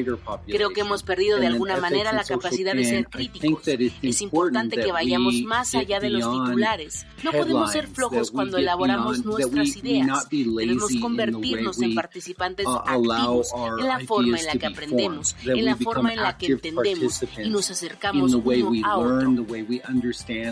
Creo 0.46 0.70
que 0.70 0.82
hemos 0.82 1.02
perdido 1.02 1.38
de 1.38 1.46
alguna 1.46 1.78
manera 1.78 2.12
la 2.12 2.24
capacidad 2.24 2.74
de 2.74 2.84
ser 2.84 3.06
críticos. 3.08 3.66
Es 4.02 4.20
important 4.22 4.58
importante 4.58 4.76
que 4.76 4.92
vayamos 4.92 5.42
más 5.42 5.74
allá 5.74 6.00
de 6.00 6.10
los 6.10 6.20
titulares. 6.20 7.06
No 7.22 7.32
podemos 7.32 7.72
ser 7.72 7.88
flojos 7.88 8.30
cuando 8.30 8.58
elaboramos 8.58 9.24
nuestras 9.24 9.76
ideas. 9.76 10.28
Debemos 10.30 10.92
convertirnos 11.00 11.80
en 11.80 11.94
participantes 11.94 12.66
uh, 12.66 12.78
activos 12.84 13.52
en 13.78 13.86
la 13.86 14.00
forma 14.00 14.38
en 14.38 14.46
la 14.46 14.52
que 14.52 14.66
aprendemos, 14.66 15.36
en 15.44 15.64
la 15.64 15.76
forma 15.76 16.12
en 16.12 16.20
la 16.20 16.36
que 16.36 16.46
entendemos 16.46 17.22
y 17.42 17.48
nos 17.48 17.70
acercamos 17.70 18.34
uno 18.34 18.72
a 18.84 18.98
otro. 18.98 19.46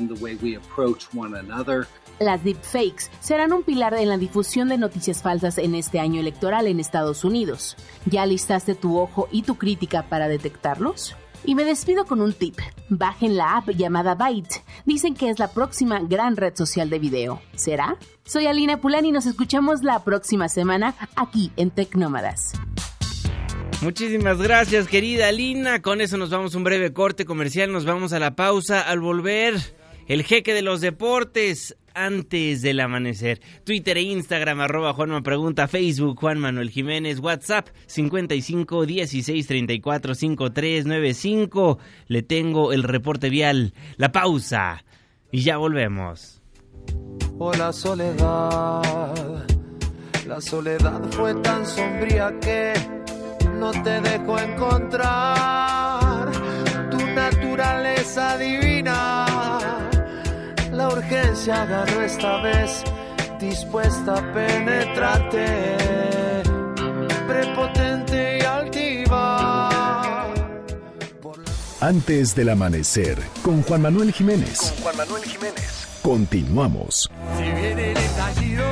The 0.08 0.22
way 0.22 0.36
we 0.42 0.56
approach 0.56 1.06
one 1.14 1.36
another. 1.36 1.86
Las 2.18 2.42
deepfakes 2.42 3.10
serán 3.20 3.52
un 3.52 3.62
pilar 3.62 3.94
en 3.94 4.08
la 4.08 4.16
difusión 4.16 4.68
de 4.68 4.78
noticias 4.78 5.22
falsas 5.22 5.58
en 5.58 5.74
este 5.74 6.00
año 6.00 6.20
electoral 6.20 6.66
en 6.66 6.80
Estados 6.80 7.24
Unidos. 7.24 7.76
¿Ya 8.06 8.24
listaste 8.24 8.74
tu 8.74 8.98
ojo 8.98 9.28
y 9.30 9.42
tu 9.42 9.56
crítica 9.56 10.08
para 10.08 10.28
detectarlos? 10.28 11.14
Y 11.44 11.54
me 11.54 11.64
despido 11.64 12.06
con 12.06 12.20
un 12.20 12.32
tip. 12.32 12.58
Bajen 12.88 13.36
la 13.36 13.58
app 13.58 13.68
llamada 13.70 14.14
Byte. 14.14 14.64
Dicen 14.84 15.14
que 15.14 15.28
es 15.28 15.38
la 15.38 15.48
próxima 15.48 16.00
gran 16.00 16.36
red 16.36 16.56
social 16.56 16.90
de 16.90 16.98
video. 16.98 17.40
¿Será? 17.54 17.96
Soy 18.24 18.46
Alina 18.46 18.80
Pulani 18.80 19.10
y 19.10 19.12
nos 19.12 19.26
escuchamos 19.26 19.82
la 19.82 20.02
próxima 20.02 20.48
semana 20.48 20.94
aquí 21.14 21.52
en 21.56 21.70
Tecnómadas. 21.70 22.52
Muchísimas 23.82 24.40
gracias, 24.40 24.88
querida 24.88 25.30
Lina. 25.30 25.82
Con 25.82 26.00
eso 26.00 26.16
nos 26.16 26.30
vamos 26.30 26.54
a 26.54 26.58
un 26.58 26.64
breve 26.64 26.92
corte 26.92 27.26
comercial, 27.26 27.70
nos 27.70 27.84
vamos 27.84 28.12
a 28.14 28.18
la 28.18 28.34
pausa. 28.34 28.80
Al 28.80 29.00
volver, 29.00 29.54
el 30.06 30.22
jeque 30.24 30.54
de 30.54 30.62
los 30.62 30.80
deportes 30.80 31.76
antes 31.94 32.62
del 32.62 32.80
amanecer. 32.80 33.40
Twitter 33.64 33.96
e 33.96 34.02
Instagram, 34.02 34.60
arroba 34.60 34.92
Juanma 34.92 35.22
Pregunta, 35.22 35.66
Facebook, 35.66 36.18
Juan 36.20 36.38
Manuel 36.38 36.70
Jiménez, 36.70 37.20
WhatsApp, 37.20 37.68
55 37.86 38.86
16 38.86 39.46
34 39.46 40.14
53 40.14 40.86
95. 40.86 41.78
Le 42.08 42.22
tengo 42.22 42.72
el 42.72 42.82
reporte 42.82 43.30
vial, 43.30 43.72
la 43.96 44.12
pausa. 44.12 44.84
Y 45.32 45.42
ya 45.42 45.56
volvemos. 45.56 46.42
o 47.38 47.52
la 47.54 47.72
soledad. 47.72 49.46
La 50.26 50.40
soledad 50.40 51.02
fue 51.12 51.34
tan 51.36 51.64
sombría 51.64 52.34
que 52.40 52.72
no 53.54 53.70
te 53.82 54.00
dejó 54.00 54.38
encontrar 54.38 56.30
urgencia 61.46 61.64
ganó 61.66 62.00
esta 62.02 62.42
vez, 62.42 62.82
dispuesta 63.38 64.14
a 64.14 64.32
penetrarte, 64.32 65.76
prepotente 67.26 68.38
y 68.38 68.42
altiva. 68.42 70.32
Antes 71.80 72.34
del 72.34 72.48
amanecer, 72.48 73.18
con 73.42 73.62
Juan 73.62 73.82
Manuel 73.82 74.12
Jiménez. 74.12 74.58
Con 74.58 74.82
Juan 74.82 74.96
Manuel 74.96 75.22
Jiménez. 75.22 75.86
Continuamos. 76.02 77.10
Si 77.36 77.42
viene 77.42 77.92
el 77.92 77.96
estallido, 77.96 78.65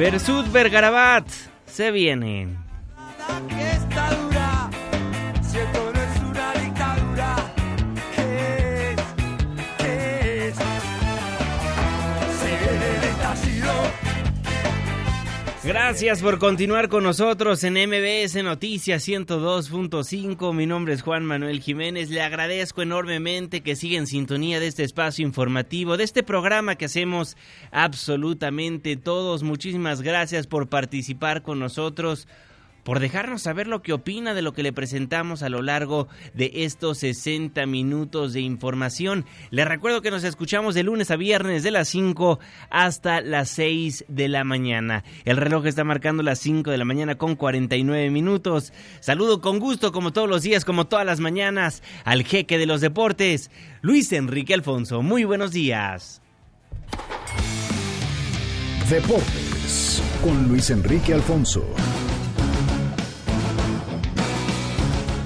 Versud 0.00 0.46
Vergarabat, 0.50 1.26
se 1.66 1.90
vienen. 1.90 2.69
Gracias 15.72 16.20
por 16.20 16.40
continuar 16.40 16.88
con 16.88 17.04
nosotros 17.04 17.62
en 17.62 17.74
MBS 17.74 18.42
Noticias 18.42 19.06
102.5. 19.06 20.52
Mi 20.52 20.66
nombre 20.66 20.94
es 20.94 21.02
Juan 21.02 21.24
Manuel 21.24 21.60
Jiménez. 21.60 22.10
Le 22.10 22.22
agradezco 22.22 22.82
enormemente 22.82 23.60
que 23.60 23.76
siga 23.76 23.96
en 23.96 24.08
sintonía 24.08 24.58
de 24.58 24.66
este 24.66 24.82
espacio 24.82 25.24
informativo, 25.24 25.96
de 25.96 26.02
este 26.02 26.24
programa 26.24 26.74
que 26.74 26.86
hacemos 26.86 27.36
absolutamente 27.70 28.96
todos. 28.96 29.44
Muchísimas 29.44 30.02
gracias 30.02 30.48
por 30.48 30.68
participar 30.68 31.42
con 31.42 31.60
nosotros. 31.60 32.26
Por 32.84 33.00
dejarnos 33.00 33.42
saber 33.42 33.66
lo 33.66 33.82
que 33.82 33.92
opina 33.92 34.34
de 34.34 34.42
lo 34.42 34.52
que 34.52 34.62
le 34.62 34.72
presentamos 34.72 35.42
a 35.42 35.48
lo 35.48 35.62
largo 35.62 36.08
de 36.34 36.50
estos 36.54 36.98
60 36.98 37.66
minutos 37.66 38.32
de 38.32 38.40
información. 38.40 39.24
Les 39.50 39.66
recuerdo 39.66 40.02
que 40.02 40.10
nos 40.10 40.24
escuchamos 40.24 40.74
de 40.74 40.82
lunes 40.82 41.10
a 41.10 41.16
viernes 41.16 41.62
de 41.62 41.70
las 41.70 41.88
5 41.88 42.38
hasta 42.70 43.20
las 43.20 43.50
6 43.50 44.04
de 44.08 44.28
la 44.28 44.44
mañana. 44.44 45.04
El 45.24 45.36
reloj 45.36 45.66
está 45.66 45.84
marcando 45.84 46.22
las 46.22 46.38
5 46.40 46.70
de 46.70 46.78
la 46.78 46.84
mañana 46.84 47.16
con 47.16 47.36
49 47.36 48.10
minutos. 48.10 48.72
Saludo 49.00 49.40
con 49.40 49.58
gusto, 49.58 49.92
como 49.92 50.12
todos 50.12 50.28
los 50.28 50.42
días, 50.42 50.64
como 50.64 50.86
todas 50.86 51.06
las 51.06 51.20
mañanas, 51.20 51.82
al 52.04 52.24
jeque 52.24 52.58
de 52.58 52.66
los 52.66 52.80
deportes, 52.80 53.50
Luis 53.82 54.12
Enrique 54.12 54.54
Alfonso. 54.54 55.02
Muy 55.02 55.24
buenos 55.24 55.52
días. 55.52 56.20
Deportes 58.88 60.02
con 60.22 60.48
Luis 60.48 60.70
Enrique 60.70 61.14
Alfonso. 61.14 61.64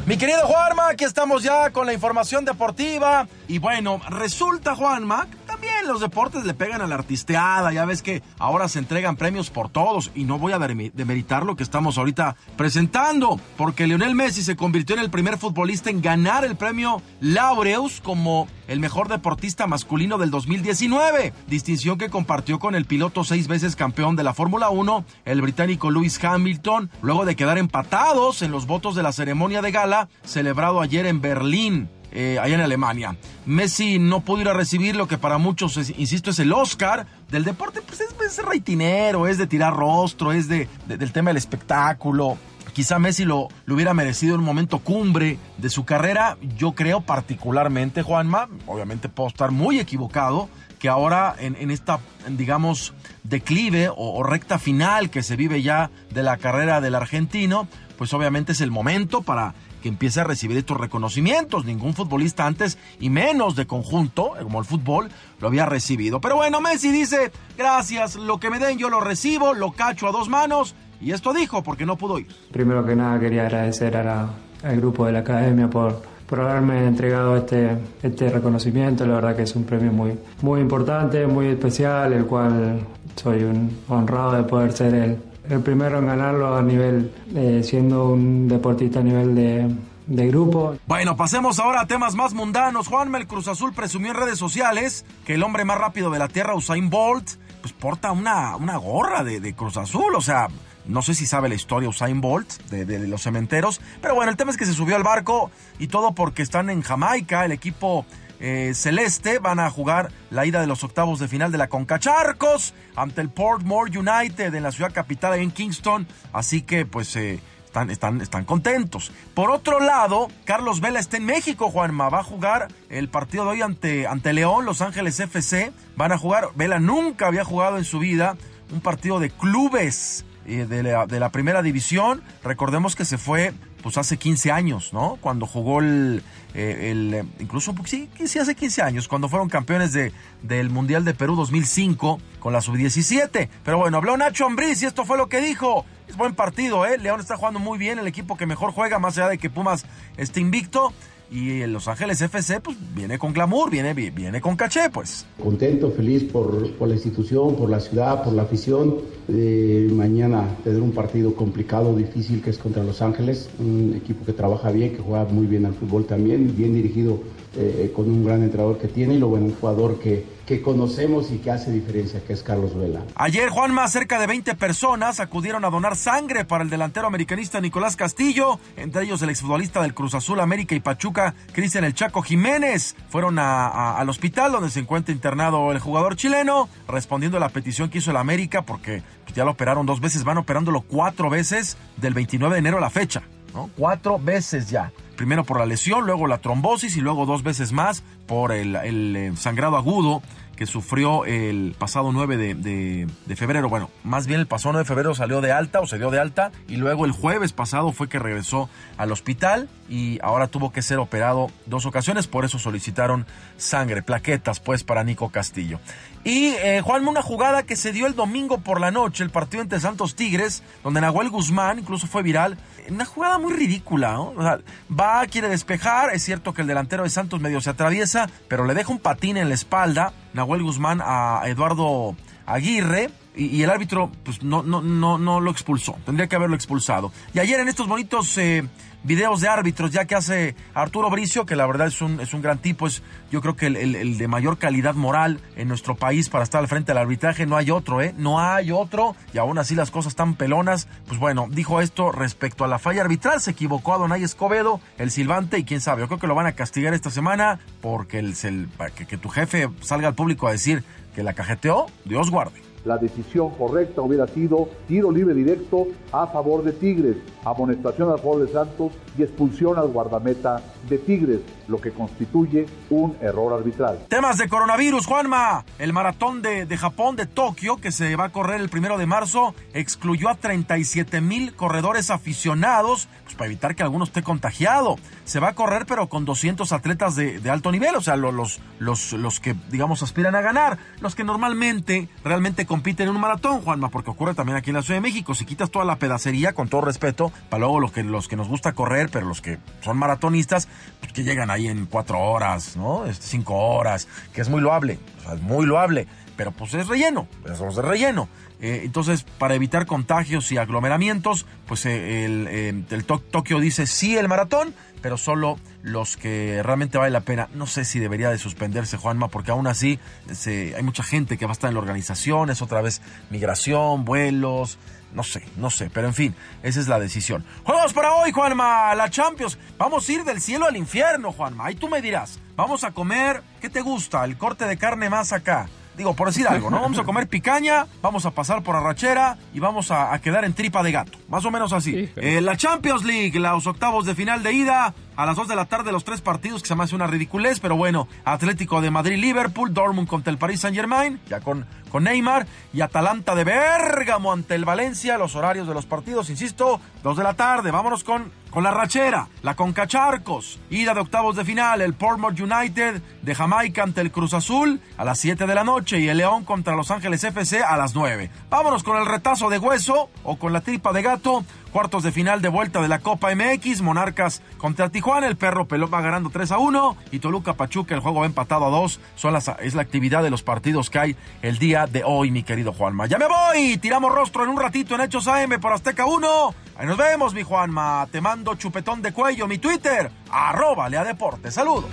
Mi 0.07 0.18
querido 0.18 0.46
Juanma, 0.46 0.90
aquí 0.90 1.05
estamos 1.05 1.42
ya 1.42 1.70
con 1.70 1.86
la 1.86 1.94
información 1.94 2.44
deportiva. 2.44 3.26
Y 3.48 3.59
bueno, 3.59 4.02
resulta, 4.11 4.76
Juanma, 4.76 5.26
también 5.46 5.86
los 5.86 6.02
deportes 6.02 6.44
le 6.44 6.52
pegan 6.52 6.82
a 6.82 6.86
la 6.86 6.96
artisteada. 6.96 7.72
Ya 7.72 7.86
ves 7.86 8.02
que 8.02 8.22
ahora 8.38 8.68
se 8.68 8.80
entregan 8.80 9.16
premios 9.16 9.48
por 9.48 9.70
todos. 9.70 10.11
Y 10.14 10.24
no 10.24 10.38
voy 10.38 10.52
a 10.52 10.59
demeritar 10.59 11.46
lo 11.46 11.57
que 11.57 11.62
estamos 11.62 11.96
ahorita 11.96 12.36
presentando. 12.55 13.40
Porque 13.57 13.86
Lionel 13.86 14.14
Messi 14.14 14.42
se 14.42 14.57
convirtió 14.57 14.94
en 14.94 15.00
el 15.00 15.11
primer 15.11 15.38
futbolista 15.38 15.88
en 15.88 16.02
ganar 16.02 16.44
el 16.44 16.57
premio 16.57 17.00
Laureus 17.22 18.02
como 18.02 18.46
el 18.68 18.80
mejor 18.80 19.08
deportista 19.08 19.66
masculino 19.66 20.18
del 20.18 20.30
2019. 20.30 21.32
Distinción 21.46 21.98
que 21.98 22.10
compartió 22.10 22.58
con 22.58 22.74
el 22.74 22.84
piloto 22.84 23.24
seis 23.24 23.48
veces 23.48 23.76
campeón 23.76 24.16
de 24.16 24.24
la 24.24 24.34
Fórmula 24.34 24.70
1, 24.70 25.04
el 25.24 25.42
británico 25.42 25.90
Lewis 25.90 26.22
Hamilton, 26.22 26.90
luego 27.02 27.24
de 27.24 27.36
quedar 27.36 27.58
empatados 27.58 28.42
en 28.42 28.50
los 28.50 28.66
votos 28.66 28.94
de 28.94 29.02
la 29.02 29.12
ceremonia 29.12 29.62
de 29.62 29.70
gala 29.70 30.08
celebrado 30.24 30.80
ayer 30.80 31.06
en 31.06 31.20
Berlín. 31.20 31.88
Eh, 32.16 32.38
allá 32.40 32.54
en 32.54 32.60
Alemania. 32.60 33.16
Messi 33.44 33.98
no 33.98 34.20
pudo 34.20 34.42
ir 34.42 34.48
a 34.48 34.52
recibir 34.52 34.94
lo 34.94 35.08
que 35.08 35.18
para 35.18 35.36
muchos, 35.36 35.76
insisto, 35.98 36.30
es 36.30 36.38
el 36.38 36.52
Oscar 36.52 37.08
del 37.28 37.42
deporte, 37.42 37.82
pues 37.84 38.02
es, 38.02 38.14
es 38.24 38.44
reitinero, 38.44 39.26
es 39.26 39.36
de 39.36 39.48
tirar 39.48 39.74
rostro, 39.74 40.30
es 40.30 40.46
de, 40.46 40.68
del 40.86 41.10
tema 41.10 41.30
del 41.30 41.38
espectáculo. 41.38 42.38
Quizá 42.75 42.99
Messi 42.99 43.25
lo, 43.25 43.49
hubiera 43.68 43.95
merecido 43.95 44.35
en 44.35 44.41
un 44.41 44.47
momento 44.47 44.81
cumbre 44.81 45.39
de 45.59 45.70
su 45.70 45.85
carrera. 45.85 46.37
Yo 46.59 46.72
creo 46.72 47.03
particularmente, 47.03 48.03
Juanma, 48.03 48.49
obviamente 48.66 49.09
puedo 49.09 49.29
estar 49.29 49.53
muy 49.53 49.79
equivocado, 49.79 50.49
que 50.81 50.89
ahora 50.89 51.37
en, 51.39 51.70
esta, 51.70 52.01
digamos, 52.29 52.93
declive 53.22 53.89
o, 53.89 53.95
o, 53.97 54.22
recta 54.25 54.59
final 54.59 55.09
que 55.09 55.22
se 55.22 55.37
vive 55.37 55.62
ya 55.62 55.93
de 56.11 56.25
la 56.25 56.37
carrera 56.37 56.81
del 56.81 56.97
argentino, 56.97 57.68
pues 57.97 58.12
obviamente 58.12 58.53
es 58.53 58.61
el 58.61 58.72
momento 58.72 59.22
para 59.22 59.55
que 59.85 59.91
empiece 59.91 60.18
a 60.18 60.25
recibir 60.25 60.57
estos 60.57 60.79
reconocimientos. 60.79 61.66
Ningún 61.66 61.93
futbolista 61.93 62.47
antes, 62.47 62.79
y 63.01 63.11
menos 63.11 63.55
de 63.55 63.66
conjunto, 63.66 64.33
como 64.43 64.59
el 64.59 64.64
fútbol, 64.64 65.11
lo 65.41 65.49
había 65.49 65.66
recibido. 65.66 66.22
Pero 66.22 66.37
bueno, 66.37 66.62
Messi 66.62 66.91
dice, 66.91 67.31
gracias, 67.59 68.16
lo 68.16 68.41
que 68.41 68.49
me 68.49 68.59
den 68.59 68.79
yo 68.79 68.89
lo 68.89 69.01
recibo, 69.01 69.53
lo 69.53 69.72
cacho 69.72 70.09
a 70.09 70.12
dos 70.12 70.31
manos. 70.31 70.75
Y 71.05 71.12
esto 71.12 71.34
dijo 71.34 71.62
porque 71.62 71.84
no 71.84 71.96
pudo 71.96 72.18
ir. 72.18 72.28
Primero 72.50 72.84
que 72.86 72.96
nada 72.96 73.20
quería 73.20 73.42
agradecer 73.42 73.94
a 73.98 74.02
la, 74.02 74.28
al 74.62 74.76
grupo 74.78 75.05
de 75.05 75.12
la 75.12 75.18
academia 75.18 75.68
por, 75.68 76.00
por 76.26 76.40
haberme 76.40 76.86
entregado 76.86 77.36
este, 77.36 77.76
este 78.02 78.30
reconocimiento. 78.30 79.05
La 79.05 79.16
verdad 79.16 79.36
que 79.36 79.42
es 79.42 79.55
un 79.55 79.64
premio 79.64 79.92
muy, 79.92 80.18
muy 80.40 80.62
importante, 80.62 81.26
muy 81.26 81.48
especial, 81.48 82.14
el 82.14 82.24
cual 82.24 82.80
soy 83.16 83.44
un 83.44 83.80
honrado 83.86 84.32
de 84.32 84.44
poder 84.44 84.72
ser 84.72 84.94
el, 84.94 85.22
el 85.50 85.61
primero 85.61 85.98
en 85.98 86.07
ganarlo 86.07 86.57
a 86.57 86.62
nivel, 86.62 87.12
eh, 87.34 87.61
siendo 87.62 88.09
un 88.09 88.48
deportista 88.48 89.00
a 89.00 89.02
nivel 89.02 89.34
de, 89.34 89.76
de 90.07 90.28
grupo. 90.28 90.76
Bueno, 90.86 91.18
pasemos 91.18 91.59
ahora 91.59 91.82
a 91.82 91.86
temas 91.86 92.14
más 92.14 92.32
mundanos. 92.32 92.88
Juanma 92.88 93.18
el 93.18 93.26
Cruz 93.26 93.46
Azul 93.46 93.74
presumió 93.74 94.12
en 94.12 94.16
redes 94.16 94.38
sociales 94.38 95.05
que 95.26 95.34
el 95.34 95.42
hombre 95.42 95.66
más 95.66 95.76
rápido 95.76 96.11
de 96.11 96.18
la 96.18 96.28
Tierra, 96.28 96.55
Usain 96.55 96.88
Bolt, 96.88 97.32
pues 97.61 97.74
porta 97.74 98.11
una, 98.11 98.57
una 98.57 98.78
gorra 98.78 99.22
de, 99.22 99.40
de 99.40 99.55
Cruz 99.55 99.76
Azul, 99.76 100.14
o 100.14 100.22
sea... 100.22 100.48
No 100.87 101.03
sé 101.03 101.14
si 101.14 101.26
sabe 101.26 101.49
la 101.49 101.55
historia 101.55 101.89
Usain 101.89 102.20
Bolt 102.20 102.53
de, 102.70 102.99
los 103.09 103.22
cementeros, 103.22 103.80
pero 104.03 104.14
bueno, 104.14 104.30
el 104.30 104.37
tema 104.37 104.51
es 104.51 104.57
que 104.57 104.66
se 104.66 104.74
subió 104.74 104.97
al 104.97 105.03
barco 105.03 105.51
y 105.78 105.89
todo 105.89 106.12
porque 106.14 106.43
están 106.43 106.70
en 106.70 106.82
Jamaica, 106.82 107.45
el 107.45 107.53
equipo 107.53 108.05
eh, 108.41 108.72
celeste 108.74 109.39
van 109.39 109.61
a 109.61 109.70
jugar 109.70 110.11
la 110.30 110.45
ida 110.45 110.61
de 110.61 110.66
los 110.66 110.85
octavos 110.85 111.18
de 111.18 111.28
final 111.28 111.53
de 111.53 111.59
la 111.59 111.68
Concacharcos 111.68 112.74
ante 112.97 113.20
el 113.20 113.30
Portmore 113.30 113.99
United 113.99 114.55
en 114.55 114.62
la 114.62 114.72
ciudad 114.72 114.93
capital 114.93 115.39
en 115.39 115.51
Kingston, 115.51 116.07
así 116.32 116.62
que 116.62 116.85
pues 116.85 117.16
eh, 117.16 117.41
están, 117.64 117.91
están, 117.91 118.20
están 118.20 118.45
contentos. 118.45 119.11
Por 119.35 119.51
otro 119.51 119.80
lado, 119.80 120.28
Carlos 120.45 120.80
Vela 120.80 121.01
está 121.01 121.16
en 121.16 121.24
México, 121.24 121.70
Juanma, 121.70 122.09
va 122.11 122.20
a 122.20 122.24
jugar 122.24 122.68
el 122.91 123.09
partido 123.09 123.45
de 123.45 123.51
hoy 123.51 123.62
ante, 123.62 124.07
ante 124.07 124.32
León, 124.32 124.66
Los 124.66 124.82
Ángeles 124.82 125.18
FC, 125.18 125.72
van 125.97 126.12
a 126.12 126.18
jugar, 126.18 126.51
Vela 126.55 126.78
nunca 126.78 127.26
había 127.26 127.45
jugado 127.45 127.78
en 127.78 127.85
su 127.85 127.99
vida 127.99 128.37
un 128.70 128.80
partido 128.80 129.20
de 129.20 129.30
clubes 129.30 130.24
de 130.45 130.82
la, 130.82 131.07
de 131.07 131.20
la, 131.20 131.30
primera 131.30 131.62
división. 131.62 132.22
Recordemos 132.42 132.97
que 132.97 133.05
se 133.05 133.18
fue 133.18 133.53
pues 133.82 133.99
hace 133.99 134.16
15 134.16 134.51
años, 134.51 134.95
¿no? 134.95 135.18
Cuando 135.20 135.47
jugó 135.47 135.80
el, 135.80 136.22
eh, 136.55 136.90
el 136.90 137.26
incluso 137.38 137.74
sí, 137.84 138.09
sí, 138.24 138.38
hace 138.38 138.55
15 138.55 138.80
años, 138.80 139.09
cuando 139.09 139.28
fueron 139.28 139.51
campeones 139.51 139.92
de, 139.92 140.12
del 140.40 140.70
Mundial 140.70 141.05
de 141.05 141.12
Perú 141.12 141.36
2005 141.36 142.18
con 142.40 142.53
la 142.53 142.62
sub-17. 142.62 143.49
Pero 143.62 143.78
bueno, 143.78 143.99
habló 143.99 144.16
Nacho 144.16 144.47
Ambriz 144.47 144.82
y 144.82 144.86
esto 144.86 145.05
fue 145.05 145.18
lo 145.18 145.28
que 145.28 145.40
dijo. 145.40 145.84
Es 146.09 146.16
buen 146.16 146.34
partido, 146.34 146.86
¿eh? 146.86 146.97
León 146.97 147.20
está 147.20 147.36
jugando 147.36 147.59
muy 147.59 147.78
bien, 147.78 147.99
el 147.99 148.07
equipo 148.07 148.36
que 148.36 148.47
mejor 148.47 148.72
juega, 148.72 148.99
más 148.99 149.18
allá 149.18 149.28
de 149.28 149.38
que 149.38 149.51
Pumas 149.51 149.84
esté 150.16 150.40
invicto. 150.40 150.92
Y 151.35 151.62
el 151.62 151.72
Los 151.72 151.89
Ángeles 151.89 152.22
FC, 152.22 152.61
pues 152.61 152.76
viene 152.95 153.18
con 153.18 153.32
glamour, 153.32 153.68
viene, 153.68 153.93
viene 153.93 154.41
con 154.41 154.55
caché, 154.55 154.89
pues. 154.89 155.26
Contento, 155.43 155.91
feliz 155.91 156.22
por, 156.22 156.80
la 156.87 156.95
institución, 156.95 157.57
por 157.57 157.68
la 157.68 157.80
ciudad, 157.80 158.22
por 158.22 158.35
la 158.35 158.43
afición. 158.43 158.99
Eh, 159.28 159.89
mañana 159.91 160.47
tener 160.62 160.80
un 160.80 160.93
partido 160.93 161.35
complicado, 161.35 161.93
difícil, 161.97 162.41
que 162.41 162.51
es 162.51 162.59
contra 162.59 162.85
Los 162.85 163.03
Ángeles. 163.03 163.51
Un 163.59 163.95
equipo 163.97 164.24
que 164.24 164.32
trabaja 164.32 164.70
bien, 164.70 164.93
que 164.95 165.03
juega 165.03 165.24
muy 165.24 165.49
bien 165.49 165.66
al 165.66 165.74
fútbol 165.74 166.05
también, 166.05 166.57
bien 166.57 166.72
dirigido 166.72 167.18
eh, 167.57 167.91
con 167.93 168.09
un 168.09 168.24
gran 168.24 168.45
entrenador 168.45 168.78
que 168.78 168.87
tiene 168.87 169.14
y 169.14 169.18
lo 169.18 169.26
bueno, 169.26 169.47
un 169.47 169.55
jugador 169.57 169.99
que, 169.99 170.34
que 170.47 170.62
conocemos 170.62 171.30
y 171.30 171.38
que 171.38 171.51
hace 171.51 171.70
diferencia, 171.70 172.20
que 172.24 172.32
es 172.32 172.42
Carlos 172.42 172.76
Vela. 172.76 173.03
Ayer, 173.14 173.49
Juanma, 173.49 173.86
cerca 173.88 174.18
de 174.18 174.26
20 174.26 174.55
personas 174.55 175.20
acudieron 175.20 175.64
a 175.64 175.70
donar 175.70 175.97
sangre 175.97 176.45
para 176.45 176.62
el 176.64 176.70
delantero 176.70 177.07
americanista 177.07 177.61
Nicolás 177.61 177.97
Castillo, 177.97 178.59
entre 178.76 179.05
ellos 179.05 179.22
el 179.22 179.30
exfutbolista 179.30 179.82
del 179.82 179.95
Cruz 179.95 180.14
Azul 180.14 180.40
América 180.40 180.74
y 180.74 180.80
Pachuca, 180.80 181.34
Cristian 181.53 181.84
El 181.84 181.95
Chaco 181.95 182.22
Jiménez. 182.22 182.97
Fueron 183.09 183.38
a, 183.38 183.97
al 183.97 184.09
hospital 184.09 184.53
donde 184.53 184.70
se 184.70 184.80
encuentra 184.80 185.14
internado 185.14 185.72
el 185.72 185.78
jugador 185.78 186.16
chileno, 186.16 186.68
respondiendo 186.88 187.38
a 187.38 187.40
la 187.40 187.49
petición 187.49 187.88
que 187.88 187.99
hizo 187.99 188.11
el 188.11 188.16
América, 188.16 188.62
porque 188.62 189.03
ya 189.34 189.45
lo 189.45 189.53
operaron 189.53 189.86
dos 189.86 190.01
veces, 190.01 190.24
van 190.24 190.38
operándolo 190.38 190.82
cuatro 190.82 191.30
veces 191.30 191.76
del 191.97 192.14
29 192.14 192.55
de 192.55 192.59
enero 192.59 192.78
a 192.78 192.80
la 192.80 192.90
fecha. 192.90 193.22
¿no? 193.55 193.70
Cuatro 193.76 194.18
veces 194.18 194.68
ya. 194.68 194.92
Primero 195.16 195.44
por 195.44 195.58
la 195.58 195.66
lesión, 195.66 196.06
luego 196.06 196.26
la 196.26 196.38
trombosis 196.38 196.96
y 196.96 197.00
luego 197.00 197.26
dos 197.26 197.42
veces 197.42 197.72
más 197.72 198.02
por 198.26 198.52
el, 198.52 198.76
el 198.76 199.36
sangrado 199.36 199.76
agudo 199.76 200.22
que 200.54 200.66
sufrió 200.66 201.24
el 201.24 201.74
pasado 201.78 202.12
9 202.12 202.36
de, 202.36 202.54
de, 202.54 203.06
de, 203.26 203.36
febrero. 203.36 203.68
Bueno, 203.68 203.90
más 204.02 204.26
bien 204.26 204.40
el 204.40 204.46
pasado 204.46 204.72
9 204.72 204.84
de 204.84 204.88
febrero 204.88 205.14
salió 205.14 205.40
de 205.40 205.52
alta 205.52 205.80
o 205.80 205.86
se 205.86 205.98
dio 205.98 206.10
de 206.10 206.20
alta 206.20 206.52
y 206.68 206.76
luego 206.76 207.04
el 207.04 207.12
jueves 207.12 207.52
pasado 207.52 207.92
fue 207.92 208.08
que 208.08 208.18
regresó 208.18 208.68
al 208.96 209.12
hospital 209.12 209.68
y 209.89 210.18
ahora 210.22 210.49
tuvo 210.49 210.72
que 210.72 210.82
ser 210.82 210.99
operado 210.99 211.51
dos 211.66 211.87
ocasiones, 211.87 212.26
por 212.26 212.45
eso 212.45 212.59
solicitaron 212.59 213.26
sangre, 213.57 214.03
plaquetas 214.03 214.61
pues 214.61 214.85
para 214.85 215.05
Nico 215.05 215.30
Castillo. 215.30 215.80
Y 216.24 216.55
eh, 216.62 216.80
Juanma, 216.82 217.11
una 217.11 217.22
jugada 217.22 217.64
que 217.64 217.76
se 217.76 217.93
dio 217.93 218.07
el 218.07 218.14
domingo 218.14 218.59
por 218.59 218.80
la 218.80 218.91
noche, 218.91 219.22
el 219.22 219.30
partido 219.30 219.62
entre 219.62 219.80
Santos 219.80 220.16
Tigres, 220.16 220.62
donde 220.82 221.03
Nahuel 221.03 221.28
Guzmán 221.28 221.78
incluso 221.78 222.07
fue 222.07 222.22
viral. 222.22 222.57
Una 222.89 223.05
jugada 223.05 223.39
muy 223.39 223.53
ridícula, 223.53 224.12
¿no? 224.12 224.32
O 224.37 224.43
sea, 224.43 224.59
va, 224.91 225.26
quiere 225.26 225.49
despejar, 225.49 226.14
es 226.14 226.22
cierto 226.22 226.55
que 226.55 226.62
el 226.62 226.68
delantero 226.68 227.03
de 227.03 227.11
Santos 227.11 227.41
medio 227.41 227.61
se 227.61 227.70
atraviesa, 227.70 228.28
pero 228.49 228.64
le 228.64 228.74
deja 228.74 228.91
un 228.91 228.99
patín 228.99 229.37
en 229.37 229.49
la 229.49 229.55
espalda, 229.55 230.12
Nahuel 230.32 230.62
Guzmán 230.62 231.03
a 231.05 231.43
Eduardo 231.45 232.16
Aguirre, 232.47 233.11
y, 233.37 233.62
el 233.62 233.70
árbitro 233.70 234.11
pues 234.22 234.43
no, 234.43 234.62
no, 234.62 234.80
no, 234.80 235.18
no 235.18 235.41
lo 235.41 235.51
expulsó, 235.51 235.97
tendría 236.05 236.28
que 236.28 236.37
haberlo 236.37 236.57
expulsado. 236.57 237.12
Y 237.32 237.39
ayer 237.39 237.61
en 237.61 237.68
estos 237.68 237.89
bonitos 237.89 238.37
eh, 238.39 238.64
videos 239.03 239.41
de 239.41 239.49
árbitros, 239.49 239.91
ya 239.91 240.07
que 240.07 240.14
hace 240.14 240.57
Arturo 240.72 241.11
Bricio, 241.11 241.47
que 241.47 241.57
la 241.57 241.66
verdad 241.66 241.87
es 241.87 242.01
un, 242.01 242.20
es 242.20 242.35
un 242.35 242.43
gran 242.43 242.59
tipo, 242.59 242.87
es 242.87 243.03
yo 243.30 243.41
creo 243.41 243.57
que 243.57 243.66
el, 243.66 243.76
el, 243.76 243.95
el, 243.97 244.18
de 244.18 244.28
mayor 244.28 244.59
calidad 244.59 244.95
moral 244.95 245.41
en 245.57 245.68
nuestro 245.68 245.95
país 245.95 246.28
para 246.28 246.45
estar 246.45 246.61
al 246.61 246.68
frente 246.68 246.93
del 246.93 246.99
arbitraje, 246.99 247.47
no 247.47 247.57
hay 247.57 247.70
otro, 247.70 248.01
¿eh? 248.01 248.14
No 248.16 248.41
hay 248.41 248.70
otro, 248.72 249.14
y 249.32 249.39
aún 249.39 249.59
así 249.59 249.74
las 249.74 249.91
cosas 249.91 250.14
tan 250.14 250.35
pelonas, 250.35 250.89
pues 251.07 251.20
bueno, 251.20 251.47
dijo 251.51 251.80
esto 251.80 252.12
respecto 252.12 252.64
a 252.64 252.68
la 252.68 252.78
falla 252.78 253.03
arbitral, 253.03 253.41
se 253.41 253.53
equivocó 253.53 253.95
a 253.95 253.99
Donay 253.99 254.24
Escobedo, 254.24 254.80
el 254.99 255.11
silbante, 255.11 255.59
y 255.59 255.64
quién 255.64 255.80
sabe, 255.80 256.03
yo 256.03 256.09
creo 256.09 256.20
que 256.20 256.26
lo 256.26 256.35
van 256.35 256.47
a 256.47 256.53
castigar 256.53 256.95
esta 256.95 257.11
semana, 257.11 257.61
porque 257.80 258.18
el, 258.18 258.35
el 258.43 258.68
que, 258.95 259.07
que 259.07 259.18
tu 259.18 259.28
jefe 259.28 259.68
salga 259.80 260.09
al 260.09 260.14
público 260.14 260.49
a 260.49 260.53
decir 260.53 260.85
que 261.14 261.22
la 261.22 261.35
cajeteó, 261.35 261.87
Dios 262.05 262.30
guarde. 262.30 262.74
La 262.85 262.99
decisión 262.99 263.51
correcta 263.51 264.03
hubiera 264.03 264.26
sido 264.26 264.68
tiro 264.87 265.11
libre 265.11 265.35
directo 265.35 265.89
a 266.12 266.26
favor 266.26 266.62
de 266.62 266.72
Tigres, 266.72 267.16
amonestación 267.45 268.11
al 268.11 268.18
favor 268.18 268.47
de 268.47 268.53
Santos 268.53 268.93
y 269.16 269.22
expulsión 269.22 269.78
al 269.78 269.88
guardameta 269.88 270.62
de 270.88 270.98
Tigres, 270.98 271.40
lo 271.68 271.80
que 271.80 271.90
constituye 271.90 272.66
un 272.90 273.16
error 273.20 273.52
arbitral. 273.52 274.06
Temas 274.08 274.38
de 274.38 274.48
coronavirus, 274.48 275.06
Juanma. 275.06 275.64
El 275.78 275.92
maratón 275.92 276.42
de, 276.42 276.66
de 276.66 276.76
Japón, 276.76 277.16
de 277.16 277.26
Tokio, 277.26 277.76
que 277.76 277.92
se 277.92 278.16
va 278.16 278.24
a 278.24 278.28
correr 278.30 278.60
el 278.60 278.68
primero 278.68 278.98
de 278.98 279.06
marzo, 279.06 279.54
excluyó 279.72 280.28
a 280.28 280.34
37 280.34 281.20
mil 281.20 281.54
corredores 281.54 282.10
aficionados 282.10 283.08
pues, 283.24 283.34
para 283.34 283.46
evitar 283.46 283.74
que 283.74 283.82
alguno 283.82 284.04
esté 284.04 284.22
contagiado. 284.22 284.96
Se 285.24 285.40
va 285.40 285.48
a 285.48 285.54
correr, 285.54 285.86
pero 285.86 286.08
con 286.08 286.24
200 286.24 286.72
atletas 286.72 287.16
de, 287.16 287.40
de 287.40 287.50
alto 287.50 287.72
nivel, 287.72 287.94
o 287.96 288.00
sea, 288.00 288.16
los, 288.16 288.60
los, 288.78 289.12
los 289.12 289.40
que, 289.40 289.54
digamos, 289.70 290.02
aspiran 290.02 290.34
a 290.34 290.40
ganar, 290.40 290.78
los 291.00 291.14
que 291.14 291.24
normalmente 291.24 292.08
realmente 292.24 292.66
compiten 292.66 293.08
en 293.08 293.14
un 293.14 293.20
maratón, 293.20 293.62
Juanma, 293.62 293.88
porque 293.88 294.10
ocurre 294.10 294.34
también 294.34 294.56
aquí 294.58 294.70
en 294.70 294.76
la 294.76 294.82
Ciudad 294.82 294.98
de 294.98 295.02
México. 295.08 295.34
Si 295.34 295.44
quitas 295.44 295.70
toda 295.70 295.84
la 295.84 295.96
pedacería, 295.96 296.52
con 296.52 296.68
todo 296.68 296.82
respeto, 296.82 297.32
para 297.48 297.60
luego 297.60 297.80
los 297.80 297.92
que, 297.92 298.02
los 298.02 298.28
que 298.28 298.36
nos 298.36 298.48
gusta 298.48 298.72
correr, 298.72 299.03
pero 299.09 299.26
los 299.26 299.40
que 299.40 299.59
son 299.82 299.96
maratonistas, 299.96 300.68
pues 301.00 301.12
que 301.12 301.24
llegan 301.24 301.50
ahí 301.50 301.68
en 301.68 301.86
cuatro 301.86 302.18
horas, 302.20 302.76
¿no? 302.76 303.07
Este, 303.07 303.26
cinco 303.26 303.55
horas, 303.55 304.09
que 304.32 304.40
es 304.40 304.48
muy 304.48 304.61
loable, 304.61 304.98
es 305.32 305.40
muy 305.42 305.66
loable, 305.66 306.07
pero 306.36 306.52
pues 306.52 306.74
es 306.74 306.88
relleno, 306.88 307.28
eso 307.44 307.68
es 307.68 307.76
de 307.76 307.82
relleno. 307.82 308.28
Eh, 308.66 308.80
entonces, 308.82 309.24
para 309.24 309.54
evitar 309.54 309.84
contagios 309.84 310.50
y 310.50 310.56
aglomeramientos, 310.56 311.44
pues 311.66 311.84
eh, 311.84 312.24
el, 312.24 312.48
eh, 312.50 313.02
Tokio 313.30 313.60
dice 313.60 313.86
sí 313.86 314.16
el 314.16 314.26
maratón, 314.26 314.72
pero 315.02 315.18
solo 315.18 315.58
los 315.82 316.16
que 316.16 316.62
realmente 316.62 316.96
vale 316.96 317.10
la 317.10 317.20
pena. 317.20 317.50
No 317.52 317.66
sé 317.66 317.84
si 317.84 317.98
debería 317.98 318.30
de 318.30 318.38
suspenderse, 318.38 318.96
Juanma, 318.96 319.28
porque 319.28 319.50
aún 319.50 319.66
así 319.66 319.98
se- 320.32 320.74
hay 320.74 320.82
mucha 320.82 321.02
gente 321.02 321.36
que 321.36 321.44
va 321.44 321.50
a 321.50 321.52
estar 321.52 321.68
en 321.68 321.74
la 321.74 321.80
organización, 321.80 322.48
es 322.48 322.62
otra 322.62 322.80
vez 322.80 323.02
migración, 323.28 324.06
vuelos, 324.06 324.78
no 325.12 325.22
sé, 325.24 325.44
no 325.58 325.68
sé, 325.68 325.90
pero 325.90 326.08
en 326.08 326.14
fin, 326.14 326.34
esa 326.62 326.80
es 326.80 326.88
la 326.88 326.98
decisión. 326.98 327.44
Juegos 327.64 327.92
para 327.92 328.14
hoy, 328.14 328.32
Juanma, 328.32 328.94
la 328.94 329.10
Champions. 329.10 329.58
Vamos 329.76 330.08
a 330.08 330.12
ir 330.14 330.24
del 330.24 330.40
cielo 330.40 330.64
al 330.66 330.76
infierno, 330.78 331.32
Juanma. 331.32 331.66
Ahí 331.66 331.74
tú 331.74 331.90
me 331.90 332.00
dirás, 332.00 332.40
vamos 332.56 332.82
a 332.82 332.92
comer, 332.92 333.42
¿qué 333.60 333.68
te 333.68 333.82
gusta? 333.82 334.24
El 334.24 334.38
corte 334.38 334.64
de 334.64 334.78
carne 334.78 335.10
más 335.10 335.34
acá. 335.34 335.68
Digo, 335.97 336.14
por 336.14 336.28
decir 336.28 336.47
algo, 336.49 336.70
¿no? 336.70 336.80
Vamos 336.80 336.99
a 336.99 337.05
comer 337.05 337.28
picaña, 337.28 337.86
vamos 338.03 338.26
a 338.26 338.32
pasar 338.32 338.62
por 338.62 338.74
arrachera 338.76 339.38
y 339.53 339.61
vamos 339.61 339.90
a, 339.90 340.12
a 340.12 340.18
quedar 340.20 340.45
en 340.45 340.53
tripa 340.53 340.82
de 340.82 340.92
gato. 340.92 341.18
Más 341.28 341.45
o 341.45 341.51
menos 341.51 341.72
así. 341.72 342.11
Eh, 342.16 342.40
la 342.40 342.57
Champions 342.57 343.05
League, 343.05 343.38
los 343.38 343.66
octavos 343.66 344.05
de 344.07 344.14
final 344.14 344.42
de 344.42 344.53
ida. 344.53 344.95
A 345.16 345.26
las 345.26 345.36
2 345.36 345.47
de 345.47 345.55
la 345.55 345.66
tarde 345.66 345.92
los 345.92 346.03
tres 346.03 346.20
partidos, 346.20 346.61
que 346.61 346.66
se 346.66 346.74
me 346.74 346.82
hace 346.82 346.97
una 346.97 347.07
ridiculez, 347.07 347.61
pero 347.61 347.76
bueno. 347.76 348.09
Atlético 348.24 348.80
de 348.80 348.90
Madrid-Liverpool, 348.90 349.72
Dortmund 349.72 350.09
contra 350.09 350.32
el 350.32 350.38
Paris 350.38 350.61
Saint-Germain, 350.61 351.20
ya 351.28 351.38
con, 351.40 351.66
con 351.92 352.03
Neymar. 352.03 352.49
Y 352.72 352.80
Atalanta 352.80 353.36
de 353.36 353.45
Bérgamo 353.45 354.32
ante 354.32 354.57
el 354.57 354.64
Valencia. 354.64 355.16
Los 355.16 355.36
horarios 355.36 355.68
de 355.68 355.74
los 355.74 355.86
partidos, 355.86 356.30
insisto, 356.30 356.80
2 357.05 357.16
de 357.16 357.22
la 357.22 357.34
tarde. 357.34 357.70
Vámonos 357.70 358.03
con, 358.03 358.32
con 358.55 358.62
la 358.62 358.70
rachera, 358.70 359.26
la 359.42 359.57
Concacharcos. 359.57 360.61
Ida 360.70 360.94
de 360.94 361.00
octavos 361.00 361.34
de 361.34 361.44
final, 361.44 361.82
el 361.82 361.94
Portmore 361.94 362.40
United 362.40 363.02
de 363.20 363.34
Jamaica 363.34 363.82
ante 363.82 364.00
el 364.00 364.12
Cruz 364.12 364.32
Azul 364.32 364.80
a 364.96 365.05
las 365.05 365.18
7 365.18 365.44
de 365.44 365.55
la 365.57 365.64
noche. 365.64 365.98
Y 365.98 366.09
el 366.09 366.18
León 366.18 366.44
contra 366.44 366.76
Los 366.76 366.92
Ángeles 366.92 367.24
FC 367.24 367.64
a 367.64 367.76
las 367.76 367.96
9. 367.96 368.30
Vámonos 368.48 368.84
con 368.84 368.96
el 368.96 369.07
retazo 369.07 369.50
de 369.50 369.59
hueso 369.59 370.09
o 370.22 370.36
con 370.36 370.52
la 370.52 370.61
tripa 370.61 370.92
de 370.92 371.02
gato. 371.02 371.44
Cuartos 371.75 372.05
de 372.05 372.12
final 372.12 372.41
de 372.41 372.49
vuelta 372.49 372.81
de 372.81 372.87
la 372.87 373.01
Copa 373.01 373.35
MX, 373.35 373.83
Monarcas 373.83 374.43
contra 374.59 374.91
Tijuana, 374.91 375.27
el 375.27 375.37
perro 375.37 375.66
pelón 375.66 375.91
va 375.93 376.03
ganando 376.03 376.31
3 376.31 376.53
a 376.53 376.59
1 376.59 376.97
y 377.11 377.18
Toluca 377.18 377.55
Pachuca, 377.55 377.97
el 377.97 378.01
juego 378.01 378.20
va 378.20 378.27
empatado 378.27 378.64
a 378.66 378.70
2, 378.70 379.01
Son 379.16 379.33
las, 379.33 379.49
es 379.61 379.75
la 379.75 379.83
actividad 379.83 380.22
de 380.22 380.31
los 380.31 380.45
partidos 380.45 380.89
que 380.89 381.01
hay 381.01 381.16
el 381.43 381.59
día 381.59 381.89
de 381.89 382.05
hoy, 382.05 382.31
mi 382.31 382.45
querido 382.45 382.72
Juanma. 382.72 383.07
Ya 383.07 383.18
me 383.18 383.27
voy, 383.27 383.77
tiramos 383.79 384.14
rostro 384.14 384.45
en 384.45 384.51
un 384.51 384.61
ratito 384.61 384.95
en 384.95 385.01
Hechos 385.01 385.27
AM 385.27 385.59
por 385.61 385.72
Azteca 385.72 386.07
1. 386.07 386.55
Ahí 386.77 386.87
nos 386.87 386.97
vemos, 386.97 387.35
mi 387.35 387.43
Juanma, 387.43 388.07
te 388.09 388.20
mando 388.20 388.55
chupetón 388.55 389.03
de 389.03 389.12
cuello, 389.12 389.49
mi 389.49 389.59
Twitter, 389.59 390.12
arroba 390.31 390.89
Lea 390.89 391.03
Deportes, 391.03 391.55
saludos. 391.55 391.91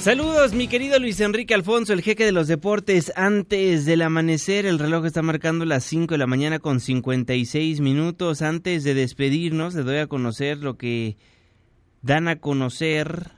Saludos, 0.00 0.54
mi 0.54 0.66
querido 0.66 0.98
Luis 0.98 1.20
Enrique 1.20 1.52
Alfonso, 1.52 1.92
el 1.92 2.00
jeque 2.00 2.24
de 2.24 2.32
los 2.32 2.48
deportes. 2.48 3.12
Antes 3.16 3.84
del 3.84 4.00
amanecer, 4.00 4.64
el 4.64 4.78
reloj 4.78 5.04
está 5.04 5.20
marcando 5.20 5.66
las 5.66 5.84
5 5.84 6.14
de 6.14 6.18
la 6.18 6.26
mañana 6.26 6.58
con 6.58 6.80
56 6.80 7.80
minutos. 7.80 8.40
Antes 8.40 8.82
de 8.82 8.94
despedirnos, 8.94 9.74
le 9.74 9.82
doy 9.82 9.98
a 9.98 10.06
conocer 10.06 10.56
lo 10.56 10.78
que 10.78 11.18
dan 12.00 12.28
a 12.28 12.36
conocer 12.36 13.32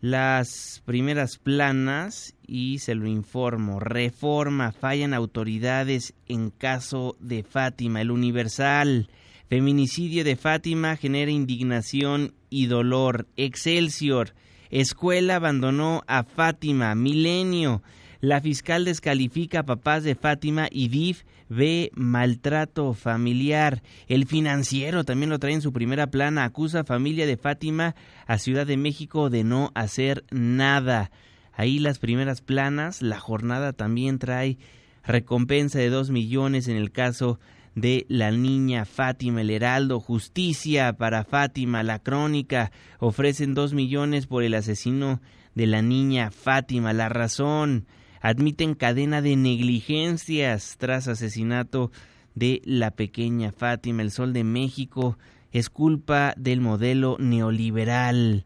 las 0.00 0.82
primeras 0.86 1.36
planas 1.36 2.34
y 2.46 2.78
se 2.78 2.94
lo 2.94 3.06
informo. 3.06 3.78
Reforma, 3.78 4.72
fallan 4.72 5.12
autoridades 5.12 6.14
en 6.26 6.48
caso 6.48 7.14
de 7.20 7.42
Fátima. 7.42 8.00
El 8.00 8.10
Universal, 8.10 9.10
feminicidio 9.50 10.24
de 10.24 10.36
Fátima 10.36 10.96
genera 10.96 11.30
indignación 11.30 12.32
y 12.48 12.68
dolor. 12.68 13.28
Excelsior. 13.36 14.32
Escuela 14.74 15.36
abandonó 15.36 16.02
a 16.08 16.24
Fátima. 16.24 16.96
Milenio. 16.96 17.80
La 18.20 18.40
fiscal 18.40 18.84
descalifica 18.84 19.60
a 19.60 19.66
papás 19.66 20.02
de 20.02 20.16
Fátima 20.16 20.66
y 20.68 20.88
DIF 20.88 21.22
ve 21.48 21.92
maltrato 21.94 22.92
familiar. 22.92 23.84
El 24.08 24.26
financiero 24.26 25.04
también 25.04 25.30
lo 25.30 25.38
trae 25.38 25.52
en 25.52 25.62
su 25.62 25.72
primera 25.72 26.08
plana. 26.08 26.42
Acusa 26.42 26.80
a 26.80 26.84
familia 26.84 27.24
de 27.24 27.36
Fátima 27.36 27.94
a 28.26 28.36
Ciudad 28.38 28.66
de 28.66 28.76
México 28.76 29.30
de 29.30 29.44
no 29.44 29.70
hacer 29.76 30.24
nada. 30.32 31.12
Ahí 31.52 31.78
las 31.78 32.00
primeras 32.00 32.40
planas. 32.40 33.00
La 33.00 33.20
jornada 33.20 33.74
también 33.74 34.18
trae 34.18 34.58
recompensa 35.04 35.78
de 35.78 35.88
dos 35.88 36.10
millones 36.10 36.66
en 36.66 36.76
el 36.76 36.90
caso 36.90 37.38
de 37.74 38.06
la 38.08 38.30
niña 38.30 38.84
Fátima, 38.84 39.40
el 39.40 39.50
Heraldo, 39.50 40.00
justicia 40.00 40.92
para 40.92 41.24
Fátima, 41.24 41.82
la 41.82 41.98
crónica, 41.98 42.70
ofrecen 42.98 43.54
dos 43.54 43.74
millones 43.74 44.26
por 44.26 44.42
el 44.42 44.54
asesino 44.54 45.20
de 45.54 45.66
la 45.66 45.82
niña 45.82 46.30
Fátima, 46.30 46.92
la 46.92 47.08
razón, 47.08 47.86
admiten 48.20 48.74
cadena 48.74 49.22
de 49.22 49.36
negligencias 49.36 50.76
tras 50.78 51.08
asesinato 51.08 51.90
de 52.34 52.62
la 52.64 52.90
pequeña 52.90 53.52
Fátima, 53.52 54.02
el 54.02 54.10
Sol 54.10 54.32
de 54.32 54.44
México, 54.44 55.18
es 55.52 55.70
culpa 55.70 56.34
del 56.36 56.60
modelo 56.60 57.16
neoliberal. 57.20 58.44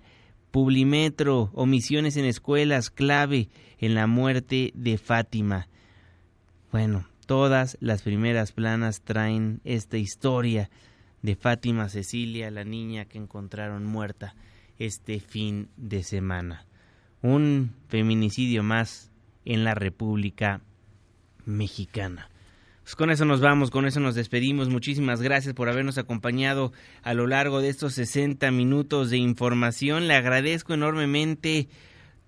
Publimetro, 0.51 1.51
omisiones 1.55 2.17
en 2.17 2.25
escuelas, 2.25 2.91
clave 2.91 3.49
en 3.79 3.95
la 3.95 4.07
muerte 4.07 4.73
de 4.75 4.99
Fátima. 4.99 5.69
Bueno, 6.71 7.07
todas 7.29 7.77
las 7.81 8.01
primeras 8.01 8.53
planas 8.53 9.03
traen 9.03 9.61
esta 9.65 9.99
historia 9.99 10.71
de 11.21 11.37
Fátima 11.37 11.91
Cecilia, 11.91 12.51
la 12.51 12.65
niña 12.65 13.05
que 13.05 13.19
encontraron 13.19 13.85
muerta 13.85 14.35
este 14.79 15.21
fin 15.21 15.69
de 15.77 16.03
semana. 16.03 16.65
Un 17.21 17.75
feminicidio 17.89 18.63
más 18.63 19.13
en 19.45 19.63
la 19.63 19.75
República 19.75 20.63
Mexicana. 21.45 22.31
Pues 22.83 22.97
con 22.97 23.11
eso 23.11 23.27
nos 23.27 23.43
vamos, 23.43 23.71
con 23.71 23.85
eso 23.85 24.01
nos 24.01 24.15
despedimos. 24.15 24.71
Muchísimas 24.71 25.21
gracias 25.21 25.53
por 25.53 25.69
habernos 25.69 25.99
acompañado 25.99 26.73
a 27.03 27.13
lo 27.13 27.27
largo 27.27 27.61
de 27.61 27.69
estos 27.69 27.93
60 27.93 28.51
minutos 28.53 29.11
de 29.11 29.19
información. 29.19 30.09
Le 30.09 30.15
agradezco 30.15 30.73
enormemente 30.73 31.69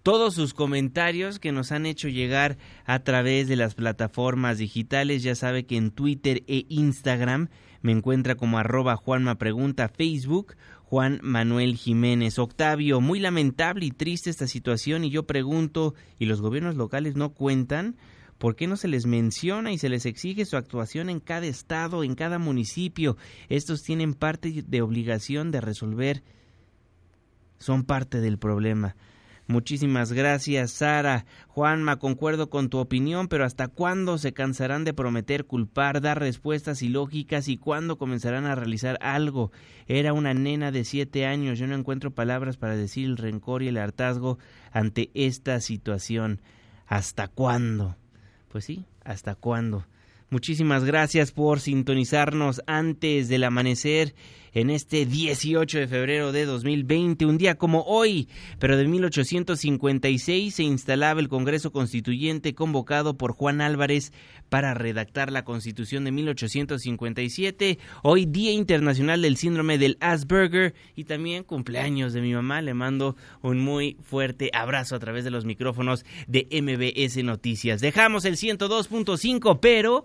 todos 0.03 0.35
sus 0.35 0.55
comentarios 0.55 1.39
que 1.39 1.53
nos 1.53 1.73
han 1.73 1.87
hecho 1.87 2.09
llegar 2.09 2.57
a 2.85 3.01
través 3.01 3.49
de 3.49 3.57
las 3.57 3.75
plataformas 3.75 4.59
digitales. 4.59 5.23
Ya 5.23 5.35
sabe 5.35 5.67
que 5.67 5.77
en 5.77 5.91
Twitter 5.91 6.43
e 6.47 6.65
Instagram 6.69 7.49
me 7.83 7.93
encuentra 7.93 8.35
como 8.35 8.59
arroba 8.59 8.97
Juanma 8.97 9.37
Pregunta, 9.37 9.89
Facebook 9.89 10.57
Juan 10.85 11.21
Manuel 11.23 11.77
Jiménez. 11.77 12.39
Octavio, 12.39 13.01
muy 13.01 13.21
lamentable 13.21 13.87
y 13.87 13.91
triste 13.91 14.29
esta 14.29 14.49
situación 14.49 15.05
y 15.05 15.11
yo 15.11 15.25
pregunto, 15.25 15.95
¿y 16.19 16.27
los 16.27 16.41
gobiernos 16.41 16.77
locales 16.77 17.15
no 17.15 17.33
cuentan? 17.33 17.97
¿Por 18.39 18.57
qué 18.57 18.67
no 18.67 18.77
se 18.77 18.89
les 18.89 19.07
menciona 19.07 19.71
y 19.71 19.79
se 19.79 19.91
les 19.91 20.07
exige 20.07 20.47
su 20.47 20.57
actuación 20.57 21.11
en 21.11 21.21
cada 21.21 21.47
estado, 21.47 22.03
en 22.03 22.15
cada 22.15 22.39
municipio? 22.39 23.17
Estos 23.49 23.83
tienen 23.83 24.15
parte 24.15 24.65
de 24.67 24.83
obligación 24.83 25.51
de 25.51 25.61
resolver. 25.61 26.23
Son 27.59 27.85
parte 27.85 28.21
del 28.21 28.39
problema. 28.39 28.97
Muchísimas 29.51 30.13
gracias, 30.13 30.71
Sara. 30.71 31.27
Juanma, 31.49 31.97
concuerdo 31.99 32.51
con 32.51 32.69
tu 32.69 32.79
opinión, 32.79 33.27
pero 33.27 33.45
¿hasta 33.45 33.67
cuándo 33.67 34.17
se 34.17 34.33
cansarán 34.33 34.85
de 34.85 34.95
prometer 34.95 35.45
culpar, 35.45 36.01
dar 36.01 36.21
respuestas 36.21 36.83
ilógicas 36.83 37.49
y 37.49 37.57
cuándo 37.57 37.99
comenzarán 37.99 38.47
a 38.47 38.55
realizar 38.55 38.97
algo? 39.01 39.51
Era 39.89 40.13
una 40.13 40.35
nena 40.35 40.71
de 40.71 40.85
siete 40.85 41.27
años. 41.27 41.59
Yo 41.59 41.67
no 41.67 41.75
encuentro 41.75 42.13
palabras 42.13 42.59
para 42.59 42.77
decir 42.77 43.07
el 43.07 43.17
rencor 43.17 43.65
y 43.65 43.69
el 43.69 43.79
hartazgo 43.79 44.39
ante 44.71 45.11
esta 45.15 45.59
situación. 45.59 46.41
¿Hasta 46.87 47.27
cuándo? 47.27 47.97
Pues 48.53 48.67
sí, 48.67 48.85
¿hasta 49.03 49.35
cuándo? 49.35 49.85
Muchísimas 50.33 50.85
gracias 50.85 51.33
por 51.33 51.59
sintonizarnos 51.59 52.63
antes 52.69 53.29
del 53.29 53.43
amanecer 53.43 54.15
en 54.53 54.71
este 54.71 55.07
18 55.07 55.79
de 55.79 55.89
febrero 55.89 56.33
de 56.33 56.45
2020, 56.47 57.27
un 57.27 57.39
día 57.39 57.57
como 57.57 57.83
hoy, 57.83 58.29
pero 58.59 58.77
de 58.77 58.87
1856 58.87 60.55
se 60.55 60.63
instalaba 60.63 61.21
el 61.21 61.29
Congreso 61.29 61.73
Constituyente 61.73 62.55
convocado 62.55 63.17
por 63.17 63.33
Juan 63.33 63.61
Álvarez 63.61 64.13
para 64.49 64.75
redactar 64.75 65.31
la 65.31 65.45
Constitución 65.45 66.05
de 66.05 66.13
1857. 66.13 67.79
Hoy 68.03 68.27
Día 68.27 68.53
Internacional 68.53 69.23
del 69.23 69.37
Síndrome 69.37 69.79
del 69.79 69.97
Asperger 70.01 70.75
y 70.97 71.05
también 71.05 71.45
cumpleaños 71.45 72.13
de 72.13 72.21
mi 72.21 72.35
mamá. 72.35 72.61
Le 72.61 72.75
mando 72.75 73.17
un 73.43 73.61
muy 73.61 73.97
fuerte 74.03 74.51
abrazo 74.53 74.97
a 74.97 74.99
través 74.99 75.25
de 75.25 75.31
los 75.31 75.45
micrófonos 75.45 76.05
de 76.27 76.47
MBS 76.51 77.23
Noticias. 77.25 77.81
Dejamos 77.81 78.25
el 78.25 78.37
102.5, 78.37 79.59
pero 79.61 80.05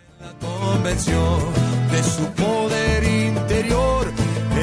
convención 0.39 1.39
de 1.91 2.03
su 2.03 2.25
poder 2.33 3.03
interior, 3.03 4.11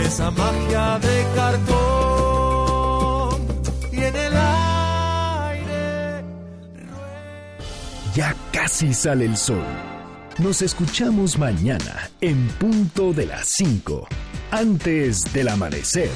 esa 0.04 0.30
magia 0.30 0.98
de 0.98 1.26
cartón 1.34 2.68
y 3.92 3.96
en 3.96 4.16
el 4.16 4.32
aire. 4.36 6.24
Ya 8.14 8.34
casi 8.52 8.94
sale 8.94 9.24
el 9.26 9.36
sol. 9.36 9.64
Nos 10.38 10.62
escuchamos 10.62 11.38
mañana 11.38 12.10
en 12.20 12.48
punto 12.60 13.12
de 13.12 13.26
las 13.26 13.48
5, 13.48 14.06
antes 14.52 15.32
del 15.32 15.48
amanecer. 15.48 16.10